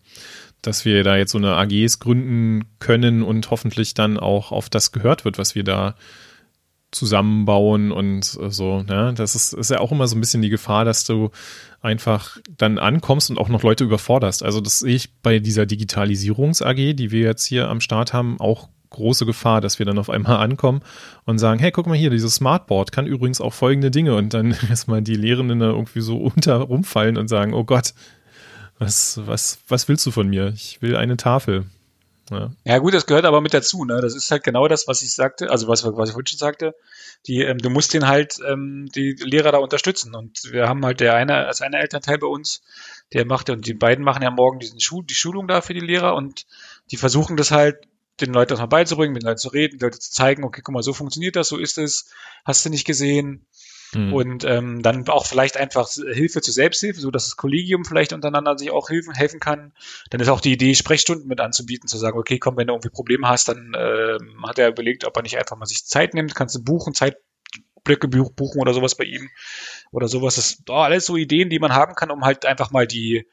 dass 0.62 0.84
wir 0.84 1.06
da 1.06 1.16
jetzt 1.16 1.32
so 1.32 1.38
eine 1.38 1.56
AGs 1.56 2.00
gründen 2.00 2.66
können 2.80 3.24
und 3.24 3.50
hoffentlich 3.50 3.94
dann 3.94 4.20
auch 4.20 4.52
auf 4.52 4.70
das 4.70 4.92
gehört 4.92 5.24
wird, 5.24 5.38
was 5.38 5.56
wir 5.56 5.64
da 5.64 5.96
zusammenbauen 6.92 7.92
und 7.92 8.24
so. 8.24 8.84
Ja, 8.88 9.12
das 9.12 9.36
ist, 9.36 9.54
ist 9.54 9.70
ja 9.70 9.80
auch 9.80 9.92
immer 9.92 10.08
so 10.08 10.16
ein 10.16 10.22
bisschen 10.22 10.42
die 10.42 10.50
Gefahr, 10.50 10.86
dass 10.86 11.06
du 11.06 11.30
einfach 11.82 12.38
dann 12.58 12.78
ankommst 12.78 13.30
und 13.30 13.38
auch 13.38 13.50
noch 13.50 13.64
Leute 13.64 13.84
überforderst. 13.84 14.44
Also 14.44 14.60
das 14.60 14.80
sehe 14.80 14.96
ich 14.96 15.14
bei 15.22 15.40
dieser 15.40 15.66
Digitalisierungs-AG, 15.66 16.96
die 16.96 17.12
wir 17.12 17.22
jetzt 17.22 17.46
hier 17.46 17.70
am 17.70 17.80
Start 17.80 18.14
haben, 18.14 18.40
auch 18.40 18.70
große 18.90 19.26
Gefahr, 19.26 19.62
dass 19.62 19.80
wir 19.80 19.86
dann 19.86 20.00
auf 20.00 20.10
einmal 20.10 20.38
ankommen 20.38 20.82
und 21.26 21.38
sagen, 21.38 21.60
hey, 21.60 21.72
guck 21.72 21.88
mal 21.88 21.98
hier, 21.98 22.10
dieses 22.10 22.36
Smartboard 22.36 22.92
kann 22.92 23.06
übrigens 23.06 23.40
auch 23.40 23.54
folgende 23.54 23.92
Dinge 23.92 24.16
und 24.16 24.34
dann 24.34 24.56
erstmal 24.70 25.02
die 25.02 25.16
Lehrenden 25.16 25.60
da 25.60 25.68
irgendwie 25.68 26.02
so 26.02 26.18
unter 26.18 26.56
rumfallen 26.56 27.18
und 27.18 27.28
sagen, 27.28 27.54
oh 27.54 27.64
Gott, 27.64 27.94
was, 28.80 29.22
was, 29.26 29.60
was 29.68 29.88
willst 29.88 30.06
du 30.06 30.12
von 30.12 30.30
mir? 30.30 30.54
Ich 30.56 30.82
will 30.82 30.96
eine 30.96 31.18
Tafel. 31.18 31.66
Ja. 32.30 32.52
ja, 32.64 32.78
gut, 32.78 32.94
das 32.94 33.06
gehört 33.06 33.26
aber 33.26 33.42
mit 33.42 33.54
dazu. 33.54 33.86
Ne? 33.86 34.00
Das 34.02 34.16
ist 34.16 34.30
halt 34.32 34.44
genau 34.44 34.68
das, 34.68 34.88
was 34.88 35.02
ich 35.02 35.14
sagte, 35.14 35.50
also 35.50 35.68
was, 35.68 35.84
was 35.84 36.10
ich 36.10 36.14
vorhin 36.14 36.28
schon 36.28 36.38
sagte. 36.38 36.76
Die, 37.28 37.42
ähm, 37.42 37.58
du 37.58 37.70
musst 37.70 37.94
den 37.94 38.08
halt 38.08 38.40
ähm, 38.48 38.88
die 38.94 39.14
Lehrer 39.20 39.52
da 39.52 39.58
unterstützen. 39.58 40.16
Und 40.16 40.52
wir 40.52 40.68
haben 40.68 40.86
halt 40.86 41.00
der 41.00 41.16
eine, 41.16 41.48
als 41.48 41.62
eine 41.62 41.80
Elternteil 41.80 42.18
bei 42.18 42.28
uns, 42.28 42.62
der 43.14 43.26
macht, 43.26 43.50
und 43.50 43.66
die 43.66 43.74
beiden 43.74 44.04
machen 44.04 44.24
ja 44.24 44.32
morgen 44.32 44.60
diesen 44.60 44.80
Schul 44.80 45.04
die 45.06 45.16
Schulung 45.16 45.48
da 45.48 45.62
für 45.62 45.74
die 45.74 45.80
Lehrer 45.80 46.16
und 46.16 46.46
die 46.92 46.98
versuchen 46.98 47.38
das 47.38 47.52
halt 47.52 47.78
den 48.22 48.34
Leuten 48.34 48.50
das 48.50 48.60
mal 48.60 48.66
beizubringen, 48.66 49.14
mit 49.14 49.24
den 49.24 49.28
Leuten 49.28 49.40
zu 49.40 49.50
reden, 49.50 49.78
die 49.78 49.84
Leute 49.84 50.00
zu 50.00 50.12
zeigen, 50.12 50.44
okay, 50.44 50.62
guck 50.64 50.74
mal, 50.74 50.84
so 50.84 50.94
funktioniert 50.94 51.36
das, 51.36 51.48
so 51.48 51.58
ist 51.58 51.78
es, 51.78 52.12
hast 52.46 52.66
du 52.66 52.70
nicht 52.70 52.86
gesehen, 52.86 53.46
Mhm. 53.94 54.14
Und 54.14 54.44
ähm, 54.44 54.82
dann 54.82 55.08
auch 55.08 55.26
vielleicht 55.26 55.58
einfach 55.58 55.90
Hilfe 55.90 56.42
zur 56.42 56.54
Selbsthilfe, 56.54 57.00
so 57.00 57.12
dass 57.12 57.26
das 57.26 57.38
Kollegium 57.38 57.86
vielleicht 57.86 58.14
untereinander 58.14 58.58
sich 58.58 58.72
auch 58.72 58.90
helfen, 58.90 59.14
helfen 59.14 59.40
kann. 59.40 59.74
Dann 60.10 60.22
ist 60.22 60.30
auch 60.30 60.42
die 60.42 60.54
Idee, 60.54 60.76
Sprechstunden 60.76 61.28
mit 61.28 61.40
anzubieten, 61.40 61.88
zu 61.88 61.98
sagen, 61.98 62.18
okay, 62.18 62.40
komm, 62.40 62.58
wenn 62.58 62.68
du 62.68 62.74
irgendwie 62.74 62.90
Probleme 62.90 63.28
hast, 63.28 63.48
dann 63.48 63.74
äh, 63.74 64.18
hat 64.46 64.60
er 64.60 64.70
überlegt, 64.70 65.06
ob 65.06 65.16
er 65.18 65.24
nicht 65.24 65.38
einfach 65.38 65.58
mal 65.58 65.66
sich 65.66 65.86
Zeit 65.86 66.14
nimmt, 66.14 66.36
kannst 66.36 66.56
du 66.56 66.64
buchen, 66.64 66.94
Zeitblöcke 66.94 68.08
buchen 68.08 68.62
oder 68.62 68.74
sowas 68.74 68.96
bei 68.96 69.06
ihm 69.06 69.30
oder 69.92 70.08
sowas. 70.08 70.36
Das 70.36 70.50
sind 70.50 70.70
oh, 70.70 70.74
alles 70.74 71.06
so 71.06 71.16
Ideen, 71.16 71.50
die 71.50 71.60
man 71.60 71.74
haben 71.74 71.96
kann, 71.96 72.12
um 72.12 72.26
halt 72.26 72.46
einfach 72.46 72.72
mal 72.72 72.86
die 72.86 73.28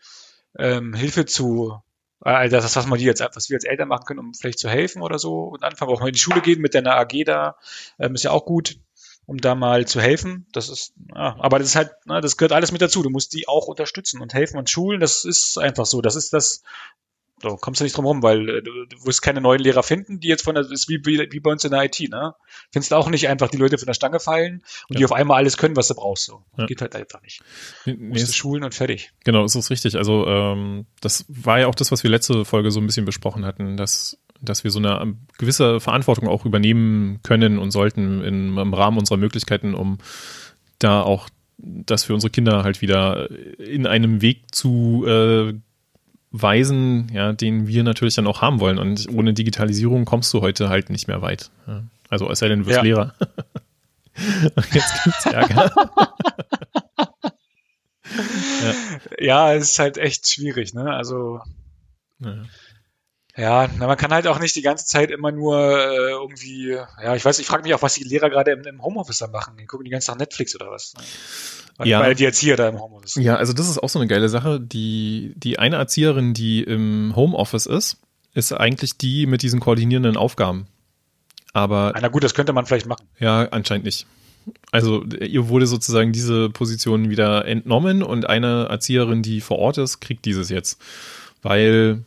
ähm, 0.58 0.94
Hilfe 0.94 1.26
zu 1.26 1.74
also 2.20 2.56
das, 2.56 2.74
was 2.74 2.86
man 2.86 2.98
die 2.98 3.04
jetzt, 3.04 3.22
was 3.34 3.50
wir 3.50 3.56
als 3.56 3.64
Eltern 3.64 3.88
machen 3.88 4.04
können, 4.06 4.20
um 4.20 4.34
vielleicht 4.34 4.58
zu 4.58 4.68
helfen 4.68 5.02
oder 5.02 5.18
so 5.18 5.44
und 5.44 5.62
anfangen 5.62 5.92
auch 5.92 6.00
mal 6.00 6.08
in 6.08 6.14
die 6.14 6.18
Schule 6.18 6.40
gehen 6.40 6.60
mit 6.60 6.74
deiner 6.74 6.96
AG 6.96 7.24
da, 7.24 7.56
ähm, 7.98 8.14
ist 8.14 8.24
ja 8.24 8.30
auch 8.30 8.46
gut 8.46 8.78
um 9.26 9.38
da 9.38 9.54
mal 9.54 9.86
zu 9.86 10.00
helfen. 10.00 10.46
Das 10.52 10.68
ist, 10.68 10.94
ja, 11.14 11.36
aber 11.38 11.58
das 11.58 11.68
ist 11.68 11.76
halt, 11.76 11.90
ne, 12.06 12.20
das 12.20 12.36
gehört 12.36 12.52
alles 12.52 12.72
mit 12.72 12.80
dazu. 12.80 13.02
Du 13.02 13.10
musst 13.10 13.34
die 13.34 13.48
auch 13.48 13.66
unterstützen 13.66 14.20
und 14.20 14.34
helfen 14.34 14.56
und 14.56 14.70
schulen. 14.70 15.00
Das 15.00 15.24
ist 15.24 15.58
einfach 15.58 15.84
so. 15.84 16.00
Das 16.00 16.16
ist 16.16 16.32
das, 16.32 16.62
so 17.42 17.56
kommst 17.56 17.80
du 17.80 17.84
nicht 17.84 17.96
drum 17.96 18.06
rum, 18.06 18.22
weil 18.22 18.48
äh, 18.48 18.62
du, 18.62 18.86
du 18.86 19.04
wirst 19.04 19.20
keine 19.20 19.40
neuen 19.40 19.60
Lehrer 19.60 19.82
finden, 19.82 20.20
die 20.20 20.28
jetzt 20.28 20.42
von 20.42 20.54
der, 20.54 20.62
das 20.62 20.72
ist 20.72 20.88
wie, 20.88 21.04
wie, 21.04 21.40
bei 21.40 21.50
uns 21.50 21.64
in 21.64 21.70
der 21.70 21.84
IT, 21.84 22.00
ne? 22.08 22.34
Findest 22.72 22.92
du 22.92 22.96
auch 22.96 23.10
nicht 23.10 23.28
einfach 23.28 23.48
die 23.48 23.58
Leute 23.58 23.76
von 23.76 23.86
der 23.86 23.94
Stange 23.94 24.20
fallen 24.20 24.62
und 24.88 24.94
ja. 24.94 24.98
die 24.98 25.04
auf 25.04 25.12
einmal 25.12 25.38
alles 25.38 25.56
können, 25.56 25.76
was 25.76 25.88
du 25.88 25.94
brauchst. 25.94 26.24
So. 26.24 26.42
Ja. 26.56 26.66
Geht 26.66 26.80
halt 26.80 26.94
einfach 26.94 27.20
nicht. 27.22 27.42
Nee, 27.84 27.94
musst 27.94 28.28
du 28.28 28.32
schulen 28.32 28.64
und 28.64 28.74
fertig. 28.74 29.12
Genau, 29.24 29.42
das 29.42 29.54
ist 29.54 29.70
richtig. 29.70 29.96
Also 29.96 30.26
ähm, 30.26 30.86
das 31.00 31.26
war 31.28 31.60
ja 31.60 31.66
auch 31.66 31.74
das, 31.74 31.92
was 31.92 32.02
wir 32.02 32.10
letzte 32.10 32.44
Folge 32.44 32.70
so 32.70 32.80
ein 32.80 32.86
bisschen 32.86 33.04
besprochen 33.04 33.44
hatten, 33.44 33.76
dass 33.76 34.18
dass 34.40 34.64
wir 34.64 34.70
so 34.70 34.78
eine 34.78 35.14
gewisse 35.38 35.80
Verantwortung 35.80 36.28
auch 36.28 36.44
übernehmen 36.44 37.20
können 37.22 37.58
und 37.58 37.70
sollten 37.70 38.22
in, 38.22 38.56
im 38.56 38.74
Rahmen 38.74 38.98
unserer 38.98 39.18
Möglichkeiten, 39.18 39.74
um 39.74 39.98
da 40.78 41.02
auch 41.02 41.28
das 41.58 42.04
für 42.04 42.14
unsere 42.14 42.30
Kinder 42.30 42.64
halt 42.64 42.82
wieder 42.82 43.30
in 43.58 43.86
einem 43.86 44.20
Weg 44.20 44.54
zu 44.54 45.04
äh, 45.06 45.54
weisen, 46.30 47.10
ja, 47.12 47.32
den 47.32 47.66
wir 47.66 47.82
natürlich 47.82 48.14
dann 48.14 48.26
auch 48.26 48.42
haben 48.42 48.60
wollen. 48.60 48.78
Und 48.78 49.08
ohne 49.08 49.32
Digitalisierung 49.32 50.04
kommst 50.04 50.32
du 50.34 50.42
heute 50.42 50.68
halt 50.68 50.90
nicht 50.90 51.08
mehr 51.08 51.22
weit. 51.22 51.50
Ja. 51.66 51.82
Also 52.08 52.30
es 52.30 52.38
sei 52.38 52.48
denn, 52.48 52.60
du 52.60 52.66
wirst 52.66 52.76
ja. 52.76 52.82
Lehrer. 52.82 53.14
Jetzt 54.72 55.04
gibt's 55.04 55.26
Ärger. 55.26 55.72
ja. 58.62 58.74
ja, 59.18 59.54
es 59.54 59.70
ist 59.70 59.78
halt 59.78 59.98
echt 59.98 60.28
schwierig, 60.28 60.74
ne? 60.74 60.94
Also 60.94 61.40
ja. 62.20 62.44
Ja, 63.36 63.68
na, 63.78 63.86
man 63.86 63.98
kann 63.98 64.12
halt 64.12 64.26
auch 64.26 64.38
nicht 64.38 64.56
die 64.56 64.62
ganze 64.62 64.86
Zeit 64.86 65.10
immer 65.10 65.30
nur 65.30 65.58
äh, 65.58 66.10
irgendwie, 66.10 66.70
ja, 66.70 67.14
ich 67.14 67.24
weiß, 67.24 67.38
ich 67.38 67.46
frage 67.46 67.64
mich 67.64 67.74
auch, 67.74 67.82
was 67.82 67.94
die 67.94 68.04
Lehrer 68.04 68.30
gerade 68.30 68.52
im, 68.52 68.62
im, 68.62 68.82
Homeoffice 68.82 69.18
da 69.18 69.26
machen. 69.26 69.58
Die 69.58 69.66
gucken 69.66 69.84
die 69.84 69.90
ganze 69.90 70.06
Tag 70.06 70.18
Netflix 70.18 70.54
oder 70.54 70.70
was. 70.70 70.94
Ne? 70.94 71.02
Weil, 71.76 71.88
ja. 71.88 72.00
weil 72.00 72.14
die 72.14 72.24
Erzieher 72.24 72.56
da 72.56 72.68
im 72.68 72.80
Homeoffice 72.80 73.14
sind. 73.14 73.24
Ja, 73.24 73.36
also 73.36 73.52
das 73.52 73.68
ist 73.68 73.78
auch 73.78 73.90
so 73.90 73.98
eine 73.98 74.08
geile 74.08 74.30
Sache. 74.30 74.58
Die, 74.58 75.34
die 75.36 75.58
eine 75.58 75.76
Erzieherin, 75.76 76.32
die 76.32 76.62
im 76.62 77.12
Homeoffice 77.14 77.66
ist, 77.66 77.98
ist 78.32 78.52
eigentlich 78.52 78.96
die 78.96 79.26
mit 79.26 79.42
diesen 79.42 79.60
koordinierenden 79.60 80.16
Aufgaben. 80.16 80.66
Aber. 81.52 81.92
Na 82.00 82.08
gut, 82.08 82.24
das 82.24 82.32
könnte 82.32 82.54
man 82.54 82.64
vielleicht 82.64 82.86
machen. 82.86 83.06
Ja, 83.18 83.48
anscheinend 83.50 83.84
nicht. 83.84 84.06
Also 84.70 85.04
ihr 85.04 85.48
wurde 85.48 85.66
sozusagen 85.66 86.12
diese 86.12 86.48
Position 86.48 87.10
wieder 87.10 87.44
entnommen 87.44 88.02
und 88.02 88.28
eine 88.28 88.66
Erzieherin, 88.70 89.22
die 89.22 89.40
vor 89.40 89.58
Ort 89.58 89.76
ist, 89.76 90.00
kriegt 90.00 90.24
dieses 90.24 90.48
jetzt. 90.48 90.80
Weil 91.42 92.04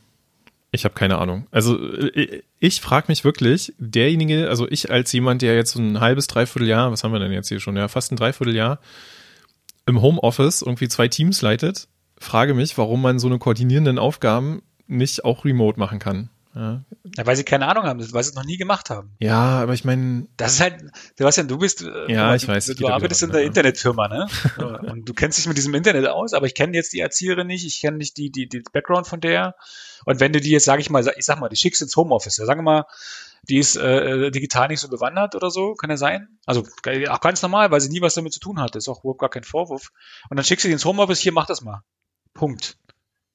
ich 0.72 0.86
habe 0.86 0.96
keine 0.96 1.18
Ahnung. 1.18 1.48
Also 1.52 1.78
ich, 2.14 2.44
ich 2.60 2.82
frage 2.82 3.06
mich 3.10 3.24
wirklich, 3.24 3.74
derjenige, 3.80 4.50
also 4.50 4.70
ich 4.70 4.92
als 4.92 5.12
jemand, 5.12 5.42
der 5.42 5.56
jetzt 5.56 5.72
so 5.72 5.80
ein 5.80 6.00
halbes, 6.00 6.28
dreiviertel 6.28 6.68
Jahr, 6.68 6.92
was 6.92 7.04
haben 7.04 7.12
wir 7.12 7.20
denn 7.20 7.32
jetzt 7.32 7.50
hier 7.50 7.60
schon, 7.60 7.76
ja, 7.76 7.88
fast 7.88 8.12
ein 8.12 8.18
Dreivierteljahr 8.18 8.80
im 9.86 10.02
Homeoffice 10.02 10.62
irgendwie 10.62 10.88
zwei 10.88 11.08
Teams 11.08 11.42
leitet, 11.42 11.88
frage 12.20 12.54
mich, 12.54 12.78
warum 12.78 13.02
man 13.02 13.18
so 13.18 13.28
eine 13.28 13.40
koordinierenden 13.40 13.98
Aufgaben 13.98 14.62
nicht 14.88 15.26
auch 15.26 15.46
remote 15.46 15.80
machen 15.80 16.00
kann. 16.00 16.30
Ja. 16.56 16.84
ja. 17.16 17.26
weil 17.26 17.36
sie 17.36 17.44
keine 17.44 17.68
Ahnung 17.68 17.84
haben, 17.84 18.00
weil 18.00 18.24
sie 18.24 18.30
es 18.30 18.36
noch 18.36 18.44
nie 18.44 18.58
gemacht 18.58 18.90
haben. 18.90 19.16
Ja, 19.20 19.60
aber 19.62 19.74
ich 19.74 19.86
meine. 19.86 20.28
Das 20.36 20.54
ist 20.54 20.62
halt, 20.62 20.84
Sebastian, 21.16 21.48
du 21.48 21.58
bist. 21.58 21.84
Äh, 21.84 22.12
ja, 22.12 22.34
ich 22.34 22.46
du, 22.46 22.48
weiß. 22.50 22.66
Du, 22.68 22.74
du 22.74 22.88
arbeitest 22.88 23.24
in 23.24 23.32
der 23.32 23.44
Internetfirma, 23.44 24.08
ne? 24.08 24.28
und 24.88 25.08
du 25.08 25.14
kennst 25.14 25.38
dich 25.38 25.48
mit 25.48 25.58
diesem 25.58 25.76
Internet 25.76 26.08
aus, 26.08 26.34
aber 26.34 26.48
ich 26.48 26.56
kenne 26.56 26.74
jetzt 26.74 26.94
die 26.94 27.00
Erzieherin 27.00 27.48
nicht, 27.48 27.66
ich 27.66 27.82
kenne 27.82 27.98
nicht 27.98 28.18
die, 28.18 28.32
die, 28.32 28.50
die 28.50 28.64
Background 28.72 29.08
von 29.08 29.22
der. 29.22 29.56
Und 30.06 30.20
wenn 30.20 30.34
du 30.34 30.42
die 30.42 30.52
jetzt, 30.52 30.66
sage 30.66 30.82
ich 30.82 30.90
mal, 30.90 31.06
ich 31.18 31.26
sag 31.26 31.40
mal, 31.40 31.50
die 31.50 31.56
schickst 31.56 31.82
ins 31.82 31.96
Homeoffice, 31.96 32.38
ja, 32.38 32.46
sagen 32.46 32.60
wir 32.60 32.64
mal, 32.64 32.86
die 33.44 33.58
ist 33.58 33.76
äh, 33.76 34.32
digital 34.32 34.68
nicht 34.68 34.80
so 34.80 34.90
bewandert 34.90 35.36
oder 35.36 35.50
so, 35.52 35.76
kann 35.76 35.90
ja 35.90 35.98
sein. 35.98 36.28
Also 36.46 36.66
auch 37.10 37.22
ganz 37.22 37.42
normal, 37.42 37.72
weil 37.72 37.82
sie 37.82 37.90
nie 37.90 38.02
was 38.02 38.16
damit 38.16 38.34
zu 38.34 38.40
tun 38.40 38.60
hatte, 38.60 38.78
ist 38.78 38.88
auch 38.88 39.04
überhaupt 39.04 39.20
gar 39.20 39.30
kein 39.30 39.44
Vorwurf. 39.44 39.92
Und 40.30 40.38
dann 40.38 40.44
schickst 40.44 40.64
du 40.64 40.68
die 40.68 40.74
ins 40.74 40.86
Homeoffice, 40.86 41.20
hier, 41.20 41.32
mach 41.32 41.46
das 41.46 41.62
mal. 41.62 41.84
Punkt. 42.34 42.78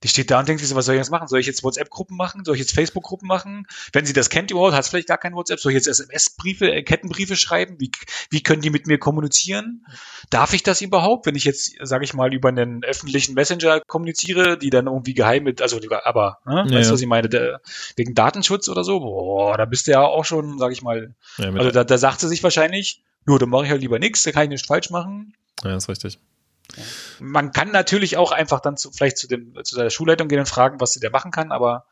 Die 0.04 0.08
steht 0.08 0.30
da 0.30 0.38
und 0.38 0.46
denkt 0.46 0.60
sich 0.60 0.68
so, 0.68 0.76
was 0.76 0.84
soll 0.84 0.96
ich 0.96 0.98
jetzt 0.98 1.10
machen? 1.10 1.28
Soll 1.28 1.40
ich 1.40 1.46
jetzt 1.46 1.64
WhatsApp-Gruppen 1.64 2.14
machen? 2.14 2.44
Soll 2.44 2.56
ich 2.56 2.60
jetzt 2.60 2.74
Facebook-Gruppen 2.74 3.26
machen? 3.26 3.66
Wenn 3.94 4.04
sie 4.04 4.12
das 4.12 4.28
kennt 4.28 4.50
überhaupt, 4.50 4.74
hat 4.74 4.84
es 4.84 4.90
vielleicht 4.90 5.08
gar 5.08 5.16
kein 5.16 5.34
WhatsApp. 5.34 5.58
Soll 5.58 5.72
ich 5.72 5.76
jetzt 5.76 5.86
SMS-Briefe, 5.86 6.70
äh, 6.70 6.82
Kettenbriefe 6.82 7.36
schreiben? 7.36 7.76
Wie, 7.78 7.90
wie 8.28 8.42
können 8.42 8.60
die 8.60 8.68
mit 8.68 8.86
mir 8.86 8.98
kommunizieren? 8.98 9.86
Darf 10.28 10.52
ich 10.52 10.62
das 10.62 10.82
überhaupt? 10.82 11.24
Wenn 11.24 11.36
ich 11.36 11.44
jetzt, 11.44 11.76
sage 11.80 12.04
ich 12.04 12.12
mal, 12.12 12.34
über 12.34 12.50
einen 12.50 12.84
öffentlichen 12.84 13.32
Messenger 13.32 13.80
kommuniziere, 13.86 14.58
die 14.58 14.68
dann 14.68 14.88
irgendwie 14.88 15.14
geheim 15.14 15.44
mit, 15.44 15.62
also 15.62 15.80
aber, 16.04 16.38
ne? 16.44 16.66
Ja, 16.68 16.78
weißt 16.78 16.90
du, 16.90 16.94
was 16.94 17.00
ich 17.00 17.06
meine? 17.06 17.30
Der, 17.30 17.62
wegen 17.96 18.14
Datenschutz 18.14 18.68
oder 18.68 18.84
so? 18.84 19.00
Boah, 19.00 19.56
da 19.56 19.64
bist 19.64 19.86
du 19.86 19.92
ja 19.92 20.02
auch 20.02 20.26
schon, 20.26 20.58
sage 20.58 20.74
ich 20.74 20.82
mal, 20.82 21.14
ja, 21.38 21.50
also 21.50 21.70
da, 21.70 21.82
da 21.82 21.96
sagt 21.96 22.20
sie 22.20 22.28
sich 22.28 22.42
wahrscheinlich, 22.42 23.02
nur, 23.24 23.38
dann 23.38 23.48
mache 23.48 23.64
ich 23.64 23.70
halt 23.70 23.80
lieber 23.80 23.98
nichts, 23.98 24.22
da 24.22 24.32
kann 24.32 24.42
ich 24.42 24.50
nichts 24.50 24.66
falsch 24.66 24.90
machen. 24.90 25.32
Ja, 25.62 25.74
ist 25.76 25.88
richtig. 25.88 26.18
Man 27.20 27.52
kann 27.52 27.70
natürlich 27.70 28.16
auch 28.16 28.32
einfach 28.32 28.60
dann 28.60 28.76
zu, 28.76 28.90
vielleicht 28.90 29.18
zu, 29.18 29.28
dem, 29.28 29.54
zu 29.64 29.76
der 29.76 29.90
Schulleitung 29.90 30.28
gehen 30.28 30.40
und 30.40 30.48
fragen, 30.48 30.80
was 30.80 30.92
sie 30.92 31.00
da 31.00 31.10
machen 31.10 31.30
kann, 31.30 31.52
aber 31.52 31.86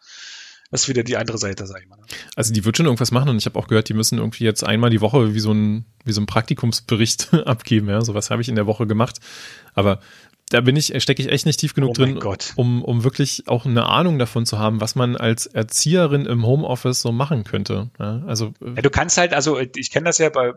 Das 0.73 0.85
ist 0.85 0.89
wieder 0.89 1.03
die 1.03 1.19
andere 1.19 1.37
Seite, 1.37 1.67
sag 1.67 1.83
ich 1.83 1.89
mal. 1.89 1.99
Also 2.35 2.55
die 2.55 2.65
wird 2.65 2.79
schon 2.79 2.87
irgendwas 2.87 3.11
machen 3.11 3.29
und 3.29 3.37
ich 3.37 3.45
habe 3.45 3.59
auch 3.59 3.69
gehört, 3.69 3.91
die 3.91 3.95
müssen 3.95 4.17
irgendwie 4.17 4.45
jetzt 4.45 4.65
einmal 4.65 4.89
die 4.89 5.03
Woche 5.03 5.35
wie 5.35 5.41
so 5.41 5.53
ein, 5.53 5.85
wie 6.05 6.13
so 6.13 6.23
ein 6.23 6.27
Praktikumsbericht 6.27 7.35
abgeben. 7.47 7.91
Ja, 7.91 8.01
sowas 8.01 8.31
habe 8.31 8.41
ich 8.41 8.49
in 8.49 8.55
der 8.55 8.67
Woche 8.67 8.87
gemacht. 8.87 9.19
Aber 9.75 10.01
da 10.49 10.63
bin 10.63 10.75
ich, 10.77 10.95
stecke 11.03 11.21
ich 11.23 11.29
echt 11.29 11.45
nicht 11.45 11.61
tief 11.61 11.75
genug 11.75 11.91
oh 11.91 11.93
drin, 11.93 12.19
um, 12.57 12.83
um 12.83 13.05
wirklich 13.05 13.49
auch 13.49 13.67
eine 13.67 13.85
Ahnung 13.85 14.19
davon 14.19 14.47
zu 14.47 14.59
haben, 14.59 14.81
was 14.81 14.95
man 14.95 15.15
als 15.15 15.45
Erzieherin 15.45 16.25
im 16.25 16.47
Homeoffice 16.47 17.03
so 17.03 17.13
machen 17.13 17.45
könnte. 17.45 17.91
Ja, 17.99 18.23
also 18.27 18.55
äh, 18.63 18.77
ja, 18.77 18.83
du 18.83 18.91
kannst 18.91 19.19
halt, 19.19 19.35
also 19.35 19.59
ich 19.59 19.91
kenne 19.91 20.05
das 20.05 20.19
ja 20.19 20.31
bei, 20.31 20.53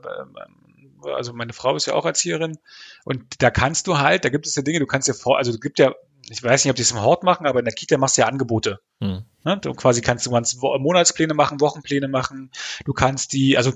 also 1.06 1.34
meine 1.34 1.54
Frau 1.54 1.76
ist 1.76 1.88
ja 1.88 1.94
auch 1.94 2.06
Erzieherin 2.06 2.58
und 3.04 3.42
da 3.42 3.52
kannst 3.52 3.88
du 3.88 3.98
halt, 3.98 4.26
da 4.26 4.30
gibt 4.30 4.48
es 4.48 4.56
ja 4.56 4.62
Dinge, 4.62 4.80
du 4.80 4.86
kannst 4.86 5.08
ja 5.08 5.14
vor, 5.14 5.38
also 5.38 5.52
es 5.52 5.62
gibt 5.62 5.80
ja, 5.80 5.94
ich 6.30 6.42
weiß 6.42 6.64
nicht, 6.64 6.72
ob 6.72 6.76
die 6.76 6.82
es 6.82 6.92
im 6.92 7.02
Hort 7.02 7.24
machen, 7.24 7.46
aber 7.46 7.60
in 7.60 7.66
der 7.66 7.74
Kita 7.74 7.98
machst 7.98 8.18
du 8.18 8.22
ja 8.22 8.28
Angebote. 8.28 8.80
Hm. 9.00 9.24
Ja, 9.44 9.56
du 9.58 9.74
quasi 9.74 10.02
kannst 10.02 10.26
du 10.26 10.32
kannst 10.32 10.60
Monatspläne 10.60 11.34
machen, 11.34 11.62
Wochenpläne 11.62 12.08
machen, 12.08 12.52
du 12.86 12.94
kannst 12.94 13.34
die, 13.34 13.58
also 13.58 13.72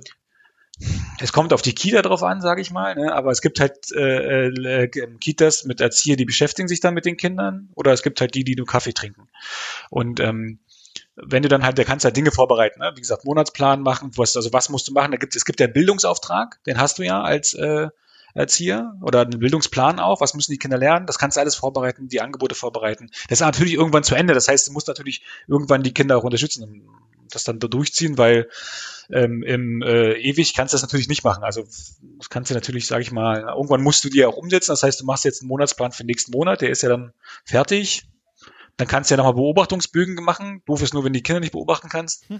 es 1.19 1.33
kommt 1.33 1.51
auf 1.51 1.61
die 1.61 1.73
Kita 1.73 2.01
drauf 2.01 2.23
an, 2.23 2.41
sage 2.41 2.61
ich 2.61 2.71
mal, 2.71 2.95
ne? 2.95 3.13
aber 3.13 3.31
es 3.31 3.41
gibt 3.41 3.59
halt 3.59 3.91
äh, 3.91 4.47
äh, 4.47 4.87
Kitas 5.19 5.65
mit 5.65 5.81
Erzieher, 5.81 6.15
die 6.15 6.25
beschäftigen 6.25 6.67
sich 6.67 6.79
dann 6.79 6.93
mit 6.93 7.05
den 7.05 7.17
Kindern 7.17 7.69
oder 7.75 7.91
es 7.91 8.01
gibt 8.01 8.21
halt 8.21 8.33
die, 8.33 8.43
die 8.43 8.55
nur 8.55 8.65
Kaffee 8.65 8.93
trinken. 8.93 9.29
Und 9.89 10.19
ähm, 10.21 10.59
wenn 11.25 11.43
du 11.43 11.49
dann 11.49 11.63
halt, 11.63 11.77
da 11.77 11.83
kannst 11.83 12.05
halt 12.05 12.17
Dinge 12.17 12.31
vorbereiten, 12.31 12.79
ne? 12.79 12.91
wie 12.95 13.01
gesagt, 13.01 13.25
Monatsplan 13.25 13.81
machen, 13.81 14.11
was, 14.15 14.35
also 14.35 14.53
was 14.53 14.69
musst 14.69 14.87
du 14.87 14.93
machen, 14.93 15.11
da 15.11 15.17
gibt, 15.17 15.35
es 15.35 15.45
gibt 15.45 15.59
ja 15.59 15.67
Bildungsauftrag, 15.67 16.63
den 16.65 16.79
hast 16.79 16.99
du 16.99 17.03
ja 17.03 17.21
als 17.21 17.53
äh, 17.53 17.87
Erzieher 18.33 18.93
oder 19.01 19.21
einen 19.21 19.39
Bildungsplan 19.39 19.99
auch, 19.99 20.21
was 20.21 20.33
müssen 20.33 20.51
die 20.51 20.59
Kinder 20.59 20.77
lernen, 20.77 21.05
das 21.05 21.17
kannst 21.17 21.37
du 21.37 21.41
alles 21.41 21.55
vorbereiten, 21.55 22.07
die 22.07 22.21
Angebote 22.21 22.55
vorbereiten. 22.55 23.09
Das 23.27 23.39
ist 23.39 23.45
natürlich 23.45 23.73
irgendwann 23.73 24.03
zu 24.03 24.15
Ende, 24.15 24.33
das 24.33 24.47
heißt, 24.47 24.67
du 24.67 24.71
musst 24.71 24.87
natürlich 24.87 25.23
irgendwann 25.47 25.83
die 25.83 25.93
Kinder 25.93 26.17
auch 26.17 26.23
unterstützen, 26.23 26.87
das 27.31 27.43
dann 27.43 27.59
da 27.59 27.67
durchziehen, 27.67 28.17
weil 28.17 28.49
ähm, 29.11 29.43
im 29.43 29.81
äh, 29.81 30.13
ewig 30.13 30.53
kannst 30.53 30.73
du 30.73 30.75
das 30.75 30.81
natürlich 30.81 31.07
nicht 31.07 31.23
machen. 31.23 31.43
Also 31.43 31.63
das 32.17 32.29
kannst 32.29 32.51
du 32.51 32.55
natürlich, 32.55 32.87
sage 32.87 33.01
ich 33.01 33.11
mal, 33.11 33.41
irgendwann 33.41 33.81
musst 33.81 34.03
du 34.03 34.09
dir 34.09 34.29
auch 34.29 34.37
umsetzen. 34.37 34.71
Das 34.71 34.83
heißt, 34.83 35.01
du 35.01 35.05
machst 35.05 35.25
jetzt 35.25 35.41
einen 35.41 35.49
Monatsplan 35.49 35.91
für 35.91 36.03
den 36.03 36.07
nächsten 36.07 36.31
Monat, 36.31 36.61
der 36.61 36.69
ist 36.69 36.83
ja 36.83 36.89
dann 36.89 37.13
fertig. 37.45 38.07
Dann 38.79 38.87
kannst 38.87 39.09
du 39.11 39.13
ja 39.13 39.17
nochmal 39.17 39.33
Beobachtungsbögen 39.33 40.15
machen. 40.23 40.63
Doof 40.65 40.81
ist 40.81 40.93
nur, 40.93 41.03
wenn 41.03 41.11
die 41.11 41.21
Kinder 41.21 41.41
nicht 41.41 41.51
beobachten 41.51 41.89
kannst. 41.89 42.25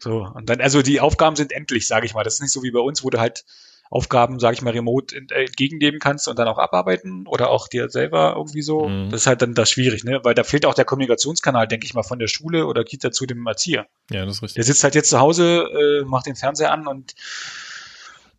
So, 0.00 0.30
und 0.34 0.48
dann, 0.48 0.60
also 0.60 0.82
die 0.82 1.00
Aufgaben 1.00 1.34
sind 1.34 1.50
endlich, 1.50 1.86
sage 1.86 2.04
ich 2.04 2.14
mal. 2.14 2.22
Das 2.22 2.34
ist 2.34 2.40
nicht 2.40 2.52
so 2.52 2.62
wie 2.62 2.70
bei 2.70 2.78
uns, 2.78 3.02
wo 3.02 3.10
du 3.10 3.18
halt 3.18 3.44
Aufgaben, 3.90 4.38
sage 4.38 4.54
ich 4.54 4.62
mal, 4.62 4.72
remote 4.72 5.16
äh, 5.16 5.46
entgegennehmen 5.46 5.98
kannst 5.98 6.28
und 6.28 6.38
dann 6.38 6.46
auch 6.46 6.58
abarbeiten 6.58 7.26
oder 7.26 7.48
auch 7.48 7.68
dir 7.68 7.88
selber 7.88 8.34
irgendwie 8.36 8.60
so. 8.60 8.86
Mhm. 8.86 9.10
Das 9.10 9.22
ist 9.22 9.26
halt 9.26 9.40
dann 9.40 9.54
das 9.54 9.70
schwierig, 9.70 10.04
ne? 10.04 10.20
Weil 10.22 10.34
da 10.34 10.44
fehlt 10.44 10.66
auch 10.66 10.74
der 10.74 10.84
Kommunikationskanal, 10.84 11.66
denke 11.66 11.86
ich 11.86 11.94
mal, 11.94 12.02
von 12.02 12.18
der 12.18 12.28
Schule 12.28 12.66
oder 12.66 12.84
Kita 12.84 13.10
zu 13.10 13.24
dem 13.24 13.46
Erzieher. 13.46 13.86
Ja, 14.10 14.26
das 14.26 14.36
ist 14.36 14.42
richtig. 14.42 14.56
Der 14.56 14.64
sitzt 14.64 14.84
halt 14.84 14.94
jetzt 14.94 15.08
zu 15.08 15.18
Hause, 15.18 16.02
äh, 16.02 16.04
macht 16.04 16.26
den 16.26 16.36
Fernseher 16.36 16.70
an 16.70 16.86
und 16.86 17.14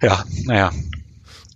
ja, 0.01 0.23
naja. 0.43 0.71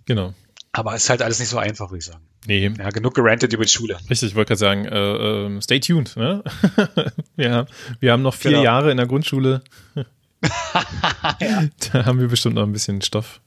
Genau. 0.06 0.34
Aber 0.72 0.94
es 0.94 1.04
ist 1.04 1.10
halt 1.10 1.22
alles 1.22 1.38
nicht 1.38 1.48
so 1.48 1.58
einfach, 1.58 1.90
würde 1.90 1.98
ich 1.98 2.06
sagen. 2.06 2.26
Nee. 2.46 2.72
Ja, 2.78 2.90
genug 2.90 3.14
gerantet 3.14 3.52
über 3.52 3.64
die 3.64 3.72
Schule. 3.72 3.98
Richtig, 4.10 4.30
ich 4.30 4.34
wollte 4.34 4.48
gerade 4.48 4.58
sagen, 4.58 4.84
äh, 4.84 5.56
äh, 5.56 5.62
stay 5.62 5.80
tuned. 5.80 6.16
Ne? 6.16 6.44
wir, 7.36 7.66
wir 8.00 8.12
haben 8.12 8.22
noch 8.22 8.34
vier 8.34 8.52
genau. 8.52 8.64
Jahre 8.64 8.90
in 8.90 8.98
der 8.98 9.06
Grundschule. 9.06 9.62
ja. 9.94 10.04
Da 11.92 12.04
haben 12.04 12.20
wir 12.20 12.28
bestimmt 12.28 12.56
noch 12.56 12.64
ein 12.64 12.72
bisschen 12.72 13.00
Stoff. 13.02 13.40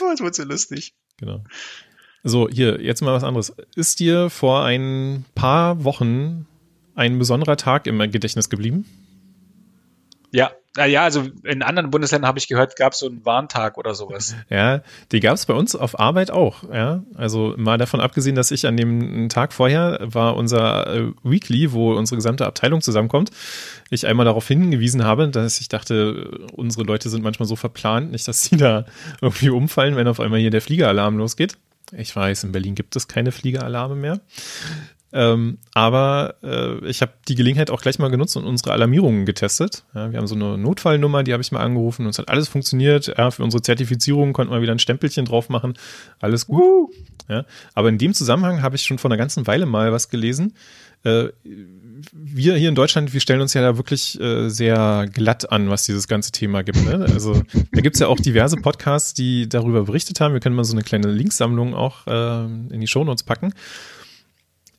Oh, 0.00 0.10
das 0.10 0.20
wird 0.20 0.34
so 0.34 0.44
lustig. 0.44 0.94
Genau. 1.18 1.44
So, 2.24 2.48
hier, 2.48 2.80
jetzt 2.82 3.00
mal 3.00 3.14
was 3.14 3.24
anderes. 3.24 3.52
Ist 3.76 4.00
dir 4.00 4.28
vor 4.30 4.64
ein 4.64 5.24
paar 5.34 5.84
Wochen 5.84 6.46
ein 6.94 7.18
besonderer 7.18 7.56
Tag 7.56 7.86
im 7.86 7.98
Gedächtnis 8.10 8.50
geblieben? 8.50 8.84
Ja, 10.32 10.50
ja, 10.86 11.02
also 11.02 11.26
in 11.44 11.62
anderen 11.62 11.90
Bundesländern 11.90 12.28
habe 12.28 12.38
ich 12.38 12.46
gehört, 12.46 12.76
gab 12.76 12.92
es 12.92 13.00
so 13.00 13.06
einen 13.06 13.24
Warntag 13.24 13.78
oder 13.78 13.94
sowas. 13.94 14.36
Ja, 14.50 14.82
die 15.12 15.20
gab 15.20 15.34
es 15.34 15.46
bei 15.46 15.54
uns 15.54 15.74
auf 15.74 15.98
Arbeit 15.98 16.30
auch. 16.30 16.62
Ja, 16.72 17.02
also 17.14 17.54
mal 17.56 17.78
davon 17.78 18.00
abgesehen, 18.00 18.36
dass 18.36 18.50
ich 18.50 18.66
an 18.66 18.76
dem 18.76 19.28
Tag 19.28 19.52
vorher 19.52 19.98
war 20.02 20.36
unser 20.36 20.86
äh, 20.86 21.12
Weekly, 21.22 21.72
wo 21.72 21.94
unsere 21.94 22.16
gesamte 22.16 22.46
Abteilung 22.46 22.80
zusammenkommt, 22.80 23.30
ich 23.90 24.06
einmal 24.06 24.24
darauf 24.24 24.46
hingewiesen 24.46 25.04
habe, 25.04 25.28
dass 25.28 25.60
ich 25.60 25.68
dachte, 25.68 26.46
unsere 26.52 26.84
Leute 26.84 27.08
sind 27.08 27.22
manchmal 27.22 27.48
so 27.48 27.56
verplant, 27.56 28.12
nicht, 28.12 28.28
dass 28.28 28.44
sie 28.44 28.56
da 28.56 28.84
irgendwie 29.20 29.50
umfallen, 29.50 29.96
wenn 29.96 30.08
auf 30.08 30.20
einmal 30.20 30.40
hier 30.40 30.50
der 30.50 30.62
Fliegeralarm 30.62 31.18
losgeht. 31.18 31.56
Ich 31.96 32.14
weiß, 32.14 32.44
in 32.44 32.52
Berlin 32.52 32.74
gibt 32.74 32.96
es 32.96 33.08
keine 33.08 33.32
Fliegeralarme 33.32 33.94
mehr. 33.94 34.20
Ähm, 35.10 35.58
aber 35.72 36.34
äh, 36.42 36.86
ich 36.86 37.00
habe 37.00 37.12
die 37.28 37.34
Gelegenheit 37.34 37.70
auch 37.70 37.80
gleich 37.80 37.98
mal 37.98 38.10
genutzt 38.10 38.36
und 38.36 38.44
unsere 38.44 38.72
Alarmierungen 38.72 39.24
getestet. 39.24 39.84
Ja, 39.94 40.12
wir 40.12 40.18
haben 40.18 40.26
so 40.26 40.34
eine 40.34 40.58
Notfallnummer, 40.58 41.22
die 41.22 41.32
habe 41.32 41.40
ich 41.40 41.50
mal 41.50 41.60
angerufen 41.60 42.04
und 42.04 42.10
es 42.10 42.18
hat 42.18 42.28
alles 42.28 42.48
funktioniert. 42.48 43.14
Ja, 43.16 43.30
für 43.30 43.42
unsere 43.42 43.62
Zertifizierung 43.62 44.34
konnten 44.34 44.52
wir 44.52 44.60
wieder 44.60 44.72
ein 44.72 44.78
Stempelchen 44.78 45.24
drauf 45.24 45.48
machen. 45.48 45.74
Alles 46.20 46.46
gut. 46.46 46.92
Ja, 47.28 47.44
aber 47.74 47.88
in 47.88 47.98
dem 47.98 48.12
Zusammenhang 48.12 48.62
habe 48.62 48.76
ich 48.76 48.82
schon 48.82 48.98
vor 48.98 49.10
einer 49.10 49.18
ganzen 49.18 49.46
Weile 49.46 49.66
mal 49.66 49.92
was 49.92 50.10
gelesen. 50.10 50.54
Äh, 51.04 51.28
wir 52.12 52.54
hier 52.56 52.68
in 52.68 52.74
Deutschland, 52.74 53.12
wir 53.12 53.20
stellen 53.20 53.40
uns 53.40 53.54
ja 53.54 53.62
da 53.62 53.76
wirklich 53.76 54.20
äh, 54.20 54.48
sehr 54.48 55.06
glatt 55.12 55.50
an, 55.50 55.70
was 55.70 55.84
dieses 55.84 56.06
ganze 56.06 56.32
Thema 56.32 56.62
gibt. 56.62 56.84
Ne? 56.84 57.06
Also 57.12 57.42
da 57.72 57.80
gibt's 57.80 57.98
ja 57.98 58.08
auch 58.08 58.20
diverse 58.20 58.56
Podcasts, 58.56 59.14
die 59.14 59.48
darüber 59.48 59.84
berichtet 59.84 60.20
haben. 60.20 60.32
Wir 60.32 60.40
können 60.40 60.56
mal 60.56 60.64
so 60.64 60.74
eine 60.74 60.82
kleine 60.82 61.08
Linksammlung 61.08 61.74
auch 61.74 62.06
äh, 62.06 62.44
in 62.44 62.80
die 62.80 62.86
Shownotes 62.86 63.24
packen 63.24 63.52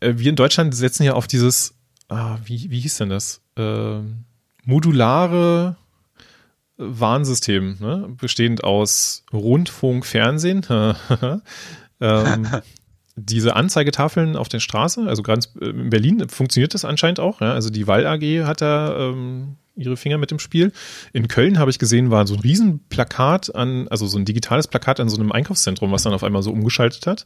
wir 0.01 0.29
in 0.29 0.35
Deutschland 0.35 0.73
setzen 0.75 1.03
ja 1.03 1.13
auf 1.13 1.27
dieses, 1.27 1.73
ah, 2.07 2.37
wie, 2.45 2.69
wie 2.69 2.79
hieß 2.79 2.97
denn 2.97 3.09
das? 3.09 3.41
Äh, 3.57 3.99
modulare 4.63 5.77
Warnsystem, 6.77 7.77
ne? 7.79 8.15
bestehend 8.19 8.63
aus 8.63 9.25
Rundfunk, 9.33 10.05
Fernsehen. 10.05 10.65
ähm, 12.01 12.47
diese 13.15 13.55
Anzeigetafeln 13.55 14.37
auf 14.37 14.47
der 14.47 14.61
Straße, 14.61 15.05
also 15.07 15.23
gerade 15.23 15.41
in 15.59 15.89
Berlin 15.89 16.29
funktioniert 16.29 16.73
das 16.73 16.85
anscheinend 16.85 17.19
auch. 17.19 17.41
Ja? 17.41 17.53
Also 17.53 17.69
die 17.69 17.85
Wall 17.87 18.07
AG 18.07 18.45
hat 18.45 18.61
da 18.61 19.09
ähm, 19.09 19.57
ihre 19.75 19.97
Finger 19.97 20.17
mit 20.17 20.31
im 20.31 20.39
Spiel. 20.39 20.71
In 21.11 21.27
Köln 21.27 21.59
habe 21.59 21.71
ich 21.71 21.79
gesehen, 21.79 22.11
war 22.11 22.25
so 22.27 22.35
ein 22.35 22.39
Riesenplakat 22.39 23.53
an, 23.55 23.87
also 23.89 24.07
so 24.07 24.17
ein 24.17 24.25
digitales 24.25 24.67
Plakat 24.67 24.99
an 24.99 25.09
so 25.09 25.19
einem 25.19 25.31
Einkaufszentrum, 25.31 25.91
was 25.91 26.03
dann 26.03 26.13
auf 26.13 26.23
einmal 26.23 26.43
so 26.43 26.51
umgeschaltet 26.51 27.07
hat. 27.07 27.25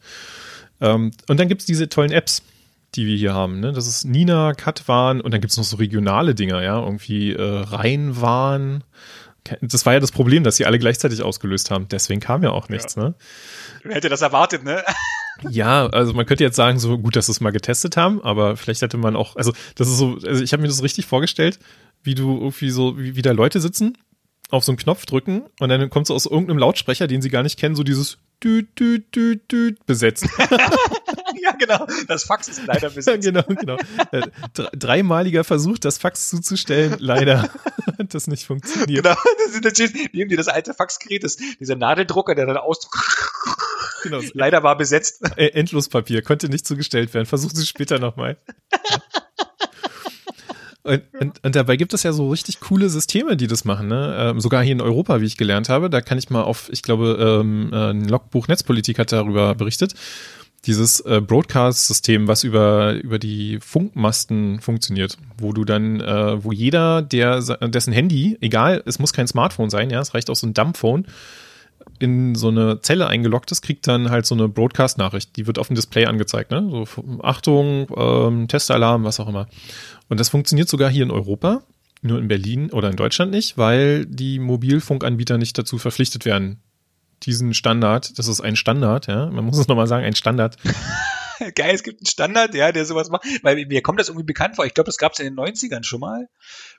Ähm, 0.81 1.11
und 1.27 1.39
dann 1.39 1.47
gibt 1.47 1.61
es 1.61 1.67
diese 1.67 1.89
tollen 1.89 2.11
Apps 2.11 2.41
die 2.95 3.07
wir 3.07 3.15
hier 3.17 3.33
haben. 3.33 3.59
Ne? 3.59 3.73
Das 3.73 3.87
ist 3.87 4.05
Nina, 4.05 4.53
Katwan 4.53 5.21
und 5.21 5.33
dann 5.33 5.41
gibt 5.41 5.51
es 5.51 5.57
noch 5.57 5.63
so 5.63 5.77
regionale 5.77 6.35
Dinger, 6.35 6.61
ja, 6.61 6.79
irgendwie 6.79 7.33
äh, 7.33 7.41
Rheinwahn. 7.41 8.83
Das 9.61 9.85
war 9.85 9.93
ja 9.93 9.99
das 9.99 10.11
Problem, 10.11 10.43
dass 10.43 10.55
sie 10.55 10.65
alle 10.65 10.79
gleichzeitig 10.79 11.21
ausgelöst 11.21 11.69
haben. 11.69 11.87
Deswegen 11.89 12.21
kam 12.21 12.43
ja 12.43 12.51
auch 12.51 12.69
nichts, 12.69 12.95
ja. 12.95 13.03
ne? 13.03 13.15
Wer 13.83 13.95
hätte 13.95 14.09
das 14.09 14.21
erwartet, 14.21 14.63
ne? 14.63 14.83
Ja, 15.49 15.87
also 15.87 16.13
man 16.13 16.25
könnte 16.25 16.43
jetzt 16.43 16.55
sagen, 16.55 16.79
so 16.79 16.97
gut, 16.97 17.15
dass 17.15 17.25
sie 17.25 17.31
es 17.31 17.41
mal 17.41 17.51
getestet 17.51 17.97
haben, 17.97 18.21
aber 18.21 18.55
vielleicht 18.55 18.81
hätte 18.81 18.97
man 18.97 19.15
auch, 19.15 19.35
also 19.35 19.51
das 19.75 19.89
ist 19.89 19.97
so, 19.97 20.19
also 20.25 20.43
ich 20.43 20.53
habe 20.53 20.61
mir 20.61 20.67
das 20.67 20.83
richtig 20.83 21.05
vorgestellt, 21.07 21.59
wie 22.03 22.15
du 22.15 22.37
irgendwie 22.37 22.69
so, 22.69 22.97
wie, 22.99 23.15
wie 23.15 23.21
da 23.21 23.31
Leute 23.31 23.59
sitzen, 23.59 23.97
auf 24.51 24.63
so 24.63 24.71
einen 24.71 24.77
Knopf 24.77 25.05
drücken 25.05 25.43
und 25.59 25.69
dann 25.69 25.89
kommt 25.89 26.07
so 26.07 26.13
aus 26.13 26.27
irgendeinem 26.27 26.59
Lautsprecher, 26.59 27.07
den 27.07 27.21
sie 27.21 27.29
gar 27.29 27.43
nicht 27.43 27.57
kennen, 27.59 27.75
so 27.75 27.83
dieses 27.83 28.19
düt, 28.43 28.79
düt, 28.79 29.15
düt, 29.15 29.51
düt 29.51 29.85
besetzt. 29.85 30.27
ja, 31.41 31.51
genau. 31.57 31.85
Das 32.07 32.23
Fax 32.23 32.47
ist 32.47 32.65
leider 32.65 32.89
besetzt. 32.91 33.23
genau, 33.23 33.43
genau. 33.43 33.77
Äh, 34.11 34.27
dreimaliger 34.73 35.43
Versuch, 35.43 35.77
das 35.79 35.97
Fax 35.97 36.29
zuzustellen. 36.29 36.95
Leider 36.99 37.49
hat 37.97 38.13
das 38.13 38.27
nicht 38.27 38.45
funktioniert. 38.45 39.03
Genau. 39.03 39.15
Das 39.45 39.55
ist 39.55 39.63
natürlich, 39.63 40.13
nehmen 40.13 40.29
die 40.29 40.35
das 40.35 40.47
alte 40.47 40.73
Faxgerät, 40.73 41.23
das, 41.23 41.37
dieser 41.59 41.75
Nadeldrucker, 41.75 42.33
der 42.33 42.45
dann 42.45 42.57
ausdruckt. 42.57 42.97
Genau. 44.03 44.19
Leider 44.33 44.63
war 44.63 44.77
besetzt. 44.77 45.21
Endlospapier, 45.37 46.21
konnte 46.21 46.49
nicht 46.49 46.65
zugestellt 46.65 47.13
werden. 47.13 47.25
Versuchen 47.25 47.55
Sie 47.55 47.65
später 47.65 47.99
nochmal. 47.99 48.37
Und, 50.83 51.01
und, 51.17 51.43
und, 51.43 51.55
dabei 51.55 51.77
gibt 51.77 51.93
es 51.93 52.03
ja 52.03 52.11
so 52.11 52.29
richtig 52.29 52.59
coole 52.59 52.89
Systeme, 52.89 53.37
die 53.37 53.47
das 53.47 53.63
machen. 53.63 53.87
Ne? 53.87 54.15
Ähm, 54.17 54.39
sogar 54.41 54.63
hier 54.63 54.73
in 54.73 54.81
Europa, 54.81 55.21
wie 55.21 55.25
ich 55.25 55.37
gelernt 55.37 55.69
habe. 55.69 55.89
Da 55.89 56.01
kann 56.01 56.17
ich 56.17 56.29
mal 56.29 56.41
auf, 56.41 56.69
ich 56.73 56.81
glaube, 56.81 57.41
ähm, 57.41 57.71
äh, 57.71 57.91
ein 57.91 58.07
Logbuch 58.07 58.49
Netzpolitik 58.49 58.99
hat 58.99 59.11
darüber 59.11 59.55
berichtet 59.55 59.95
dieses 60.65 61.01
äh, 61.01 61.21
Broadcast-System, 61.21 62.27
was 62.27 62.43
über, 62.43 62.93
über 62.93 63.19
die 63.19 63.59
Funkmasten 63.59 64.61
funktioniert, 64.61 65.17
wo 65.37 65.51
du 65.51 65.65
dann, 65.65 65.99
äh, 65.99 66.43
wo 66.43 66.51
jeder, 66.51 67.01
der 67.01 67.41
dessen 67.41 67.91
Handy, 67.91 68.37
egal, 68.39 68.81
es 68.85 68.99
muss 68.99 69.13
kein 69.13 69.27
Smartphone 69.27 69.69
sein, 69.69 69.89
ja, 69.89 69.99
es 69.99 70.13
reicht 70.13 70.29
auch 70.29 70.35
so 70.35 70.47
ein 70.47 70.53
Dumbphone, 70.53 71.05
in 71.99 72.35
so 72.35 72.49
eine 72.49 72.81
Zelle 72.81 73.07
eingeloggt 73.07 73.51
ist, 73.51 73.61
kriegt 73.61 73.87
dann 73.87 74.09
halt 74.09 74.25
so 74.25 74.35
eine 74.35 74.47
Broadcast-Nachricht. 74.47 75.35
Die 75.37 75.47
wird 75.47 75.59
auf 75.59 75.67
dem 75.67 75.75
Display 75.75 76.05
angezeigt, 76.05 76.51
ne? 76.51 76.67
So 76.69 76.85
Achtung, 77.21 77.87
ähm, 77.95 78.47
Testalarm, 78.47 79.03
was 79.03 79.19
auch 79.19 79.27
immer. 79.27 79.47
Und 80.09 80.19
das 80.19 80.29
funktioniert 80.29 80.69
sogar 80.69 80.89
hier 80.89 81.03
in 81.03 81.11
Europa, 81.11 81.61
nur 82.01 82.19
in 82.19 82.27
Berlin 82.27 82.71
oder 82.71 82.89
in 82.89 82.95
Deutschland 82.95 83.31
nicht, 83.31 83.57
weil 83.57 84.05
die 84.05 84.39
Mobilfunkanbieter 84.39 85.37
nicht 85.37 85.57
dazu 85.57 85.77
verpflichtet 85.77 86.25
werden, 86.25 86.59
diesen 87.23 87.53
Standard, 87.53 88.17
das 88.19 88.27
ist 88.27 88.41
ein 88.41 88.55
Standard, 88.55 89.07
ja, 89.07 89.27
man 89.27 89.45
muss 89.45 89.57
es 89.57 89.67
nochmal 89.67 89.87
sagen, 89.87 90.05
ein 90.05 90.15
Standard, 90.15 90.57
geil, 91.55 91.75
es 91.75 91.83
gibt 91.83 91.99
einen 91.99 92.05
Standard, 92.05 92.53
ja, 92.55 92.71
der 92.71 92.85
sowas 92.85 93.09
macht. 93.09 93.25
Weil 93.41 93.65
mir 93.65 93.81
kommt 93.81 93.99
das 93.99 94.09
irgendwie 94.09 94.25
bekannt 94.25 94.55
vor. 94.55 94.65
Ich 94.65 94.73
glaube, 94.73 94.87
das 94.87 94.97
gab 94.97 95.13
es 95.13 95.19
in 95.19 95.25
den 95.25 95.35
90ern 95.35 95.83
schon 95.83 95.99
mal. 95.99 96.27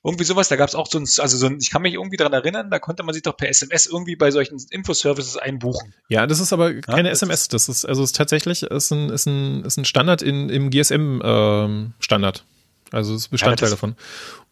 Irgendwie 0.02 0.24
sowas, 0.24 0.48
da 0.48 0.56
gab 0.56 0.68
es 0.68 0.74
auch 0.74 0.86
so 0.86 0.98
ein, 0.98 1.06
also 1.18 1.36
so 1.36 1.46
ein, 1.46 1.58
ich 1.60 1.70
kann 1.70 1.82
mich 1.82 1.94
irgendwie 1.94 2.16
daran 2.16 2.32
erinnern, 2.32 2.70
da 2.70 2.78
konnte 2.78 3.02
man 3.02 3.12
sich 3.12 3.22
doch 3.22 3.36
per 3.36 3.48
SMS 3.48 3.86
irgendwie 3.86 4.16
bei 4.16 4.30
solchen 4.30 4.58
Infoservices 4.70 5.36
einbuchen. 5.36 5.94
Ja, 6.08 6.26
das 6.26 6.40
ist 6.40 6.52
aber 6.52 6.74
keine 6.74 7.08
ja, 7.08 7.10
das 7.10 7.22
SMS, 7.22 7.48
das 7.48 7.68
ist, 7.68 7.84
also 7.84 8.02
ist 8.02 8.16
tatsächlich, 8.16 8.62
ist 8.62 8.90
ein, 8.90 9.10
ist 9.10 9.26
ein, 9.26 9.64
ist 9.64 9.76
ein 9.76 9.84
Standard 9.84 10.22
in, 10.22 10.48
im 10.48 10.70
GSM-Standard. 10.70 12.38
Ähm, 12.38 12.54
also 12.92 13.14
ist 13.14 13.28
Bestandteil 13.28 13.68
ja, 13.68 13.74
davon. 13.74 13.96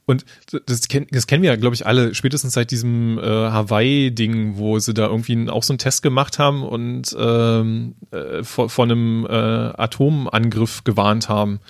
Und 0.04 0.24
das, 0.66 0.80
das 0.80 1.26
kennen 1.26 1.42
wir 1.42 1.50
ja, 1.50 1.56
glaube 1.56 1.74
ich, 1.74 1.86
alle, 1.86 2.14
spätestens 2.14 2.54
seit 2.54 2.70
diesem 2.70 3.18
äh, 3.18 3.22
Hawaii-Ding, 3.22 4.56
wo 4.56 4.78
sie 4.78 4.94
da 4.94 5.06
irgendwie 5.06 5.48
auch 5.48 5.62
so 5.62 5.72
einen 5.72 5.78
Test 5.78 6.02
gemacht 6.02 6.38
haben 6.38 6.64
und 6.64 7.14
ähm, 7.18 7.94
äh, 8.10 8.42
vor, 8.42 8.68
vor 8.68 8.84
einem 8.84 9.26
äh, 9.26 9.32
Atomangriff 9.32 10.82
gewarnt 10.84 11.28
haben. 11.28 11.60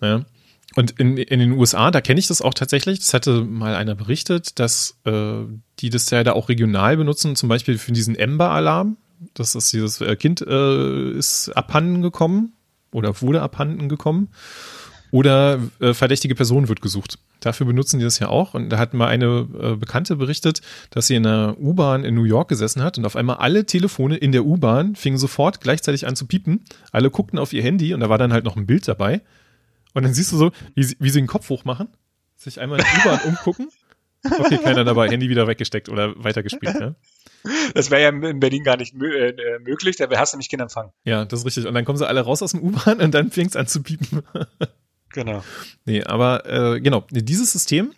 Ja. 0.00 0.24
Und 0.74 0.92
in, 0.92 1.18
in 1.18 1.38
den 1.38 1.52
USA, 1.52 1.90
da 1.90 2.00
kenne 2.00 2.18
ich 2.18 2.26
das 2.26 2.40
auch 2.40 2.54
tatsächlich, 2.54 3.00
das 3.00 3.12
hatte 3.12 3.44
mal 3.44 3.74
einer 3.74 3.94
berichtet, 3.94 4.58
dass 4.58 4.98
äh, 5.04 5.42
die 5.80 5.90
das 5.90 6.08
ja 6.10 6.24
da 6.24 6.32
auch 6.32 6.48
regional 6.48 6.96
benutzen, 6.96 7.36
zum 7.36 7.50
Beispiel 7.50 7.76
für 7.76 7.92
diesen 7.92 8.16
Ember-Alarm. 8.16 8.96
Das 9.34 9.54
ist 9.54 9.72
dieses 9.72 10.00
äh, 10.00 10.16
Kind 10.16 10.40
äh, 10.40 11.10
ist 11.10 11.50
abhanden 11.50 12.00
gekommen 12.00 12.54
oder 12.90 13.20
wurde 13.20 13.42
abhanden 13.42 13.88
gekommen. 13.90 14.28
Oder 15.12 15.60
äh, 15.78 15.92
verdächtige 15.92 16.34
Person 16.34 16.68
wird 16.68 16.80
gesucht. 16.80 17.18
Dafür 17.40 17.66
benutzen 17.66 17.98
die 17.98 18.04
das 18.04 18.18
ja 18.18 18.28
auch. 18.28 18.54
Und 18.54 18.70
da 18.70 18.78
hat 18.78 18.94
mal 18.94 19.08
eine 19.08 19.46
äh, 19.60 19.76
Bekannte 19.76 20.16
berichtet, 20.16 20.62
dass 20.88 21.06
sie 21.06 21.16
in 21.16 21.26
einer 21.26 21.54
U-Bahn 21.60 22.02
in 22.04 22.14
New 22.14 22.24
York 22.24 22.48
gesessen 22.48 22.82
hat 22.82 22.96
und 22.96 23.04
auf 23.04 23.14
einmal 23.14 23.36
alle 23.36 23.66
Telefone 23.66 24.16
in 24.16 24.32
der 24.32 24.46
U-Bahn 24.46 24.96
fingen 24.96 25.18
sofort 25.18 25.60
gleichzeitig 25.60 26.06
an 26.06 26.16
zu 26.16 26.26
piepen. 26.26 26.64
Alle 26.92 27.10
guckten 27.10 27.38
auf 27.38 27.52
ihr 27.52 27.62
Handy 27.62 27.92
und 27.92 28.00
da 28.00 28.08
war 28.08 28.16
dann 28.16 28.32
halt 28.32 28.46
noch 28.46 28.56
ein 28.56 28.64
Bild 28.64 28.88
dabei. 28.88 29.20
Und 29.92 30.04
dann 30.04 30.14
siehst 30.14 30.32
du 30.32 30.38
so, 30.38 30.50
wie 30.74 30.82
sie, 30.82 30.96
wie 30.98 31.10
sie 31.10 31.20
den 31.20 31.26
Kopf 31.26 31.50
hochmachen, 31.50 31.88
sich 32.38 32.58
einmal 32.58 32.78
in 32.78 32.86
der 32.86 33.04
U-Bahn 33.04 33.20
umgucken. 33.28 33.68
Okay, 34.24 34.56
keiner 34.56 34.84
dabei, 34.84 35.10
Handy 35.10 35.28
wieder 35.28 35.46
weggesteckt 35.46 35.90
oder 35.90 36.14
weitergespielt. 36.16 36.80
Ja? 36.80 36.94
Das 37.74 37.90
wäre 37.90 38.00
ja 38.02 38.08
in 38.08 38.40
Berlin 38.40 38.62
gar 38.62 38.78
nicht 38.78 38.94
mö 38.94 39.12
äh, 39.14 39.58
möglich, 39.58 39.96
da 39.96 40.08
hast 40.16 40.32
du 40.32 40.36
nämlich 40.36 40.48
keinen 40.48 40.60
Empfang. 40.60 40.92
Ja, 41.04 41.26
das 41.26 41.40
ist 41.40 41.46
richtig. 41.46 41.66
Und 41.66 41.74
dann 41.74 41.84
kommen 41.84 41.98
sie 41.98 42.06
alle 42.06 42.22
raus 42.22 42.40
aus 42.40 42.52
dem 42.52 42.62
U-Bahn 42.62 43.00
und 43.00 43.12
dann 43.12 43.30
fängt 43.30 43.50
es 43.50 43.56
an 43.56 43.66
zu 43.66 43.82
piepen. 43.82 44.22
Genau. 45.12 45.44
Nee, 45.84 46.02
aber 46.04 46.46
äh, 46.46 46.80
genau, 46.80 47.04
dieses 47.10 47.52
System 47.52 47.92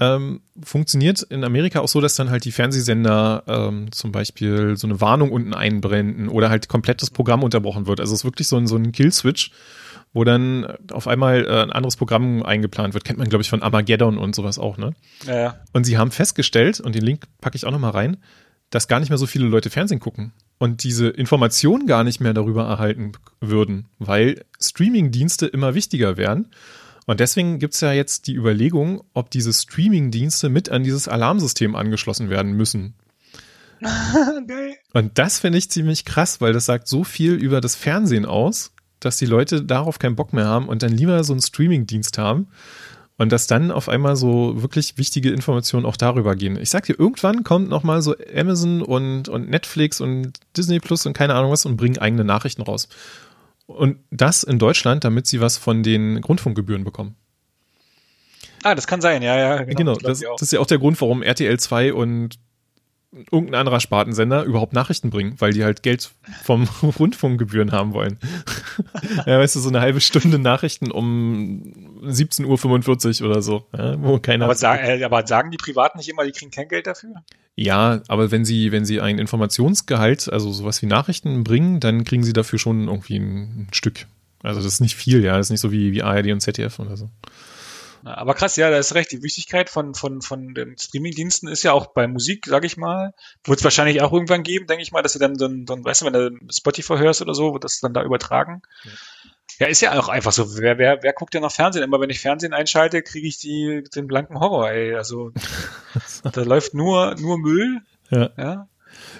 ähm, 0.00 0.40
funktioniert 0.62 1.22
in 1.22 1.44
Amerika 1.44 1.80
auch 1.80 1.88
so, 1.88 2.00
dass 2.00 2.16
dann 2.16 2.30
halt 2.30 2.44
die 2.44 2.52
Fernsehsender 2.52 3.44
ähm, 3.46 3.92
zum 3.92 4.12
Beispiel 4.12 4.76
so 4.76 4.86
eine 4.86 5.00
Warnung 5.00 5.30
unten 5.30 5.54
einbrenden 5.54 6.28
oder 6.28 6.50
halt 6.50 6.68
komplett 6.68 7.02
das 7.02 7.10
Programm 7.10 7.42
unterbrochen 7.42 7.86
wird. 7.86 8.00
Also 8.00 8.12
es 8.12 8.20
ist 8.20 8.24
wirklich 8.24 8.48
so 8.48 8.56
ein, 8.56 8.66
so 8.66 8.76
ein 8.76 8.90
Kill-Switch, 8.90 9.52
wo 10.12 10.24
dann 10.24 10.66
auf 10.90 11.06
einmal 11.06 11.44
äh, 11.46 11.62
ein 11.62 11.70
anderes 11.70 11.96
Programm 11.96 12.42
eingeplant 12.42 12.94
wird. 12.94 13.04
Kennt 13.04 13.18
man, 13.18 13.28
glaube 13.28 13.42
ich, 13.42 13.50
von 13.50 13.62
Armageddon 13.62 14.18
und 14.18 14.34
sowas 14.34 14.58
auch, 14.58 14.78
ne? 14.78 14.94
Ja, 15.26 15.38
ja. 15.38 15.60
Und 15.72 15.84
sie 15.84 15.96
haben 15.96 16.10
festgestellt, 16.10 16.80
und 16.80 16.94
den 16.94 17.02
Link 17.02 17.24
packe 17.40 17.56
ich 17.56 17.64
auch 17.64 17.72
nochmal 17.72 17.92
rein, 17.92 18.16
dass 18.70 18.88
gar 18.88 18.98
nicht 18.98 19.10
mehr 19.10 19.18
so 19.18 19.26
viele 19.26 19.46
Leute 19.46 19.70
Fernsehen 19.70 20.00
gucken 20.00 20.32
und 20.58 20.82
diese 20.82 21.08
Informationen 21.08 21.86
gar 21.86 22.04
nicht 22.04 22.20
mehr 22.20 22.34
darüber 22.34 22.64
erhalten 22.64 23.12
würden, 23.40 23.86
weil 23.98 24.44
Streaming-Dienste 24.60 25.46
immer 25.46 25.74
wichtiger 25.74 26.16
werden. 26.16 26.48
Und 27.06 27.20
deswegen 27.20 27.58
gibt 27.58 27.74
es 27.74 27.80
ja 27.80 27.92
jetzt 27.92 28.26
die 28.26 28.34
Überlegung, 28.34 29.04
ob 29.12 29.30
diese 29.30 29.52
Streaming-Dienste 29.52 30.48
mit 30.48 30.70
an 30.70 30.84
dieses 30.84 31.06
Alarmsystem 31.06 31.76
angeschlossen 31.76 32.30
werden 32.30 32.52
müssen. 32.52 32.94
Geil. 34.46 34.76
Und 34.94 35.18
das 35.18 35.38
finde 35.38 35.58
ich 35.58 35.70
ziemlich 35.70 36.04
krass, 36.04 36.40
weil 36.40 36.52
das 36.52 36.64
sagt 36.64 36.88
so 36.88 37.04
viel 37.04 37.34
über 37.34 37.60
das 37.60 37.74
Fernsehen 37.74 38.24
aus, 38.24 38.72
dass 39.00 39.18
die 39.18 39.26
Leute 39.26 39.62
darauf 39.62 39.98
keinen 39.98 40.16
Bock 40.16 40.32
mehr 40.32 40.46
haben 40.46 40.68
und 40.68 40.82
dann 40.82 40.92
lieber 40.92 41.22
so 41.24 41.34
einen 41.34 41.42
Streaming-Dienst 41.42 42.16
haben. 42.16 42.48
Und 43.16 43.30
dass 43.30 43.46
dann 43.46 43.70
auf 43.70 43.88
einmal 43.88 44.16
so 44.16 44.60
wirklich 44.60 44.98
wichtige 44.98 45.30
Informationen 45.30 45.86
auch 45.86 45.96
darüber 45.96 46.34
gehen. 46.34 46.58
Ich 46.60 46.70
sag 46.70 46.84
dir, 46.84 46.98
irgendwann 46.98 47.44
kommt 47.44 47.68
nochmal 47.68 48.02
so 48.02 48.16
Amazon 48.34 48.82
und, 48.82 49.28
und 49.28 49.48
Netflix 49.48 50.00
und 50.00 50.32
Disney 50.56 50.80
Plus 50.80 51.06
und 51.06 51.12
keine 51.12 51.34
Ahnung 51.34 51.52
was 51.52 51.64
und 51.64 51.76
bringen 51.76 51.98
eigene 51.98 52.24
Nachrichten 52.24 52.62
raus. 52.62 52.88
Und 53.66 53.98
das 54.10 54.42
in 54.42 54.58
Deutschland, 54.58 55.04
damit 55.04 55.26
sie 55.26 55.40
was 55.40 55.58
von 55.58 55.82
den 55.84 56.20
Grundfunkgebühren 56.20 56.82
bekommen. 56.82 57.14
Ah, 58.64 58.74
das 58.74 58.86
kann 58.86 59.00
sein, 59.00 59.22
ja, 59.22 59.36
ja. 59.36 59.56
Genau, 59.58 59.76
genau 59.76 59.94
das, 59.96 60.20
das, 60.20 60.42
ist 60.42 60.52
ja 60.52 60.60
auch 60.60 60.66
der 60.66 60.78
Grund, 60.78 61.00
warum 61.00 61.22
RTL 61.22 61.58
2 61.58 61.92
und 61.92 62.38
irgendein 63.30 63.60
anderer 63.60 63.80
Spartensender 63.80 64.44
überhaupt 64.44 64.72
Nachrichten 64.72 65.10
bringen, 65.10 65.34
weil 65.38 65.52
die 65.52 65.64
halt 65.64 65.82
Geld 65.82 66.10
vom 66.42 66.68
Rundfunkgebühren 66.98 67.72
haben 67.72 67.92
wollen. 67.92 68.18
ja, 69.26 69.38
weißt 69.38 69.56
du, 69.56 69.60
so 69.60 69.68
eine 69.68 69.80
halbe 69.80 70.00
Stunde 70.00 70.38
Nachrichten 70.38 70.90
um 70.90 72.00
17.45 72.04 73.22
Uhr 73.22 73.30
oder 73.30 73.42
so, 73.42 73.66
ja, 73.76 74.00
wo 74.02 74.18
keiner. 74.18 74.46
Aber, 74.46 74.54
sag, 74.54 74.82
äh, 74.82 75.02
aber, 75.04 75.26
sagen 75.26 75.50
die 75.50 75.56
Privaten 75.56 75.98
nicht 75.98 76.08
immer, 76.08 76.24
die 76.24 76.32
kriegen 76.32 76.50
kein 76.50 76.68
Geld 76.68 76.86
dafür? 76.86 77.22
Ja, 77.56 78.02
aber 78.08 78.30
wenn 78.30 78.44
sie, 78.44 78.72
wenn 78.72 78.84
sie 78.84 79.00
ein 79.00 79.18
Informationsgehalt, 79.18 80.32
also 80.32 80.52
sowas 80.52 80.82
wie 80.82 80.86
Nachrichten 80.86 81.44
bringen, 81.44 81.78
dann 81.78 82.04
kriegen 82.04 82.24
sie 82.24 82.32
dafür 82.32 82.58
schon 82.58 82.88
irgendwie 82.88 83.16
ein, 83.16 83.42
ein 83.42 83.68
Stück. 83.72 84.06
Also 84.42 84.60
das 84.60 84.74
ist 84.74 84.80
nicht 84.80 84.96
viel, 84.96 85.22
ja, 85.24 85.36
das 85.36 85.46
ist 85.46 85.50
nicht 85.50 85.60
so 85.60 85.72
wie, 85.72 85.92
wie 85.92 86.02
ARD 86.02 86.32
und 86.32 86.40
ZDF 86.40 86.78
oder 86.78 86.96
so. 86.96 87.08
Aber 88.04 88.34
krass, 88.34 88.56
ja, 88.56 88.70
da 88.70 88.78
ist 88.78 88.94
recht. 88.94 89.12
Die 89.12 89.22
Wichtigkeit 89.22 89.70
von, 89.70 89.94
von, 89.94 90.20
von 90.20 90.54
den 90.54 90.76
Streamingdiensten 90.76 91.48
ist 91.48 91.62
ja 91.62 91.72
auch 91.72 91.86
bei 91.86 92.06
Musik, 92.06 92.46
sag 92.46 92.64
ich 92.64 92.76
mal, 92.76 93.14
wird 93.44 93.58
es 93.58 93.64
wahrscheinlich 93.64 94.02
auch 94.02 94.12
irgendwann 94.12 94.42
geben, 94.42 94.66
denke 94.66 94.82
ich 94.82 94.92
mal, 94.92 95.02
dass 95.02 95.14
du 95.14 95.18
dann 95.18 95.36
so 95.36 95.46
ein, 95.46 95.66
so 95.66 95.74
ein, 95.74 95.84
weißt 95.84 96.02
du, 96.02 96.06
wenn 96.06 96.12
du 96.12 96.30
Spotify 96.52 96.98
hörst 96.98 97.22
oder 97.22 97.34
so, 97.34 97.52
wird 97.54 97.64
das 97.64 97.80
dann 97.80 97.94
da 97.94 98.02
übertragen. 98.02 98.62
Ja. 98.84 98.90
Ja, 99.60 99.66
ist 99.68 99.80
ja 99.80 99.98
auch 99.98 100.08
einfach 100.08 100.32
so. 100.32 100.58
Wer, 100.58 100.78
wer, 100.78 101.02
wer 101.02 101.12
guckt 101.12 101.32
ja 101.34 101.40
noch 101.40 101.52
Fernsehen? 101.52 101.84
Immer 101.84 102.00
wenn 102.00 102.10
ich 102.10 102.20
Fernsehen 102.20 102.52
einschalte, 102.52 103.02
kriege 103.02 103.28
ich 103.28 103.38
die, 103.38 103.84
den 103.94 104.08
blanken 104.08 104.40
Horror, 104.40 104.70
ey. 104.70 104.96
Also 104.96 105.32
da 106.32 106.42
läuft 106.42 106.74
nur, 106.74 107.14
nur 107.20 107.38
Müll. 107.38 107.82
Ja. 108.10 108.30
ja. 108.36 108.68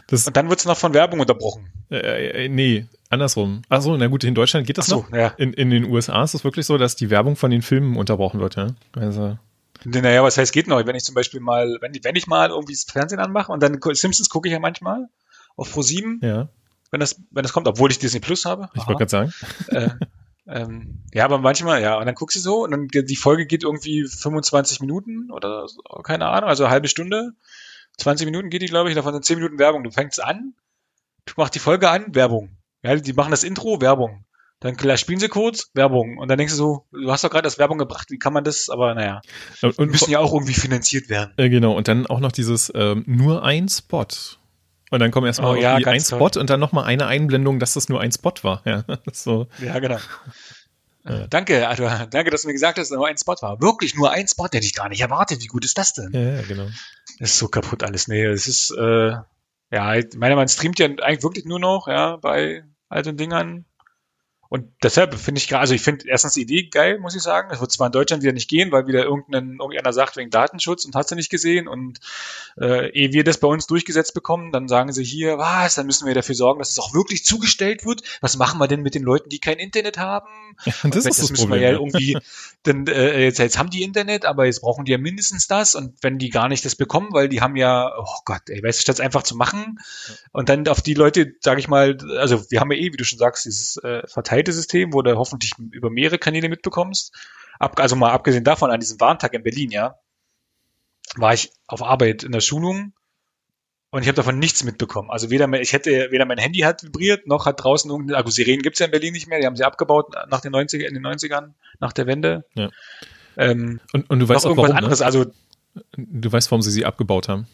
Das, 0.07 0.27
und 0.27 0.37
dann 0.37 0.49
wird 0.49 0.61
es 0.61 0.66
noch 0.66 0.77
von 0.77 0.95
Werbung 0.95 1.20
unterbrochen. 1.20 1.70
Äh, 1.91 2.45
äh, 2.45 2.49
nee, 2.49 2.87
andersrum. 3.11 3.62
Achso, 3.68 3.97
na 3.97 4.07
gut, 4.07 4.25
in 4.25 4.35
Deutschland 4.35 4.66
geht 4.66 4.79
das 4.79 4.87
so, 4.87 4.97
noch. 4.97 5.12
Ja. 5.12 5.29
In, 5.37 5.53
in 5.53 5.70
den 5.70 5.85
USA 5.85 6.22
ist 6.22 6.35
es 6.35 6.45
wirklich 6.45 6.66
so, 6.66 6.79
dass 6.79 6.97
die 6.97 7.11
Werbung 7.11 7.37
von 7.37 7.51
den 7.51 7.62
Filmen 7.62 7.97
unterbrochen 7.97 8.41
wird, 8.41 8.57
ja. 8.57 8.68
Also. 8.95 9.39
Naja, 9.85 10.22
was 10.22 10.39
heißt 10.39 10.53
geht 10.53 10.66
noch? 10.66 10.85
Wenn 10.87 10.97
ich 10.97 11.05
zum 11.05 11.14
Beispiel 11.14 11.41
mal, 11.41 11.79
wenn, 11.81 11.93
wenn 12.03 12.16
ich 12.16 12.27
mal 12.27 12.51
irgendwie 12.51 12.72
das 12.72 12.85
Fernsehen 12.85 13.20
anmache 13.20 13.53
und 13.53 13.62
dann 13.62 13.79
Simpsons 13.93 14.29
gucke 14.29 14.49
ich 14.49 14.53
ja 14.53 14.59
manchmal 14.59 15.09
auf 15.57 15.72
Pro 15.72 15.83
7. 15.83 16.20
Ja. 16.22 16.49
Wenn 16.91 17.01
das, 17.01 17.20
wenn 17.31 17.43
das 17.43 17.53
kommt, 17.53 17.66
obwohl 17.66 17.91
ich 17.91 17.99
Disney 17.99 18.20
Plus 18.20 18.45
habe. 18.45 18.68
Ich 18.75 18.87
wollte 18.87 19.05
gerade 19.05 19.11
sagen. 19.11 19.35
Äh, 19.68 19.91
ähm, 20.47 21.01
ja, 21.12 21.25
aber 21.25 21.39
manchmal, 21.39 21.83
ja, 21.83 21.99
und 21.99 22.07
dann 22.07 22.14
guckst 22.14 22.37
du 22.37 22.41
so 22.41 22.64
und 22.64 22.70
dann 22.70 22.89
die 22.89 23.16
Folge 23.16 23.47
geht 23.47 23.64
irgendwie 23.64 24.05
25 24.07 24.81
Minuten 24.81 25.31
oder 25.31 25.66
so, 25.68 25.81
keine 26.03 26.27
Ahnung, 26.29 26.51
also 26.51 26.64
eine 26.64 26.72
halbe 26.72 26.89
Stunde. 26.89 27.33
20 27.99 28.26
Minuten 28.26 28.51
geht 28.51 28.62
die, 28.62 28.66
glaube 28.66 28.88
ich, 28.88 28.95
davon 28.95 29.12
sind 29.12 29.24
10 29.24 29.38
Minuten 29.38 29.59
Werbung. 29.59 29.84
Du 29.84 29.90
fängst 29.90 30.22
an, 30.22 30.55
du 31.26 31.34
machst 31.36 31.55
die 31.55 31.61
Folge 31.61 31.88
an, 31.90 32.14
Werbung. 32.14 32.57
Ja, 32.82 32.97
die 32.97 33.12
machen 33.12 33.30
das 33.30 33.45
Intro, 33.45 33.80
Werbung. 33.80 34.24
Dann 34.61 34.78
spielen 34.97 35.20
sie 35.20 35.28
kurz, 35.28 35.70
Werbung. 35.74 36.16
Und 36.16 36.28
dann 36.28 36.38
denkst 36.38 36.55
du 36.55 36.57
so, 36.57 36.86
du 36.90 37.12
hast 37.12 37.22
doch 37.22 37.30
gerade 37.30 37.42
das 37.42 37.59
Werbung 37.59 37.76
gebracht, 37.76 38.11
wie 38.11 38.18
kann 38.18 38.32
man 38.32 38.45
das? 38.45 38.70
Aber 38.70 38.95
naja, 38.95 39.20
und, 39.61 39.78
und 39.78 39.90
müssen 39.90 40.11
ja 40.11 40.20
auch 40.20 40.32
irgendwie 40.32 40.55
finanziert 40.55 41.11
werden. 41.11 41.34
Äh, 41.36 41.51
genau, 41.51 41.76
und 41.76 41.86
dann 41.86 42.07
auch 42.07 42.20
noch 42.20 42.32
dieses 42.32 42.72
ähm, 42.74 43.05
nur 43.07 43.42
ein 43.42 43.68
Spot. 43.68 44.07
Und 44.90 45.01
dann 45.01 45.11
kommt 45.11 45.26
erstmal 45.26 45.57
oh, 45.57 45.61
ja, 45.61 45.74
ein 45.74 46.01
Spot 46.01 46.30
toll. 46.30 46.40
und 46.40 46.51
dann 46.51 46.61
nochmal 46.61 46.84
eine 46.84 47.07
Einblendung, 47.07 47.59
dass 47.59 47.74
das 47.74 47.88
nur 47.88 48.01
ein 48.01 48.12
Spot 48.12 48.32
war. 48.42 48.62
Ja, 48.64 48.84
so. 49.12 49.49
ja 49.61 49.78
genau. 49.80 49.99
Ja. 51.07 51.26
Danke, 51.26 51.68
also, 51.68 51.86
danke, 52.09 52.30
dass 52.30 52.42
du 52.42 52.49
mir 52.49 52.55
gesagt 52.55 52.78
hast, 52.78 52.90
dass 52.90 52.97
nur 52.97 53.07
ein 53.07 53.18
Spot 53.18 53.36
war. 53.42 53.61
Wirklich 53.61 53.95
nur 53.95 54.11
ein 54.11 54.26
Spot, 54.26 54.45
hätte 54.45 54.64
ich 54.64 54.74
gar 54.74 54.88
nicht 54.88 55.03
erwartet. 55.03 55.42
Wie 55.42 55.47
gut 55.47 55.64
ist 55.64 55.76
das 55.76 55.92
denn? 55.92 56.11
Ja, 56.12 56.36
ja 56.36 56.42
genau. 56.42 56.68
Ist 57.19 57.39
so 57.39 57.49
kaputt 57.49 57.83
alles. 57.83 58.09
Nee, 58.09 58.25
es 58.25 58.47
ist, 58.47 58.71
äh, 58.73 59.12
ja, 59.71 60.03
meiner 60.17 60.37
man 60.37 60.49
streamt 60.49 60.79
ja 60.79 60.87
eigentlich 60.87 61.23
wirklich 61.23 61.45
nur 61.45 61.61
noch, 61.61 61.89
ja, 61.89 62.17
bei 62.17 62.65
alten 62.89 63.17
Dingern. 63.17 63.65
Und 64.55 64.70
deshalb 64.84 65.16
finde 65.16 65.40
ich 65.40 65.48
gerade, 65.48 65.62
also 65.62 65.74
ich 65.74 65.82
finde 65.82 66.07
erstens 66.07 66.34
die 66.34 66.42
Idee 66.42 66.68
geil, 66.68 67.00
muss 67.00 67.16
ich 67.16 67.22
sagen. 67.22 67.50
Es 67.50 67.61
wird 67.61 67.72
zwar 67.72 67.88
in 67.88 67.92
Deutschland 67.92 68.22
wieder 68.22 68.32
nicht 68.32 68.48
gehen, 68.48 68.70
weil 68.70 68.86
wieder 68.86 69.02
irgendein, 69.02 69.57
irgendeiner 69.59 69.92
sagt 69.92 70.16
wegen 70.16 70.30
Datenschutz 70.30 70.84
und 70.84 70.94
hast 70.94 71.11
du 71.11 71.16
nicht 71.16 71.28
gesehen. 71.28 71.66
Und 71.66 71.98
äh, 72.61 72.88
ehe 72.92 73.12
wir 73.12 73.24
das 73.24 73.38
bei 73.38 73.48
uns 73.48 73.66
durchgesetzt 73.66 74.14
bekommen, 74.14 74.52
dann 74.52 74.68
sagen 74.68 74.92
sie 74.92 75.02
hier, 75.02 75.38
was, 75.38 75.74
dann 75.74 75.86
müssen 75.86 76.07
wir 76.07 76.14
dafür 76.14 76.36
sorgen, 76.36 76.61
dass 76.61 76.70
es 76.70 76.78
auch 76.78 76.94
wirklich 76.94 77.24
zugestellt 77.24 77.84
wird. 77.84 78.02
Was 78.20 78.36
machen 78.36 78.61
wir 78.61 78.68
denn 78.68 78.82
mit 78.82 78.94
den 78.94 79.02
Leuten, 79.02 79.28
die 79.28 79.40
kein 79.40 79.57
Internet 79.57 79.98
haben? 79.98 80.28
Ja, 80.64 80.72
das, 80.84 80.98
ist 80.98 81.07
das, 81.07 81.16
das 81.16 81.30
müssen 81.32 81.48
Problem, 81.48 81.61
wir 81.61 81.70
ja 81.70 81.72
irgendwie, 81.72 82.16
denn 82.64 82.86
äh, 82.86 83.24
jetzt, 83.24 83.40
jetzt 83.40 83.59
haben 83.59 83.70
die 83.70 83.82
Internet, 83.82 84.24
aber 84.24 84.46
jetzt 84.46 84.61
brauchen 84.61 84.84
die 84.84 84.92
ja 84.92 84.98
mindestens 84.98 85.48
das. 85.48 85.74
Und 85.74 85.96
wenn 86.00 86.20
die 86.20 86.30
gar 86.30 86.48
nicht 86.48 86.64
das 86.64 86.76
bekommen, 86.76 87.09
weil 87.11 87.28
die 87.28 87.40
haben 87.40 87.57
ja, 87.57 87.90
oh 87.98 88.20
Gott, 88.24 88.42
ey, 88.46 88.62
weißt 88.62 88.78
du, 88.78 88.82
statt 88.82 88.94
es 88.94 89.00
einfach 89.00 89.24
zu 89.24 89.34
machen 89.34 89.80
und 90.30 90.48
dann 90.48 90.68
auf 90.68 90.80
die 90.80 90.94
Leute, 90.94 91.34
sage 91.40 91.59
ich 91.59 91.66
mal, 91.66 91.98
also 92.18 92.48
wir 92.52 92.61
haben 92.61 92.70
ja 92.70 92.78
eh, 92.78 92.92
wie 92.92 92.96
du 92.96 93.05
schon 93.05 93.18
sagst, 93.18 93.46
dieses 93.46 93.78
äh, 93.78 94.07
verteilte 94.07 94.43
System, 94.53 94.92
wo 94.92 95.03
du 95.03 95.16
hoffentlich 95.16 95.53
über 95.70 95.90
mehrere 95.90 96.18
Kanäle 96.18 96.49
mitbekommst. 96.49 97.14
Ab, 97.59 97.78
also 97.78 97.97
mal 97.97 98.11
abgesehen 98.11 98.45
davon, 98.45 98.70
an 98.70 98.80
diesem 98.80 99.01
Warntag 99.01 99.34
in 99.34 99.42
Berlin, 99.42 99.70
ja, 99.70 99.97
war 101.16 101.34
ich 101.34 101.53
auf 101.66 101.82
Arbeit 101.82 102.24
in 102.24 102.32
der 102.32 102.40
Schulung 102.40 102.92
Und 103.90 104.03
ich 104.03 104.09
habe 104.09 104.16
davon 104.16 104.38
nichts 104.38 104.64
mitbekommen. 104.64 105.11
Also 105.11 105.30
weder 105.30 105.49
ich 105.61 105.72
hätte, 105.72 106.09
weder 106.11 106.24
mein 106.26 106.38
Handy 106.38 106.61
hat 106.61 106.82
vibriert, 106.82 107.26
noch 107.26 107.47
hat 107.47 107.62
draußen 107.62 107.90
irgendeine, 107.90 108.18
also 108.18 108.30
Sirenen 108.30 108.62
gibt's 108.62 108.80
ja 108.80 108.86
in 108.86 108.92
Berlin 108.92 109.12
nicht 109.12 109.28
mehr, 109.28 109.38
die 109.38 109.47
haben 109.47 109.57
sie 109.57 109.64
abgebaut 109.64 110.14
nach 110.28 110.40
den 110.40 110.53
90er, 110.53 110.84
in 110.84 110.95
den 110.95 111.07
90ern, 111.07 111.53
nach 111.78 111.92
der 111.92 112.07
Wende. 112.07 112.45
Ja. 112.55 112.70
Ähm, 113.36 113.80
und, 113.92 114.11
und 114.11 114.18
du 114.20 114.28
weißt 114.28 114.47
auch 114.47 114.51
irgendwas 114.51 114.70
warum, 114.70 114.74
ne? 114.74 114.78
anderes, 114.78 115.01
ne? 115.01 115.07
also 115.07 115.26
Du 115.97 116.32
weißt, 116.32 116.51
warum 116.51 116.62
sie 116.62 116.70
sie 116.70 116.84
abgebaut 116.84 117.28
haben. 117.28 117.47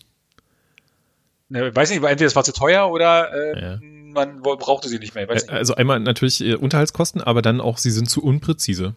Ne, 1.49 1.75
weiß 1.75 1.91
nicht, 1.91 2.03
entweder 2.03 2.27
es 2.27 2.37
war 2.37 2.45
zu 2.45 2.53
teuer 2.53 2.91
oder 2.91 3.33
äh, 3.33 3.61
ja. 3.61 3.79
Man 4.13 4.43
brauchte 4.43 4.89
sie 4.89 4.99
nicht 4.99 5.15
mehr. 5.15 5.27
Nicht. 5.33 5.49
Also 5.49 5.75
einmal 5.75 6.01
natürlich 6.01 6.41
äh, 6.41 6.55
Unterhaltskosten, 6.55 7.21
aber 7.21 7.43
dann 7.43 7.61
auch, 7.61 7.79
sie 7.79 7.91
sind 7.91 8.09
zu 8.09 8.23
unpräzise. 8.23 8.95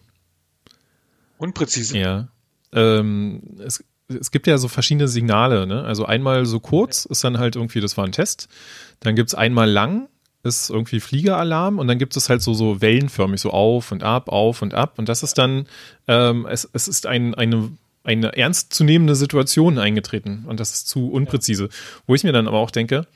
Unpräzise? 1.38 1.98
Ja. 1.98 2.28
Ähm, 2.72 3.42
es, 3.64 3.84
es 4.08 4.30
gibt 4.30 4.46
ja 4.46 4.58
so 4.58 4.68
verschiedene 4.68 5.08
Signale, 5.08 5.66
ne? 5.66 5.82
Also 5.84 6.04
einmal 6.04 6.46
so 6.46 6.60
kurz 6.60 7.04
ist 7.04 7.24
dann 7.24 7.38
halt 7.38 7.56
irgendwie, 7.56 7.80
das 7.80 7.96
war 7.96 8.04
ein 8.04 8.12
Test. 8.12 8.48
Dann 9.00 9.16
gibt's 9.16 9.34
einmal 9.34 9.70
lang, 9.70 10.08
ist 10.42 10.70
irgendwie 10.70 11.00
Fliegeralarm 11.00 11.78
und 11.78 11.88
dann 11.88 11.98
gibt 11.98 12.16
es 12.16 12.28
halt 12.28 12.42
so, 12.42 12.54
so 12.54 12.80
wellenförmig, 12.80 13.40
so 13.40 13.50
auf 13.50 13.92
und 13.92 14.02
ab, 14.02 14.28
auf 14.28 14.62
und 14.62 14.74
ab. 14.74 14.98
Und 14.98 15.08
das 15.08 15.22
ist 15.22 15.38
dann, 15.38 15.66
ähm, 16.06 16.46
es, 16.46 16.68
es 16.72 16.86
ist 16.86 17.06
ein, 17.06 17.34
eine, 17.34 17.70
eine 18.02 18.36
ernstzunehmende 18.36 19.14
Situation 19.14 19.78
eingetreten 19.78 20.44
und 20.46 20.60
das 20.60 20.74
ist 20.74 20.88
zu 20.88 21.10
unpräzise. 21.10 21.70
Wo 22.06 22.14
ich 22.14 22.24
mir 22.24 22.32
dann 22.32 22.46
aber 22.46 22.58
auch 22.58 22.70
denke, 22.70 23.06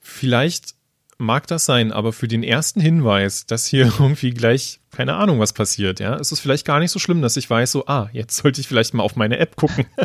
vielleicht 0.00 0.74
mag 1.18 1.46
das 1.48 1.64
sein, 1.64 1.92
aber 1.92 2.12
für 2.12 2.28
den 2.28 2.42
ersten 2.42 2.80
Hinweis, 2.80 3.46
dass 3.46 3.66
hier 3.66 3.86
irgendwie 3.98 4.30
gleich, 4.30 4.80
keine 4.90 5.14
Ahnung, 5.14 5.38
was 5.38 5.52
passiert, 5.52 6.00
ja, 6.00 6.14
ist 6.14 6.32
es 6.32 6.40
vielleicht 6.40 6.66
gar 6.66 6.80
nicht 6.80 6.90
so 6.90 6.98
schlimm, 6.98 7.20
dass 7.20 7.36
ich 7.36 7.50
weiß, 7.50 7.70
so, 7.72 7.86
ah, 7.86 8.08
jetzt 8.12 8.36
sollte 8.36 8.60
ich 8.60 8.68
vielleicht 8.68 8.94
mal 8.94 9.02
auf 9.02 9.16
meine 9.16 9.38
App 9.38 9.56
gucken. 9.56 9.86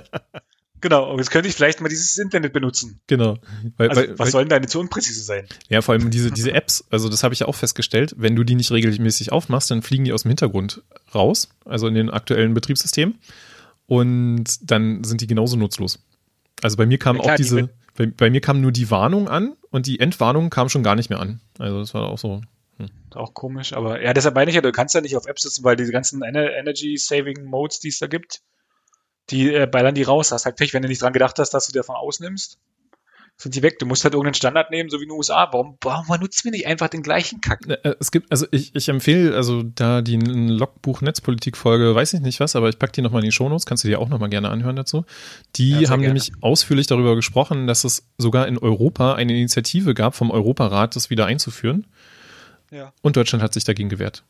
Genau, 0.83 1.09
und 1.09 1.17
jetzt 1.19 1.31
könnte 1.31 1.47
ich 1.47 1.55
vielleicht 1.55 1.79
mal 1.79 1.87
dieses 1.87 2.17
Internet 2.17 2.51
benutzen. 2.51 2.99
Genau. 3.07 3.37
Weil, 3.77 3.87
also, 3.87 4.01
weil, 4.01 4.19
was 4.19 4.31
sollen 4.31 4.49
nicht 4.49 4.69
so 4.69 4.81
unpräzise 4.81 5.23
sein? 5.23 5.47
Ja, 5.69 5.81
vor 5.81 5.93
allem 5.93 6.11
diese, 6.11 6.29
diese 6.29 6.51
Apps, 6.51 6.83
also 6.89 7.07
das 7.07 7.23
habe 7.23 7.33
ich 7.33 7.39
ja 7.39 7.47
auch 7.47 7.55
festgestellt, 7.55 8.13
wenn 8.17 8.35
du 8.35 8.43
die 8.43 8.55
nicht 8.55 8.69
regelmäßig 8.69 9.31
aufmachst, 9.31 9.71
dann 9.71 9.81
fliegen 9.81 10.03
die 10.03 10.11
aus 10.11 10.23
dem 10.23 10.31
Hintergrund 10.31 10.83
raus, 11.15 11.47
also 11.63 11.87
in 11.87 11.93
den 11.93 12.09
aktuellen 12.09 12.53
Betriebssystemen. 12.53 13.17
Und 13.85 14.69
dann 14.69 15.05
sind 15.05 15.21
die 15.21 15.27
genauso 15.27 15.55
nutzlos. 15.55 15.99
Also 16.61 16.75
bei 16.75 16.85
mir 16.85 16.97
kam 16.97 17.15
ja, 17.15 17.21
klar, 17.21 17.33
auch 17.33 17.37
diese, 17.37 17.69
bei, 17.95 18.07
bei, 18.07 18.29
mir 18.29 18.41
kam 18.41 18.61
nur 18.61 18.71
die 18.71 18.89
Warnung 18.89 19.27
an 19.27 19.55
und 19.69 19.87
die 19.87 19.99
Entwarnung 19.99 20.49
kam 20.49 20.69
schon 20.69 20.83
gar 20.83 20.95
nicht 20.95 21.09
mehr 21.09 21.19
an. 21.19 21.41
Also 21.59 21.79
das 21.79 21.93
war 21.93 22.09
auch 22.09 22.17
so. 22.17 22.41
Hm. 22.77 22.89
Auch 23.13 23.33
komisch, 23.33 23.73
aber 23.73 24.01
ja, 24.01 24.13
deshalb 24.13 24.35
meine 24.35 24.49
ich 24.49 24.55
ja, 24.55 24.61
du 24.61 24.71
kannst 24.71 24.95
ja 24.95 25.01
nicht 25.01 25.15
auf 25.15 25.27
Apps 25.27 25.43
sitzen, 25.43 25.63
weil 25.63 25.75
diese 25.75 25.91
ganzen 25.91 26.23
Energy 26.23 26.97
Saving 26.97 27.43
Modes, 27.43 27.79
die 27.79 27.89
es 27.89 27.99
da 27.99 28.07
gibt, 28.07 28.41
die 29.29 29.53
äh, 29.53 29.67
ballern 29.67 29.95
die 29.95 30.03
raus. 30.03 30.31
Hast 30.31 30.45
halt 30.45 30.55
Pech, 30.55 30.73
wenn 30.73 30.81
du 30.81 30.87
nicht 30.87 31.01
dran 31.01 31.13
gedacht 31.13 31.37
hast, 31.37 31.51
dass 31.51 31.67
du 31.67 31.73
davon 31.73 31.95
ausnimmst 31.95 32.57
sind 33.37 33.55
die 33.55 33.63
weg. 33.63 33.79
Du 33.79 33.85
musst 33.85 34.03
halt 34.03 34.13
irgendeinen 34.13 34.35
Standard 34.35 34.71
nehmen, 34.71 34.89
so 34.89 34.99
wie 34.99 35.03
in 35.03 35.09
den 35.09 35.17
USA. 35.17 35.49
Warum, 35.51 35.77
warum 35.81 36.07
benutzen 36.07 36.45
wir 36.45 36.51
nicht 36.51 36.67
einfach 36.67 36.87
den 36.87 37.01
gleichen 37.01 37.41
Kack? 37.41 37.67
Äh, 37.67 37.73
äh, 37.83 37.95
es 37.99 38.11
gibt, 38.11 38.31
also 38.31 38.45
ich, 38.51 38.75
ich 38.75 38.89
empfehle, 38.89 39.35
also 39.35 39.63
da 39.63 40.01
die 40.01 40.17
Logbuch 40.17 41.01
Netzpolitik 41.01 41.57
Folge, 41.57 41.95
weiß 41.95 42.13
ich 42.13 42.21
nicht 42.21 42.39
was, 42.39 42.55
aber 42.55 42.69
ich 42.69 42.79
packe 42.79 42.93
die 42.93 43.01
nochmal 43.01 43.21
in 43.21 43.25
die 43.25 43.31
Shownotes, 43.31 43.65
kannst 43.65 43.83
du 43.83 43.87
dir 43.87 43.99
auch 43.99 44.09
nochmal 44.09 44.29
gerne 44.29 44.49
anhören 44.49 44.75
dazu. 44.75 45.05
Die 45.55 45.71
ja, 45.71 45.89
haben 45.89 46.01
gerne. 46.01 46.13
nämlich 46.13 46.31
ausführlich 46.41 46.87
darüber 46.87 47.15
gesprochen, 47.15 47.67
dass 47.67 47.83
es 47.83 48.07
sogar 48.17 48.47
in 48.47 48.57
Europa 48.57 49.15
eine 49.15 49.33
Initiative 49.33 49.93
gab 49.93 50.15
vom 50.15 50.31
Europarat, 50.31 50.95
das 50.95 51.09
wieder 51.09 51.25
einzuführen. 51.25 51.87
Ja. 52.71 52.93
Und 53.01 53.17
Deutschland 53.17 53.43
hat 53.43 53.53
sich 53.53 53.63
dagegen 53.63 53.89
gewehrt. 53.89 54.23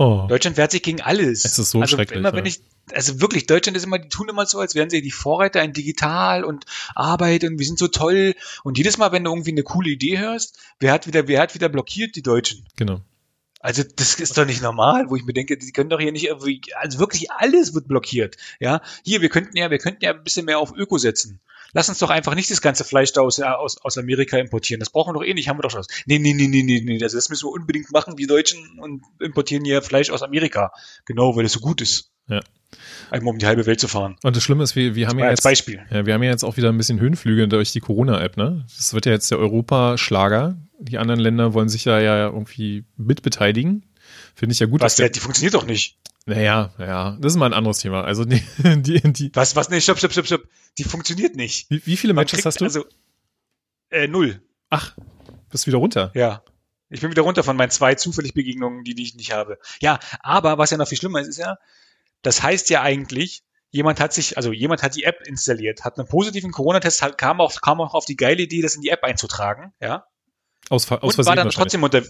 Oh. 0.00 0.24
Deutschland 0.28 0.56
wehrt 0.56 0.70
sich 0.70 0.82
gegen 0.82 1.02
alles. 1.02 1.44
Es 1.44 1.58
ist 1.58 1.72
so 1.72 1.80
also 1.82 1.96
schrecklich. 1.96 2.20
Immer, 2.20 2.32
wenn 2.32 2.46
ich, 2.46 2.62
also 2.90 3.20
wirklich, 3.20 3.46
Deutschland 3.46 3.76
ist 3.76 3.84
immer, 3.84 3.98
die 3.98 4.08
tun 4.08 4.30
immer 4.30 4.46
so, 4.46 4.58
als 4.58 4.74
wären 4.74 4.88
sie 4.88 5.02
die 5.02 5.10
Vorreiter 5.10 5.62
in 5.62 5.74
Digital 5.74 6.42
und 6.42 6.64
Arbeit 6.94 7.44
und 7.44 7.58
wir 7.58 7.66
sind 7.66 7.78
so 7.78 7.86
toll. 7.86 8.34
Und 8.64 8.78
jedes 8.78 8.96
Mal, 8.96 9.12
wenn 9.12 9.24
du 9.24 9.30
irgendwie 9.30 9.50
eine 9.50 9.62
coole 9.62 9.90
Idee 9.90 10.18
hörst, 10.18 10.58
wer 10.78 10.92
hat 10.92 11.06
wieder, 11.06 11.28
wer 11.28 11.42
hat 11.42 11.54
wieder 11.54 11.68
blockiert? 11.68 12.16
Die 12.16 12.22
Deutschen. 12.22 12.66
Genau. 12.76 13.02
Also 13.60 13.82
das 13.96 14.14
ist 14.18 14.36
doch 14.36 14.46
nicht 14.46 14.62
normal, 14.62 15.10
wo 15.10 15.16
ich 15.16 15.24
mir 15.24 15.34
denke, 15.34 15.56
die 15.56 15.72
können 15.72 15.90
doch 15.90 16.00
hier 16.00 16.12
nicht 16.12 16.26
irgendwie, 16.26 16.62
also 16.76 16.98
wirklich 16.98 17.30
alles 17.30 17.74
wird 17.74 17.88
blockiert. 17.88 18.36
Ja, 18.58 18.80
hier, 19.04 19.20
wir 19.20 19.28
könnten 19.28 19.56
ja, 19.56 19.70
wir 19.70 19.78
könnten 19.78 20.04
ja 20.04 20.12
ein 20.12 20.24
bisschen 20.24 20.46
mehr 20.46 20.58
auf 20.58 20.72
Öko 20.74 20.98
setzen 20.98 21.40
lass 21.72 21.88
uns 21.88 21.98
doch 21.98 22.10
einfach 22.10 22.34
nicht 22.34 22.50
das 22.50 22.60
ganze 22.60 22.84
Fleisch 22.84 23.12
da 23.12 23.20
aus, 23.22 23.38
äh, 23.38 23.44
aus, 23.44 23.78
aus 23.82 23.98
Amerika 23.98 24.36
importieren. 24.38 24.80
Das 24.80 24.90
brauchen 24.90 25.14
wir 25.14 25.20
doch 25.20 25.26
eh 25.26 25.34
nicht, 25.34 25.48
haben 25.48 25.58
wir 25.58 25.62
doch 25.62 25.70
schon. 25.70 25.84
Nee, 26.06 26.18
nee, 26.18 26.32
nee, 26.32 26.48
nee, 26.48 26.62
nee, 26.62 26.80
nee. 26.80 27.02
Also 27.02 27.16
das 27.16 27.28
müssen 27.28 27.46
wir 27.46 27.52
unbedingt 27.52 27.92
machen, 27.92 28.18
wie 28.18 28.26
Deutschen, 28.26 28.78
und 28.78 29.02
importieren 29.20 29.64
hier 29.64 29.82
Fleisch 29.82 30.10
aus 30.10 30.22
Amerika. 30.22 30.72
Genau, 31.04 31.36
weil 31.36 31.44
es 31.44 31.52
so 31.52 31.60
gut 31.60 31.80
ist. 31.80 32.10
Ja. 32.28 32.40
Einmal 33.10 33.34
um 33.34 33.38
die 33.38 33.46
halbe 33.46 33.66
Welt 33.66 33.80
zu 33.80 33.88
fahren. 33.88 34.16
Und 34.22 34.36
das 34.36 34.44
Schlimme 34.44 34.62
ist, 34.62 34.76
wir, 34.76 34.94
wir 34.94 35.08
haben 35.08 35.18
ja 35.18 35.30
jetzt, 35.30 35.42
Beispiel. 35.42 35.80
Ja, 35.90 36.06
wir 36.06 36.14
haben 36.14 36.22
ja 36.22 36.30
jetzt 36.30 36.44
auch 36.44 36.56
wieder 36.56 36.68
ein 36.68 36.76
bisschen 36.76 37.00
Höhenflüge 37.00 37.48
durch 37.48 37.72
die 37.72 37.80
Corona-App, 37.80 38.36
ne? 38.36 38.64
Das 38.76 38.94
wird 38.94 39.06
ja 39.06 39.12
jetzt 39.12 39.30
der 39.30 39.38
Europaschlager. 39.38 40.56
Die 40.80 40.98
anderen 40.98 41.20
Länder 41.20 41.54
wollen 41.54 41.68
sich 41.68 41.84
da 41.84 42.00
ja 42.00 42.26
irgendwie 42.26 42.84
mitbeteiligen. 42.96 43.86
Finde 44.34 44.52
ich 44.52 44.58
ja 44.58 44.66
gut. 44.66 44.80
Was, 44.80 44.96
der, 44.96 45.10
die 45.10 45.20
funktioniert 45.20 45.54
doch 45.54 45.66
nicht. 45.66 45.98
Naja, 46.26 46.72
ja, 46.78 47.16
das 47.20 47.32
ist 47.32 47.38
mal 47.38 47.46
ein 47.46 47.54
anderes 47.54 47.78
Thema. 47.78 48.04
Also 48.04 48.24
die, 48.24 48.42
die, 48.64 49.00
die 49.12 49.30
Was, 49.34 49.56
was, 49.56 49.70
nee, 49.70 49.80
stopp, 49.80 49.98
stopp, 49.98 50.12
stopp, 50.12 50.26
stopp. 50.26 50.42
Die 50.78 50.84
funktioniert 50.84 51.36
nicht. 51.36 51.70
Wie, 51.70 51.84
wie 51.84 51.96
viele 51.96 52.12
Matches 52.12 52.38
kriegt, 52.38 52.46
hast 52.46 52.60
du? 52.60 52.64
Also, 52.64 52.84
äh, 53.90 54.06
null. 54.06 54.42
Ach, 54.68 54.96
bist 55.50 55.66
wieder 55.66 55.78
runter? 55.78 56.12
Ja. 56.14 56.42
Ich 56.88 57.00
bin 57.00 57.10
wieder 57.10 57.22
runter 57.22 57.44
von 57.44 57.56
meinen 57.56 57.70
zwei 57.70 57.94
zufällig 57.94 58.34
Begegnungen, 58.34 58.84
die, 58.84 58.94
die 58.94 59.04
ich 59.04 59.14
nicht 59.14 59.32
habe. 59.32 59.58
Ja, 59.80 60.00
aber 60.20 60.58
was 60.58 60.70
ja 60.70 60.76
noch 60.76 60.88
viel 60.88 60.98
schlimmer 60.98 61.20
ist, 61.20 61.28
ist 61.28 61.38
ja, 61.38 61.56
das 62.22 62.42
heißt 62.42 62.68
ja 62.70 62.82
eigentlich, 62.82 63.44
jemand 63.70 64.00
hat 64.00 64.12
sich, 64.12 64.36
also 64.36 64.52
jemand 64.52 64.82
hat 64.82 64.96
die 64.96 65.04
App 65.04 65.20
installiert, 65.24 65.84
hat 65.84 65.98
einen 65.98 66.08
positiven 66.08 66.50
Corona-Test, 66.50 67.16
kam 67.16 67.40
auch, 67.40 67.60
kam 67.60 67.80
auch 67.80 67.94
auf 67.94 68.06
die 68.06 68.16
geile 68.16 68.42
Idee, 68.42 68.60
das 68.60 68.74
in 68.74 68.82
die 68.82 68.88
App 68.88 69.04
einzutragen, 69.04 69.72
ja. 69.80 70.06
Aus, 70.68 70.90
aus 70.90 71.18
und 71.18 71.26
war 71.26 71.36
dann 71.36 71.50
trotzdem 71.50 71.82
unter, 71.82 72.02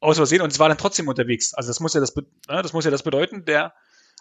aus 0.00 0.16
Versehen 0.16 0.42
und 0.42 0.52
es 0.52 0.58
war 0.58 0.68
dann 0.68 0.78
trotzdem 0.78 1.08
unterwegs. 1.08 1.54
Also 1.54 1.68
das 1.68 1.80
muss 1.80 1.94
ja 1.94 2.00
das, 2.00 2.14
ne, 2.14 2.24
das 2.48 2.72
muss 2.72 2.84
ja 2.84 2.90
das 2.90 3.02
bedeuten, 3.02 3.44
der 3.44 3.72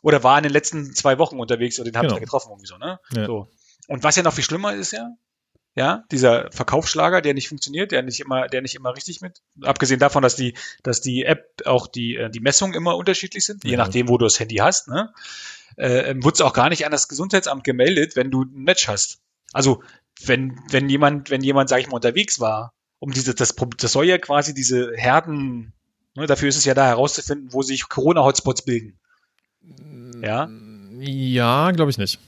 oder 0.03 0.23
war 0.23 0.37
in 0.37 0.43
den 0.43 0.51
letzten 0.51 0.93
zwei 0.95 1.17
Wochen 1.17 1.39
unterwegs 1.39 1.77
und 1.79 1.85
den 1.85 1.95
habe 1.95 2.07
genau. 2.07 2.17
ich 2.17 2.23
getroffen 2.23 2.49
irgendwie 2.51 2.67
so, 2.67 2.77
ne? 2.77 2.99
Ja. 3.15 3.25
So. 3.25 3.47
Und 3.87 4.03
was 4.03 4.15
ja 4.15 4.23
noch 4.23 4.33
viel 4.33 4.43
schlimmer 4.43 4.73
ist 4.73 4.91
ja, 4.91 5.11
ja, 5.75 6.03
dieser 6.11 6.51
Verkaufsschlager, 6.51 7.21
der 7.21 7.33
nicht 7.33 7.47
funktioniert, 7.47 7.91
der 7.91 8.01
nicht 8.03 8.19
immer, 8.19 8.47
der 8.47 8.61
nicht 8.61 8.75
immer 8.75 8.95
richtig 8.95 9.21
mit, 9.21 9.41
abgesehen 9.61 9.99
davon, 9.99 10.21
dass 10.21 10.35
die, 10.35 10.55
dass 10.83 11.01
die 11.01 11.23
App 11.23 11.61
auch 11.65 11.87
die, 11.87 12.15
äh, 12.15 12.29
die 12.29 12.41
Messungen 12.41 12.73
immer 12.73 12.97
unterschiedlich 12.97 13.45
sind, 13.45 13.63
ja. 13.63 13.71
je 13.71 13.77
nachdem, 13.77 14.09
wo 14.09 14.17
du 14.17 14.25
das 14.25 14.39
Handy 14.39 14.57
hast, 14.57 14.89
ne, 14.89 15.13
äh, 15.77 16.13
wird 16.17 16.35
es 16.35 16.41
auch 16.41 16.53
gar 16.53 16.69
nicht 16.69 16.85
an 16.85 16.91
das 16.91 17.07
Gesundheitsamt 17.07 17.63
gemeldet, 17.63 18.15
wenn 18.15 18.31
du 18.31 18.43
ein 18.43 18.63
Match 18.63 18.87
hast. 18.87 19.21
Also, 19.53 19.81
wenn, 20.23 20.59
wenn 20.69 20.89
jemand, 20.89 21.29
wenn 21.29 21.41
jemand, 21.41 21.69
sag 21.69 21.79
ich 21.79 21.87
mal, 21.87 21.95
unterwegs 21.95 22.39
war 22.39 22.73
um 23.01 23.11
diese, 23.11 23.33
das, 23.33 23.55
das 23.77 23.91
soll 23.91 24.05
ja 24.05 24.19
quasi 24.19 24.53
diese 24.53 24.93
Herden, 24.95 25.73
ne, 26.15 26.27
dafür 26.27 26.49
ist 26.49 26.57
es 26.57 26.65
ja 26.65 26.75
da 26.75 26.85
herauszufinden, 26.85 27.51
wo 27.51 27.63
sich 27.63 27.89
Corona-Hotspots 27.89 28.61
bilden. 28.61 28.99
Ja? 30.21 30.47
Ja, 30.99 31.71
glaube 31.71 31.89
ich 31.89 31.97
nicht. 31.97 32.19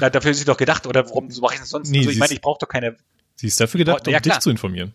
Na, 0.00 0.08
dafür 0.08 0.30
ist 0.30 0.38
sie 0.38 0.46
doch 0.46 0.56
gedacht, 0.56 0.86
oder 0.86 1.06
warum 1.06 1.28
mache 1.42 1.54
ich 1.54 1.60
das 1.60 1.68
sonst? 1.68 1.90
Nee, 1.90 1.98
also, 1.98 2.10
ich 2.10 2.18
meine, 2.18 2.32
ich 2.32 2.40
brauche 2.40 2.58
doch 2.58 2.68
keine. 2.68 2.96
Sie 3.36 3.48
ist 3.48 3.60
dafür 3.60 3.78
gedacht, 3.78 4.06
um 4.06 4.12
ja, 4.12 4.20
dich 4.20 4.38
zu 4.38 4.48
informieren. 4.48 4.94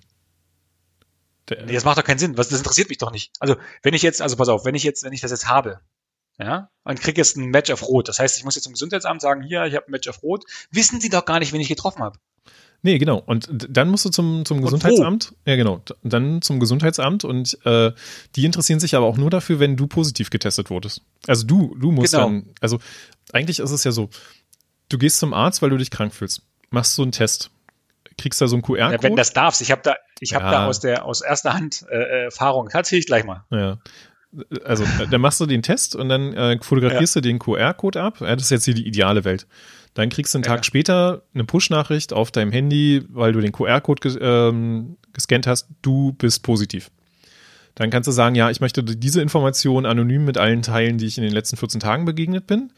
nee, 1.50 1.74
das 1.74 1.86
macht 1.86 2.00
doch 2.00 2.04
keinen 2.04 2.18
Sinn. 2.18 2.36
Was, 2.36 2.50
das 2.50 2.58
interessiert 2.58 2.90
mich 2.90 2.98
doch 2.98 3.12
nicht. 3.12 3.34
Also, 3.40 3.58
wenn 3.84 3.94
ich 3.94 4.02
jetzt, 4.02 4.20
also 4.20 4.36
pass 4.36 4.50
auf, 4.50 4.66
wenn 4.66 4.74
ich 4.74 4.84
jetzt, 4.84 5.04
wenn 5.04 5.14
ich 5.14 5.22
das 5.22 5.30
jetzt 5.30 5.48
habe, 5.48 5.80
ja, 6.40 6.72
und 6.84 7.00
kriege 7.00 7.22
jetzt 7.22 7.38
ein 7.38 7.50
Match 7.52 7.70
auf 7.70 7.88
Rot. 7.88 8.08
Das 8.08 8.18
heißt, 8.18 8.38
ich 8.38 8.44
muss 8.44 8.56
jetzt 8.56 8.64
zum 8.64 8.74
Gesundheitsamt 8.74 9.22
sagen, 9.22 9.44
hier, 9.44 9.64
ich 9.66 9.76
habe 9.76 9.88
ein 9.88 9.92
Match 9.92 10.08
auf 10.08 10.24
Rot. 10.24 10.44
Wissen 10.72 11.00
Sie 11.00 11.10
doch 11.10 11.26
gar 11.26 11.38
nicht, 11.38 11.54
wen 11.54 11.62
ich 11.62 11.68
getroffen 11.68 12.02
habe. 12.02 12.18
Nee, 12.86 13.00
genau. 13.00 13.18
Und 13.18 13.50
dann 13.52 13.90
musst 13.90 14.06
du 14.06 14.10
zum, 14.10 14.46
zum 14.46 14.62
Gesundheitsamt. 14.62 15.34
Ja, 15.46 15.56
genau. 15.56 15.82
Dann 16.04 16.44
zum 16.44 16.60
Gesundheitsamt 16.60 17.24
und 17.24 17.58
äh, 17.66 17.92
die 18.36 18.46
interessieren 18.46 18.80
sich 18.80 18.94
aber 18.94 19.08
auch 19.08 19.18
nur 19.18 19.32
dafür, 19.32 19.60
wenn 19.60 19.76
du 19.76 19.88
positiv 19.88 20.30
getestet 20.30 20.70
wurdest. 20.70 21.02
Also 21.26 21.48
du, 21.48 21.76
du 21.80 21.92
musst 21.92 22.14
genau. 22.14 22.26
dann, 22.26 22.46
also 22.62 22.78
eigentlich 23.34 23.58
ist 23.58 23.72
es 23.72 23.84
ja 23.86 23.92
so, 23.92 24.12
du 24.90 25.00
gehst 25.00 25.18
zum 25.18 25.34
Arzt, 25.34 25.64
weil 25.64 25.72
du 25.72 25.78
dich 25.78 25.90
krank 25.90 26.14
fühlst, 26.14 26.44
machst 26.70 26.94
so 26.94 27.02
einen 27.02 27.12
Test, 27.12 27.50
kriegst 28.20 28.40
da 28.40 28.46
so 28.46 28.56
einen 28.56 28.62
QR-Code. 28.62 28.94
Ja, 28.94 29.02
wenn 29.02 29.16
das 29.16 29.34
darfst. 29.34 29.64
Ich 29.64 29.72
habe 29.72 29.82
da, 29.84 29.96
ich 30.20 30.30
ja. 30.30 30.44
habe 30.44 30.52
da 30.52 30.68
aus 30.68 30.80
der 30.80 31.06
aus 31.06 31.22
erster 31.22 31.54
Hand 31.54 31.88
äh, 31.90 32.26
Erfahrung. 32.26 32.70
Erzähl 32.72 33.00
ich 33.00 33.08
gleich 33.08 33.24
mal. 33.24 33.46
Ja. 33.50 33.80
Also 34.64 34.86
dann 35.10 35.22
machst 35.22 35.40
du 35.40 35.46
den 35.46 35.62
Test 35.62 35.96
und 35.96 36.10
dann 36.10 36.34
äh, 36.34 36.58
fotografierst 36.62 37.16
ja. 37.16 37.22
du 37.22 37.28
den 37.28 37.40
QR-Code 37.40 38.02
ab. 38.02 38.22
Ja, 38.22 38.36
das 38.36 38.46
ist 38.46 38.50
jetzt 38.52 38.66
hier 38.66 38.74
die 38.74 38.88
ideale 38.88 39.24
Welt. 39.24 39.48
Dann 39.94 40.10
kriegst 40.10 40.34
du 40.34 40.38
einen 40.38 40.44
Tag 40.44 40.66
später 40.66 41.24
eine 41.34 41.46
Push-Nachricht 41.46 42.12
auf 42.12 42.32
deinem 42.32 42.52
Handy, 42.52 43.04
weil 43.10 43.32
du 43.32 43.40
den 43.40 43.54
QR-Code 43.54 44.02
ges 44.02 44.18
ähm, 44.20 44.98
gescannt 45.14 45.48
hast, 45.48 45.70
du 45.82 46.12
bist 46.14 46.44
positiv. 46.44 46.92
Dann 47.76 47.90
kannst 47.90 48.08
du 48.08 48.12
sagen, 48.12 48.36
ja, 48.36 48.50
ich 48.50 48.62
möchte 48.62 48.84
diese 48.84 49.22
Information 49.22 49.86
anonym 49.86 50.26
mit 50.26 50.38
allen 50.38 50.62
teilen, 50.62 50.98
die 50.98 51.06
ich 51.06 51.18
in 51.18 51.24
den 51.24 51.34
letzten 51.34 51.58
14 51.58 51.80
Tagen 51.80 52.06
begegnet 52.06 52.48
bin. 52.48 52.72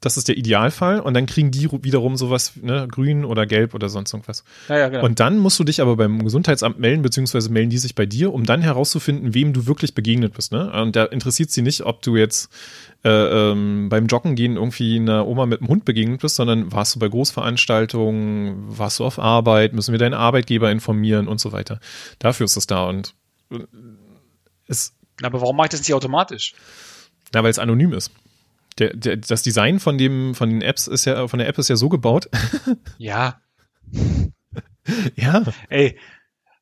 Das 0.00 0.18
ist 0.18 0.28
der 0.28 0.36
Idealfall 0.36 1.00
und 1.00 1.14
dann 1.14 1.24
kriegen 1.24 1.50
die 1.50 1.70
wiederum 1.82 2.16
sowas, 2.16 2.52
ne, 2.56 2.86
grün 2.90 3.24
oder 3.24 3.46
gelb 3.46 3.74
oder 3.74 3.88
sonst 3.88 4.12
irgendwas. 4.12 4.44
Ja, 4.68 4.78
ja, 4.78 4.88
genau. 4.88 5.04
Und 5.04 5.20
dann 5.20 5.38
musst 5.38 5.58
du 5.58 5.64
dich 5.64 5.80
aber 5.80 5.96
beim 5.96 6.22
Gesundheitsamt 6.22 6.78
melden, 6.78 7.02
beziehungsweise 7.02 7.50
melden 7.50 7.70
die 7.70 7.78
sich 7.78 7.94
bei 7.94 8.04
dir, 8.04 8.34
um 8.34 8.44
dann 8.44 8.60
herauszufinden, 8.60 9.32
wem 9.32 9.54
du 9.54 9.66
wirklich 9.66 9.94
begegnet 9.94 10.34
bist. 10.34 10.52
Ne? 10.52 10.70
Und 10.70 10.96
da 10.96 11.04
interessiert 11.04 11.50
sie 11.50 11.62
nicht, 11.62 11.80
ob 11.82 12.02
du 12.02 12.16
jetzt 12.16 12.50
äh, 13.04 13.08
ähm, 13.08 13.88
beim 13.88 14.06
Joggen 14.06 14.34
gehen 14.34 14.56
irgendwie 14.56 14.96
einer 14.96 15.26
Oma 15.26 15.46
mit 15.46 15.60
einem 15.60 15.68
Hund 15.68 15.86
begegnet 15.86 16.20
bist, 16.20 16.36
sondern 16.36 16.70
warst 16.72 16.94
du 16.94 16.98
bei 16.98 17.08
Großveranstaltungen, 17.08 18.78
warst 18.78 18.98
du 19.00 19.04
auf 19.04 19.18
Arbeit, 19.18 19.72
müssen 19.72 19.92
wir 19.92 19.98
deinen 19.98 20.14
Arbeitgeber 20.14 20.70
informieren 20.70 21.26
und 21.26 21.40
so 21.40 21.52
weiter. 21.52 21.80
Dafür 22.18 22.44
ist 22.44 22.56
es 22.56 22.66
da 22.66 22.84
und 22.84 23.14
äh, 23.50 23.60
es. 24.66 24.92
Aber 25.22 25.40
warum 25.40 25.56
mache 25.56 25.66
ich 25.66 25.70
das 25.70 25.80
nicht 25.80 25.94
automatisch? 25.94 26.54
Na, 27.32 27.42
weil 27.42 27.50
es 27.50 27.58
anonym 27.58 27.94
ist. 27.94 28.10
Der, 28.78 28.94
der, 28.94 29.16
das 29.16 29.42
Design 29.42 29.80
von 29.80 29.98
dem, 29.98 30.34
von 30.34 30.50
den 30.50 30.62
Apps 30.62 30.86
ist 30.86 31.04
ja, 31.04 31.28
von 31.28 31.38
der 31.38 31.48
App 31.48 31.58
ist 31.58 31.68
ja 31.68 31.76
so 31.76 31.88
gebaut. 31.88 32.28
Ja. 32.98 33.40
ja. 35.14 35.44
Ey, 35.68 35.98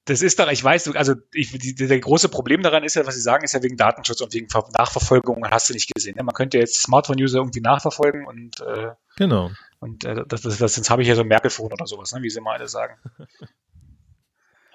das 0.04 0.20
ist 0.20 0.38
doch, 0.38 0.50
ich 0.50 0.62
weiß, 0.62 0.94
also 0.96 1.14
ich, 1.32 1.52
die, 1.52 1.74
der 1.74 1.98
große 1.98 2.28
Problem 2.28 2.62
daran 2.62 2.84
ist 2.84 2.94
ja, 2.94 3.06
was 3.06 3.14
Sie 3.14 3.22
sagen, 3.22 3.44
ist 3.44 3.54
ja 3.54 3.62
wegen 3.62 3.76
Datenschutz 3.76 4.20
und 4.20 4.34
wegen 4.34 4.48
Nachverfolgung, 4.76 5.44
hast 5.50 5.70
du 5.70 5.74
nicht 5.74 5.92
gesehen. 5.94 6.16
Ne? 6.16 6.22
Man 6.22 6.34
könnte 6.34 6.58
jetzt 6.58 6.82
Smartphone-User 6.82 7.38
irgendwie 7.38 7.60
nachverfolgen 7.60 8.26
und 8.26 8.60
äh, 8.60 8.90
genau. 9.16 9.50
Und 9.78 10.04
äh, 10.04 10.24
das, 10.26 10.42
das, 10.42 10.58
das, 10.58 10.74
das 10.74 10.90
habe 10.90 11.02
ich 11.02 11.08
ja 11.08 11.14
so 11.14 11.22
ein 11.22 11.28
Merkel-Phone 11.28 11.72
oder 11.72 11.86
sowas, 11.86 12.12
ne? 12.12 12.22
wie 12.22 12.30
sie 12.30 12.40
mal 12.40 12.56
alle 12.56 12.68
sagen. 12.68 12.96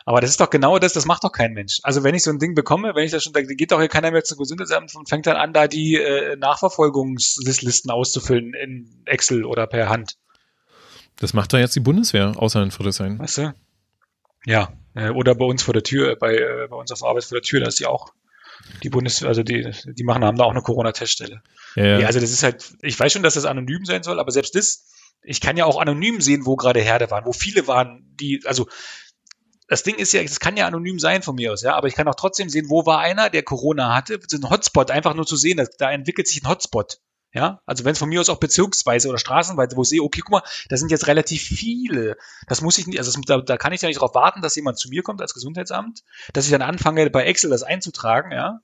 Aber 0.10 0.22
das 0.22 0.32
ist 0.32 0.39
doch 0.39 0.49
genau 0.49 0.80
das, 0.80 0.93
das 0.93 1.05
macht 1.05 1.24
doch 1.24 1.32
kein 1.32 1.53
Mensch. 1.53 1.82
Also 1.84 2.03
wenn 2.03 2.16
ich 2.16 2.24
so 2.24 2.32
ein 2.32 2.39
Ding 2.39 2.55
bekomme, 2.55 2.95
wenn 2.95 3.03
ich 3.03 3.12
das 3.12 3.24
schon, 3.24 3.32
da 3.32 3.43
geht 3.43 3.72
doch 3.72 3.78
hier 3.78 3.89
keiner 3.89 4.10
mehr 4.10 4.24
zum 4.24 4.39
Gesundheitsamt 4.39 4.95
und 4.95 5.07
fängt 5.07 5.28
dann 5.28 5.36
an, 5.36 5.53
da 5.53 5.68
die 5.68 5.97
äh, 5.97 6.36
Nachverfolgungslisten 6.36 7.91
auszufüllen 7.91 8.55
in 8.55 9.03
Excel 9.05 9.45
oder 9.45 9.68
per 9.68 9.88
Hand. 9.88 10.18
Das 11.18 11.36
macht 11.36 11.53
doch 11.53 11.60
jetzt 11.60 11.76
die 11.76 11.80
Bundeswehr, 11.80 12.34
außer 12.36 12.64
in 12.64 12.72
Friedrichshain. 12.72 13.20
Weißt 13.20 13.38
du? 13.38 13.53
Ja, 14.47 14.74
äh, 14.95 15.10
oder 15.10 15.36
bei 15.36 15.45
uns 15.45 15.62
vor 15.62 15.76
der 15.76 15.84
Tür, 15.84 16.16
bei, 16.16 16.38
äh, 16.38 16.68
bei 16.68 16.76
uns 16.76 16.91
auf 16.91 17.03
Arbeit 17.03 17.26
vor 17.26 17.36
der 17.36 17.43
Tür, 17.43 17.60
da 17.60 17.68
ist 17.68 17.80
die 17.80 17.86
auch 17.86 18.12
die 18.82 18.89
Bundeswehr, 18.89 19.28
also 19.28 19.43
die, 19.43 19.70
die 19.86 20.03
machen, 20.03 20.26
haben 20.26 20.39
da 20.39 20.45
auch 20.45 20.51
eine 20.51 20.64
Corona-Teststelle. 20.64 21.43
Ja, 21.76 21.86
ja. 21.86 21.99
ja, 21.99 22.07
also 22.07 22.20
das 22.20 22.32
ist 22.32 22.41
halt, 22.41 22.74
ich 22.82 22.99
weiß 22.99 23.14
schon, 23.14 23.22
dass 23.22 23.36
das 23.36 23.45
anonym 23.45 23.86
sein 23.86 24.01
soll, 24.01 24.20
aber 24.20 24.32
selbst 24.32 24.55
das, 24.55 24.88
ich 25.22 25.39
kann 25.39 25.55
ja 25.55 25.66
auch 25.66 25.80
anonym 25.80 26.20
sehen, 26.20 26.47
wo 26.47 26.55
gerade 26.55 26.80
Herde 26.80 27.12
waren, 27.12 27.26
wo 27.28 27.32
viele 27.32 27.68
waren, 27.68 28.07
die, 28.20 28.41
also 28.45 28.66
das 29.70 29.84
Ding 29.84 29.95
ist 29.95 30.11
ja, 30.13 30.22
das 30.22 30.39
kann 30.39 30.57
ja 30.57 30.67
anonym 30.67 30.99
sein 30.99 31.22
von 31.22 31.36
mir 31.36 31.53
aus, 31.53 31.61
ja, 31.61 31.76
aber 31.76 31.88
ich 31.88 31.95
kann 31.95 32.07
auch 32.07 32.15
trotzdem 32.15 32.49
sehen, 32.49 32.70
wo 32.70 32.86
war 32.86 32.99
einer, 32.99 33.30
der 33.30 33.43
Corona 33.43 33.95
hatte, 33.95 34.20
so 34.28 34.38
ein 34.38 34.49
Hotspot, 34.49 34.91
einfach 34.91 35.13
nur 35.13 35.28
zu 35.28 35.38
sehen, 35.38 35.65
da 35.78 35.91
entwickelt 35.91 36.28
sich 36.28 36.43
ein 36.43 36.49
Hotspot. 36.49 36.99
Ja, 37.32 37.61
also 37.67 37.86
wenn 37.86 37.91
es 37.91 37.99
von 37.99 38.09
mir 38.09 38.20
aus 38.20 38.30
auch 38.30 38.39
bezirksweise 38.39 39.07
oder 39.07 39.20
straßenweise, 39.20 39.78
wo 39.78 39.84
ich 39.84 39.89
sehe, 39.89 40.01
okay, 40.01 40.22
guck 40.22 40.32
mal, 40.32 40.43
da 40.67 40.78
sind 40.78 40.89
jetzt 40.89 41.05
relativ 41.05 41.43
viele. 41.43 42.17
Das 42.47 42.61
muss 42.61 42.80
ich 42.80 42.88
nicht, 42.88 42.97
also 42.97 43.11
das, 43.11 43.22
da, 43.28 43.38
da 43.38 43.55
kann 43.57 43.72
ich 43.72 43.84
ja 43.84 43.88
nicht 43.88 44.01
darauf 44.01 44.15
warten, 44.15 44.41
dass 44.41 44.55
jemand 44.55 44.80
zu 44.80 44.89
mir 44.89 45.03
kommt 45.03 45.22
als 45.22 45.36
Gesundheitsamt, 45.36 46.03
dass 46.34 46.45
ich 46.45 46.51
dann 46.51 46.63
anfange, 46.63 47.07
bei 47.11 47.26
Excel 47.26 47.51
das 47.51 47.61
einzutragen, 47.61 48.32
ja, 48.32 48.61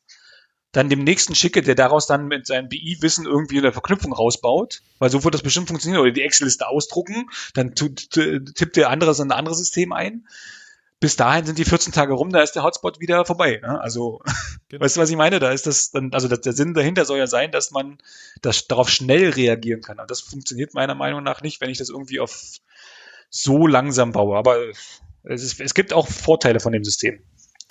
dann 0.72 0.89
dem 0.89 1.03
nächsten 1.03 1.36
schicke, 1.36 1.62
der 1.62 1.76
daraus 1.76 2.08
dann 2.08 2.26
mit 2.26 2.47
seinem 2.47 2.68
BI-Wissen 2.68 3.28
irgendwie 3.28 3.60
eine 3.60 3.72
Verknüpfung 3.72 4.14
rausbaut, 4.14 4.82
weil 4.97 5.12
so 5.12 5.24
wird 5.24 5.36
das 5.36 5.43
bestimmt 5.43 5.68
funktionieren, 5.68 6.01
oder 6.01 6.12
die 6.12 6.24
Excel-Liste 6.24 6.68
ausdrucken, 6.68 7.30
dann 7.53 7.76
tippt 7.76 8.76
der 8.76 8.89
andere 8.89 9.12
ein 9.22 9.32
anderes 9.32 9.60
System 9.60 9.93
ein 9.93 10.26
bis 11.06 11.18
dahin 11.18 11.45
sind 11.45 11.60
die 11.60 11.66
14 11.66 11.93
Tage 11.93 12.14
rum, 12.14 12.32
da 12.32 12.41
ist 12.41 12.53
der 12.53 12.64
Hotspot 12.64 12.99
wieder 12.99 13.26
vorbei. 13.26 13.60
Ne? 13.62 13.80
Also, 13.80 14.24
genau. 14.70 14.84
weißt 14.84 14.97
du, 14.97 15.01
was 15.01 15.10
ich 15.12 15.16
meine? 15.16 15.38
Da 15.38 15.51
ist 15.51 15.68
das 15.68 15.91
dann, 15.91 16.12
also 16.14 16.28
der 16.28 16.53
Sinn 16.53 16.74
dahinter 16.74 17.06
soll 17.06 17.20
ja 17.20 17.28
sein, 17.28 17.51
dass 17.51 17.70
man 17.70 17.99
das, 18.41 18.66
darauf 18.66 18.89
schnell 18.89 19.30
reagieren 19.30 19.82
kann. 19.82 19.99
Und 19.99 20.10
das 20.10 20.22
funktioniert 20.22 20.74
meiner 20.74 20.95
Meinung 20.95 21.22
nach 21.22 21.43
nicht, 21.43 21.62
wenn 21.62 21.70
ich 21.70 21.78
das 21.78 21.89
irgendwie 21.89 22.20
auf 22.20 22.41
so 23.30 23.68
langsam 23.68 24.14
baue. 24.14 24.36
Aber 24.36 24.58
es, 25.22 25.43
ist, 25.43 25.62
es 25.62 25.76
gibt 25.76 25.93
auch 25.93 26.08
Vorteile 26.08 26.60
von 26.60 26.74
dem 26.74 26.84
System. 26.84 27.20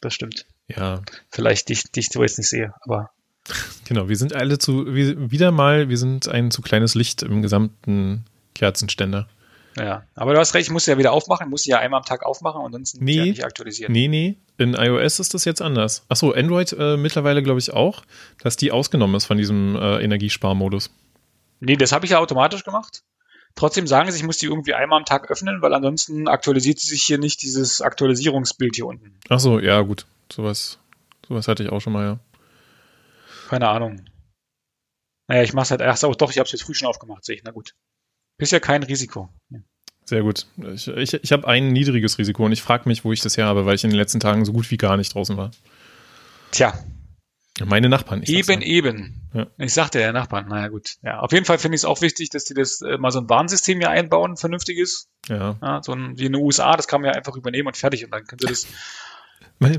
Das 0.01 0.14
stimmt. 0.14 0.47
Ja. 0.68 1.03
Vielleicht 1.28 1.70
dich, 1.70 1.91
dich 1.91 2.11
so 2.11 2.22
jetzt 2.22 2.39
nicht 2.39 2.49
sehe, 2.49 2.72
aber. 2.82 3.11
Genau, 3.87 4.09
wir 4.09 4.16
sind 4.16 4.32
alle 4.32 4.59
zu, 4.59 4.95
wieder 4.95 5.51
mal, 5.51 5.89
wir 5.89 5.99
sind 5.99 6.28
ein 6.28 6.53
zu 6.53 6.62
kleines 6.62 6.95
Licht 6.95 7.24
im 7.24 7.43
gesamten 7.43 8.26
Kerzenständer. 8.55 9.28
Ja, 9.77 10.05
aber 10.14 10.35
du 10.35 10.39
hast 10.39 10.55
recht, 10.55 10.68
ich 10.68 10.72
muss 10.72 10.87
ja 10.87 10.99
wieder 10.99 11.12
aufmachen, 11.12 11.51
muss 11.51 11.66
ja 11.66 11.79
einmal 11.79 11.99
am 11.99 12.05
Tag 12.05 12.25
aufmachen 12.25 12.61
und 12.61 12.72
sonst 12.72 13.01
nee, 13.01 13.14
ja 13.14 13.25
nicht 13.25 13.45
aktualisieren. 13.45 13.93
Nee, 13.93 14.07
nee, 14.07 14.37
in 14.57 14.75
iOS 14.75 15.18
ist 15.18 15.35
das 15.35 15.45
jetzt 15.45 15.61
anders. 15.61 16.05
Achso, 16.09 16.31
Android 16.31 16.72
äh, 16.79 16.97
mittlerweile 16.97 17.43
glaube 17.43 17.59
ich 17.59 17.72
auch, 17.72 18.03
dass 18.41 18.57
die 18.57 18.70
ausgenommen 18.70 19.16
ist 19.16 19.25
von 19.25 19.37
diesem 19.37 19.75
äh, 19.75 20.03
Energiesparmodus. 20.03 20.91
Nee, 21.59 21.77
das 21.77 21.93
habe 21.93 22.05
ich 22.05 22.12
ja 22.12 22.18
automatisch 22.18 22.62
gemacht. 22.62 23.03
Trotzdem 23.57 23.87
sagen 23.87 24.11
sie, 24.11 24.18
ich 24.18 24.25
muss 24.25 24.39
die 24.39 24.47
irgendwie 24.47 24.75
einmal 24.75 24.99
am 24.99 25.05
Tag 25.05 25.31
öffnen, 25.31 25.62
weil 25.62 25.72
ansonsten 25.75 26.29
aktualisiert 26.29 26.79
sich 26.79 27.03
hier 27.03 27.18
nicht 27.18 27.43
dieses 27.43 27.81
Aktualisierungsbild 27.81 28.77
hier 28.77 28.87
unten. 28.87 29.16
Achso, 29.29 29.59
ja 29.59 29.81
gut, 29.81 30.07
sowas, 30.33 30.79
sowas 31.27 31.49
hatte 31.49 31.62
ich 31.64 31.70
auch 31.70 31.81
schon 31.81 31.93
mal, 31.93 32.05
ja. 32.05 32.18
Keine 33.49 33.68
Ahnung. 33.68 34.05
Naja, 35.29 35.43
ich 35.43 35.53
mach's 35.53 35.70
halt, 35.70 35.83
ach 35.83 35.97
so, 35.97 36.12
doch, 36.12 36.31
ich 36.31 36.39
habe 36.39 36.47
es 36.47 36.53
jetzt 36.53 36.62
früh 36.62 36.75
schon 36.75 36.89
aufgemacht, 36.89 37.25
sehe 37.25 37.37
ich, 37.37 37.45
na 37.45 37.51
gut. 37.51 37.75
Bisher 38.37 38.61
kein 38.61 38.82
Risiko. 38.82 39.30
Sehr 40.05 40.22
gut. 40.22 40.47
Ich, 40.74 40.89
ich, 40.89 41.14
ich 41.14 41.32
habe 41.32 41.49
ein 41.49 41.68
niedriges 41.68 42.18
Risiko 42.18 42.45
und 42.45 42.53
ich 42.53 42.62
frage 42.62 42.89
mich, 42.89 43.05
wo 43.05 43.12
ich 43.12 43.20
das 43.20 43.37
her 43.37 43.47
habe, 43.47 43.64
weil 43.64 43.74
ich 43.74 43.85
in 43.85 43.91
den 43.91 43.99
letzten 43.99 44.20
Tagen 44.20 44.45
so 44.45 44.53
gut 44.53 44.70
wie 44.70 44.76
gar 44.76 44.97
nicht 44.97 45.14
draußen 45.14 45.37
war. 45.37 45.51
Tja. 46.51 46.74
Meine 47.64 47.89
Nachbarn. 47.89 48.22
Eben, 48.24 48.61
ja. 48.61 48.66
eben. 48.66 49.28
Ja. 49.32 49.47
Ich 49.59 49.72
sagte 49.72 50.01
ja, 50.01 50.12
Nachbarn. 50.12 50.49
Naja, 50.49 50.68
gut. 50.68 50.97
Ja, 51.03 51.20
auf 51.20 51.32
jeden 51.32 51.45
Fall 51.45 51.59
finde 51.59 51.76
ich 51.76 51.82
es 51.82 51.85
auch 51.85 52.01
wichtig, 52.01 52.30
dass 52.30 52.45
die 52.45 52.55
das 52.55 52.82
äh, 52.82 52.99
mal 52.99 53.12
so 53.12 53.20
ein 53.20 53.30
Warnsystem 53.30 53.78
hier 53.78 53.91
einbauen, 53.91 54.37
vernünftiges. 54.37 55.09
Ja. 55.28 55.57
ja 55.62 55.80
so 55.82 55.93
ein, 55.93 56.18
wie 56.18 56.26
in 56.26 56.32
den 56.32 56.43
USA, 56.43 56.76
das 56.76 56.89
kann 56.89 57.01
man 57.01 57.11
ja 57.11 57.16
einfach 57.16 57.37
übernehmen 57.37 57.68
und 57.68 57.76
fertig. 57.76 58.05
Und 58.05 58.11
dann 58.11 58.24
können 58.24 58.41
sie 58.41 58.47
das 58.47 58.66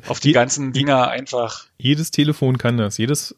auf 0.08 0.20
die 0.22 0.32
ganzen 0.32 0.72
Dinger 0.72 1.10
einfach. 1.10 1.66
Jedes 1.78 2.12
Telefon 2.12 2.58
kann 2.58 2.78
das. 2.78 2.98
Jedes 2.98 3.36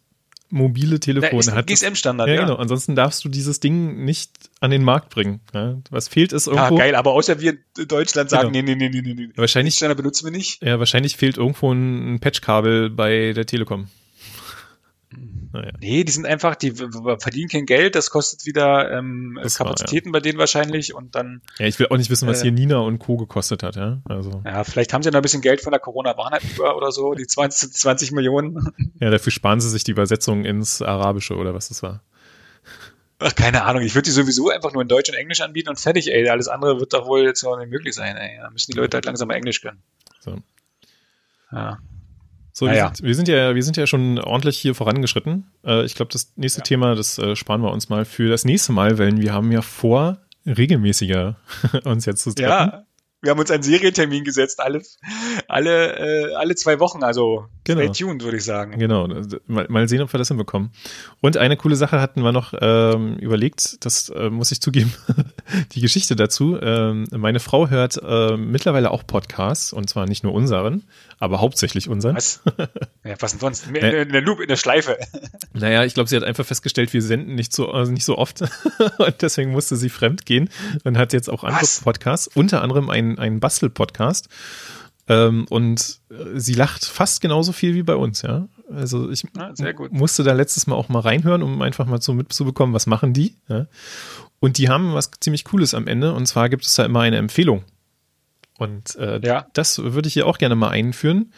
mobile 0.50 1.00
Telefon 1.00 1.42
da 1.46 1.54
hat. 1.54 1.68
GSM-Standard, 1.68 2.28
ja, 2.28 2.36
ja. 2.36 2.42
Genau. 2.42 2.56
Ansonsten 2.56 2.96
darfst 2.96 3.24
du 3.24 3.30
dieses 3.30 3.60
Ding 3.60 4.06
nicht 4.06 4.32
an 4.60 4.72
den 4.72 4.84
Markt 4.84 5.10
bringen. 5.10 5.42
Ja, 5.54 5.78
was 5.90 6.08
fehlt 6.08 6.34
ist 6.34 6.48
irgendwo. 6.48 6.78
Ja, 6.78 6.86
geil, 6.86 6.96
aber 6.96 7.12
außer 7.12 7.40
wir 7.40 7.58
in 7.78 7.88
Deutschland 7.88 8.30
sagen, 8.30 8.54
genau. 8.54 8.66
nee, 8.66 8.76
nee, 8.76 8.90
nee, 8.90 9.02
nee, 9.02 9.14
nee. 9.14 9.30
Wahrscheinlich. 9.36 9.76
Standard 9.76 9.98
benutzen 9.98 10.26
wir 10.26 10.32
nicht. 10.32 10.64
Ja, 10.64 10.80
wahrscheinlich 10.80 11.18
fehlt 11.18 11.38
irgendwo 11.38 11.72
ein 11.72 12.20
Patchkabel 12.20 12.90
bei 12.90 13.34
der 13.34 13.46
Telekom. 13.46 13.88
Naja. 15.54 15.72
Nee, 15.80 16.04
die 16.04 16.12
sind 16.12 16.26
einfach, 16.26 16.56
die 16.56 16.72
verdienen 16.72 17.50
kein 17.50 17.66
Geld, 17.66 17.96
das 17.96 18.10
kostet 18.10 18.46
wieder 18.46 18.92
ähm, 18.92 19.40
das 19.42 19.58
Kapazitäten 19.58 20.08
war, 20.08 20.20
ja. 20.20 20.20
bei 20.20 20.30
denen 20.30 20.40
wahrscheinlich 20.40 20.94
und 20.94 21.16
dann. 21.16 21.42
Ja, 21.58 21.68
ich 21.68 21.80
will 21.80 21.88
auch 21.90 21.98
nicht 21.98 22.10
wissen, 22.10 22.28
was 22.28 22.40
äh, 22.40 22.44
hier 22.44 22.52
Nina 22.52 22.78
und 22.80 23.00
Co. 23.00 23.18
gekostet 23.18 23.64
hat, 23.64 23.76
ja. 23.76 24.02
Also. 24.06 24.42
Ja, 24.46 24.64
vielleicht 24.64 24.94
haben 24.94 25.04
sie 25.04 25.10
noch 25.10 25.20
ein 25.20 25.22
bisschen 25.22 25.42
Geld 25.42 25.62
von 25.62 25.72
der 25.72 25.80
Corona-Warnheit 25.80 26.44
über 26.44 26.76
oder 26.76 26.92
so, 26.92 27.14
die 27.14 27.28
20, 27.28 27.74
20 27.74 28.12
Millionen. 28.14 28.72
Ja, 29.00 29.10
dafür 29.10 29.32
sparen 29.32 29.60
sie 29.60 29.70
sich 29.70 29.84
die 29.84 29.92
Übersetzung 29.92 30.46
ins 30.46 30.82
Arabische 30.82 31.36
oder 31.36 31.54
was 31.54 31.70
das 31.70 31.84
war. 31.84 32.02
Ach, 33.20 33.34
keine 33.34 33.64
Ahnung, 33.64 33.82
ich 33.82 33.96
würde 33.96 34.06
die 34.06 34.12
sowieso 34.12 34.50
einfach 34.50 34.74
nur 34.74 34.84
in 34.84 34.88
Deutsch 34.88 35.10
und 35.10 35.16
Englisch 35.16 35.42
anbieten 35.42 35.70
und 35.70 35.80
fertig, 35.80 36.12
ey. 36.12 36.30
Alles 36.30 36.48
andere 36.48 36.80
wird 36.80 36.94
doch 36.94 37.08
wohl 37.08 37.24
jetzt 37.24 37.44
auch 37.44 37.58
nicht 37.58 37.72
möglich 37.72 37.96
sein, 37.96 38.16
ey. 38.16 38.38
Da 38.40 38.50
müssen 38.52 38.72
die 38.72 38.78
Leute 38.78 38.98
halt 38.98 39.06
langsam 39.06 39.30
mal 39.30 39.36
Englisch 39.36 39.62
können. 39.62 39.82
So. 40.20 40.38
Ja. 41.52 41.80
So, 42.58 42.66
wir, 42.66 42.74
sind, 42.74 43.04
wir, 43.04 43.14
sind, 43.14 43.28
ja, 43.28 43.54
wir 43.54 43.62
sind 43.62 43.78
ja 43.78 43.86
schon 43.86 44.18
ordentlich 44.18 44.58
hier 44.58 44.74
vorangeschritten. 44.74 45.46
Äh, 45.64 45.86
ich 45.86 45.94
glaube, 45.94 46.12
das 46.12 46.34
nächste 46.38 46.62
ja. 46.62 46.64
Thema, 46.64 46.96
das 46.96 47.20
äh, 47.20 47.36
sparen 47.36 47.62
wir 47.62 47.72
uns 47.72 47.90
mal 47.90 48.04
für 48.04 48.30
das 48.30 48.46
nächste 48.46 48.72
Mal, 48.72 48.98
weil 48.98 49.16
wir 49.22 49.32
haben 49.32 49.52
ja 49.52 49.62
vor, 49.62 50.18
regelmäßiger 50.44 51.36
uns 51.84 52.08
jetzt 52.08 52.24
zu 52.24 52.34
treffen. 52.34 52.50
Ja, 52.50 52.88
wir 53.22 53.32
haben 53.32 53.40
uns 53.40 53.52
einen 53.52 53.62
Serientermin 53.62 54.24
gesetzt, 54.24 54.60
alle, 54.60 54.82
alle, 55.48 56.30
äh, 56.30 56.34
alle 56.34 56.56
zwei 56.56 56.80
Wochen, 56.80 57.04
also 57.04 57.46
genau. 57.64 57.94
stay 57.94 58.06
tuned, 58.06 58.24
würde 58.24 58.38
ich 58.38 58.44
sagen. 58.44 58.80
Genau, 58.80 59.08
mal, 59.46 59.68
mal 59.70 59.88
sehen, 59.88 60.02
ob 60.02 60.12
wir 60.12 60.18
das 60.18 60.30
hinbekommen. 60.30 60.72
Und 61.22 61.38
eine 61.38 61.58
coole 61.58 61.76
Sache 61.76 62.02
hatten 62.02 62.24
wir 62.24 62.32
noch 62.32 62.56
ähm, 62.60 63.18
überlegt, 63.18 63.86
das 63.86 64.10
äh, 64.10 64.32
muss 64.32 64.52
ich 64.52 64.62
zugeben, 64.62 64.94
die 65.72 65.82
Geschichte 65.82 66.16
dazu. 66.16 66.60
Ähm, 66.62 67.08
meine 67.12 67.40
Frau 67.40 67.70
hört 67.70 68.00
äh, 68.04 68.38
mittlerweile 68.38 68.92
auch 68.92 69.06
Podcasts, 69.06 69.74
und 69.74 69.90
zwar 69.90 70.06
nicht 70.06 70.24
nur 70.24 70.34
unseren, 70.34 70.84
aber 71.20 71.42
hauptsächlich 71.42 71.90
unseren. 71.90 72.16
Was? 72.16 72.42
Ja, 73.04 73.16
was 73.20 73.32
denn 73.32 73.40
sonst? 73.40 73.68
In, 73.68 73.76
in, 73.76 73.86
in 73.86 74.12
der 74.12 74.22
Loop, 74.22 74.42
in 74.42 74.50
der 74.50 74.58
Schleife. 74.58 74.98
Naja, 75.54 75.86
ich 75.86 75.94
glaube, 75.94 76.10
sie 76.10 76.16
hat 76.16 76.24
einfach 76.24 76.46
festgestellt, 76.46 76.94
wir 76.94 77.02
senden 77.02 77.34
nicht 77.36 77.54
so, 77.54 77.72
also 77.72 77.92
nicht 77.92 78.04
so 78.04 78.18
oft 78.18 78.42
und 78.98 79.22
deswegen 79.22 79.52
musste 79.52 79.76
sie 79.76 79.90
fremd 79.90 80.26
gehen 80.26 80.50
und 80.84 80.98
hat 80.98 81.14
jetzt 81.14 81.30
auch 81.30 81.44
andere 81.44 81.64
was? 81.64 81.80
Podcasts, 81.80 82.28
unter 82.28 82.62
anderem 82.62 82.90
einen 82.90 83.08
ein, 83.08 83.20
ein 83.20 83.40
Bastel-Podcast. 83.40 84.30
Ähm, 85.10 85.46
und 85.50 86.02
äh, 86.10 86.38
sie 86.38 86.54
lacht 86.54 86.84
fast 86.84 87.22
genauso 87.22 87.54
viel 87.54 87.76
wie 87.76 87.84
bei 87.84 87.96
uns, 87.96 88.24
ja. 88.24 88.50
Also 88.70 89.10
ich 89.10 89.24
ah, 89.38 89.54
musste 89.90 90.24
da 90.24 90.34
letztes 90.34 90.68
Mal 90.68 90.76
auch 90.76 90.90
mal 90.90 91.00
reinhören, 91.00 91.42
um 91.44 91.62
einfach 91.62 91.86
mal 91.86 92.02
so 92.02 92.14
mitzubekommen, 92.14 92.76
was 92.76 92.88
machen 92.88 93.14
die. 93.14 93.38
Ja? 93.48 93.68
Und 94.40 94.58
die 94.58 94.70
haben 94.70 94.94
was 94.94 95.12
ziemlich 95.20 95.44
Cooles 95.44 95.74
am 95.74 95.88
Ende. 95.88 96.14
Und 96.14 96.26
zwar 96.28 96.50
gibt 96.50 96.66
es 96.66 96.76
da 96.76 96.86
immer 96.86 97.02
eine 97.02 97.18
Empfehlung. 97.18 97.64
Und 98.58 98.96
äh, 98.96 99.20
ja. 99.24 99.48
das 99.54 99.80
würde 99.80 100.08
ich 100.08 100.14
hier 100.14 100.28
auch 100.28 100.38
gerne 100.38 100.56
mal 100.56 100.70
einführen. 100.70 101.32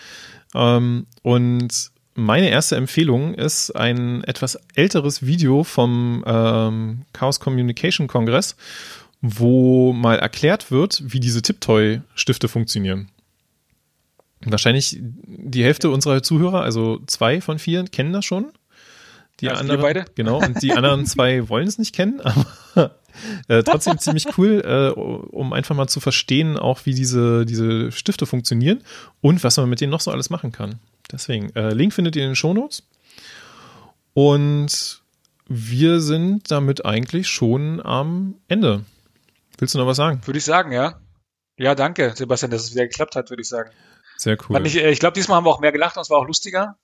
Ähm, 0.56 1.06
und 1.22 1.92
meine 2.16 2.50
erste 2.50 2.76
Empfehlung 2.76 3.34
ist 3.34 3.72
ein 3.72 4.24
etwas 4.24 4.60
älteres 4.76 5.26
Video 5.26 5.64
vom 5.64 6.24
ähm, 6.26 7.06
Chaos 7.14 7.40
Communication 7.40 8.08
Kongress, 8.08 8.56
wo 9.22 9.94
mal 9.94 10.20
erklärt 10.20 10.72
wird, 10.72 11.02
wie 11.06 11.20
diese 11.20 11.42
Tiptoy-Stifte 11.42 12.48
funktionieren. 12.48 13.10
Wahrscheinlich 14.42 14.98
die 15.02 15.64
Hälfte 15.64 15.90
unserer 15.90 16.24
Zuhörer, 16.24 16.62
also 16.62 17.00
zwei 17.08 17.42
von 17.42 17.60
vier, 17.60 17.84
kennen 17.86 18.14
das 18.14 18.26
schon. 18.26 18.52
Die 19.42 19.50
also 19.50 19.62
anderen, 19.62 19.82
beide. 19.82 20.06
genau, 20.16 20.42
und 20.42 20.62
die 20.62 20.74
anderen 20.74 21.06
zwei 21.06 21.48
wollen 21.50 21.68
es 21.68 21.78
nicht 21.78 21.94
kennen, 21.94 22.22
aber 22.22 22.46
äh, 23.48 23.64
trotzdem 23.64 23.98
ziemlich 24.00 24.38
cool, 24.38 24.62
äh, 24.66 25.00
um 25.00 25.54
einfach 25.54 25.76
mal 25.76 25.88
zu 25.88 26.00
verstehen, 26.00 26.58
auch 26.58 26.86
wie 26.86 26.94
diese, 26.94 27.46
diese 27.46 27.92
Stifte 27.92 28.26
funktionieren 28.26 28.84
und 29.22 29.44
was 29.44 29.58
man 29.58 29.70
mit 29.70 29.82
denen 29.82 29.92
noch 29.92 30.02
so 30.02 30.12
alles 30.12 30.30
machen 30.30 30.52
kann. 30.52 30.80
Deswegen, 31.12 31.56
äh, 31.56 31.74
Link 31.74 31.94
findet 31.94 32.16
ihr 32.16 32.24
in 32.24 32.30
den 32.30 32.36
Shownotes. 32.36 32.84
Und 34.14 35.02
wir 35.48 36.00
sind 36.00 36.52
damit 36.52 36.86
eigentlich 36.86 37.28
schon 37.28 37.84
am 37.84 38.36
Ende. 38.48 38.86
Willst 39.58 39.74
du 39.74 39.80
noch 39.80 39.88
was 39.88 39.98
sagen? 39.98 40.22
Würde 40.26 40.38
ich 40.38 40.46
sagen, 40.46 40.72
ja. 40.72 41.00
Ja, 41.58 41.76
danke, 41.76 42.14
Sebastian, 42.16 42.52
dass 42.52 42.64
es 42.64 42.74
wieder 42.74 42.86
geklappt 42.86 43.16
hat, 43.16 43.30
würde 43.30 43.42
ich 43.42 43.50
sagen. 43.50 43.72
Sehr 44.18 44.38
cool. 44.48 44.66
Ich, 44.66 44.78
äh, 44.78 44.92
ich 44.92 45.00
glaube, 45.00 45.14
diesmal 45.14 45.38
haben 45.38 45.46
wir 45.46 45.52
auch 45.52 45.60
mehr 45.60 45.72
gelacht 45.72 45.98
und 45.98 46.02
es 46.02 46.10
war 46.10 46.20
auch 46.20 46.28
lustiger, 46.28 46.78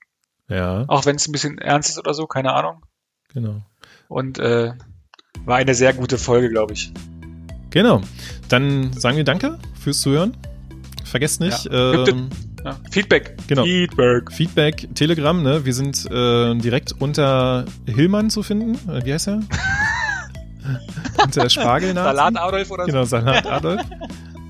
ja, 0.48 0.84
auch 0.88 1.06
wenn 1.06 1.16
es 1.16 1.26
ein 1.28 1.32
bisschen 1.32 1.58
ernst 1.58 1.90
ist 1.90 1.98
oder 1.98 2.14
so, 2.14 2.26
keine 2.26 2.52
Ahnung. 2.52 2.84
genau. 3.32 3.62
Und 4.08 4.38
äh, 4.38 4.72
war 5.44 5.56
eine 5.56 5.74
sehr 5.74 5.92
gute 5.92 6.18
Folge, 6.18 6.48
glaube 6.50 6.72
ich. 6.74 6.92
Genau. 7.70 8.00
Dann 8.48 8.92
sagen 8.92 9.16
wir 9.16 9.24
Danke 9.24 9.58
fürs 9.80 10.00
Zuhören. 10.00 10.36
Vergesst 11.04 11.40
nicht, 11.40 11.66
Ja. 11.66 12.04
ähm, 12.06 12.28
Ja. 12.64 12.76
Feedback. 12.90 13.36
Genau. 13.46 13.62
Feedback. 13.64 14.32
Feedback, 14.32 14.88
Telegram, 14.94 15.40
ne? 15.40 15.64
Wir 15.64 15.72
sind 15.74 16.04
äh, 16.10 16.54
direkt 16.56 16.94
unter 17.00 17.64
Hillmann 17.86 18.28
zu 18.30 18.42
finden. 18.42 18.74
Äh, 18.90 19.04
wie 19.04 19.12
heißt 19.12 19.28
er? 19.28 19.40
unter 21.22 21.48
Spargel 21.48 21.94
Salat 21.94 22.36
Adolf 22.36 22.70
oder 22.72 22.86
Genau, 22.86 23.04
Salat 23.04 23.46
Adolf. 23.46 23.82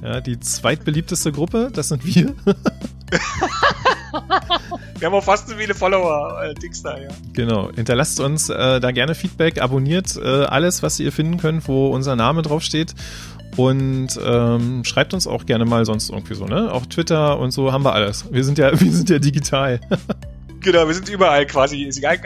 Ja, 0.02 0.20
die 0.20 0.38
zweitbeliebteste 0.38 1.32
Gruppe, 1.32 1.70
das 1.72 1.88
sind 1.88 2.04
wir. 2.06 2.32
Wir 4.98 5.06
haben 5.06 5.14
auch 5.14 5.24
fast 5.24 5.48
so 5.48 5.56
viele 5.56 5.74
Follower, 5.74 6.42
äh, 6.42 6.54
Dings 6.54 6.82
da, 6.82 6.98
ja. 6.98 7.08
Genau. 7.32 7.70
Hinterlasst 7.74 8.20
uns 8.20 8.48
äh, 8.48 8.80
da 8.80 8.90
gerne 8.90 9.14
Feedback, 9.14 9.60
abonniert 9.60 10.16
äh, 10.16 10.44
alles, 10.44 10.82
was 10.82 10.98
ihr 11.00 11.12
finden 11.12 11.38
könnt, 11.38 11.68
wo 11.68 11.88
unser 11.88 12.16
Name 12.16 12.42
draufsteht. 12.42 12.94
Und 13.56 14.08
ähm, 14.22 14.84
schreibt 14.84 15.14
uns 15.14 15.26
auch 15.26 15.46
gerne 15.46 15.64
mal 15.64 15.86
sonst 15.86 16.10
irgendwie 16.10 16.34
so, 16.34 16.44
ne? 16.44 16.70
Auch 16.72 16.84
Twitter 16.86 17.38
und 17.38 17.52
so 17.52 17.72
haben 17.72 17.84
wir 17.84 17.94
alles. 17.94 18.26
Wir 18.30 18.44
sind 18.44 18.58
ja, 18.58 18.70
wir 18.80 18.92
sind 18.92 19.10
ja 19.10 19.18
digital. 19.18 19.80
Genau, 20.60 20.88
wir 20.88 20.94
sind 20.94 21.08
überall 21.08 21.46
quasi. 21.46 21.84
Ist 21.84 21.98
egal, 21.98 22.18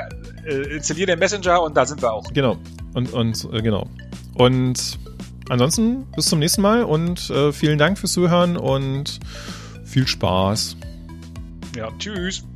äh, 0.46 0.76
installier 0.76 1.04
den 1.04 1.18
Messenger 1.18 1.60
und 1.60 1.76
da 1.76 1.84
sind 1.84 2.00
wir 2.00 2.10
auch. 2.10 2.24
genau. 2.32 2.56
Und, 2.94 3.12
und 3.12 3.48
äh, 3.52 3.60
genau. 3.60 3.86
Und 4.32 4.98
ansonsten 5.50 6.06
bis 6.16 6.26
zum 6.26 6.38
nächsten 6.38 6.62
Mal 6.62 6.84
und 6.84 7.28
äh, 7.28 7.52
vielen 7.52 7.76
Dank 7.76 7.98
fürs 7.98 8.12
Zuhören 8.12 8.56
und 8.56 9.20
viel 9.84 10.06
Spaß. 10.06 10.76
Ja, 11.76 11.90
tschüss. 11.98 12.49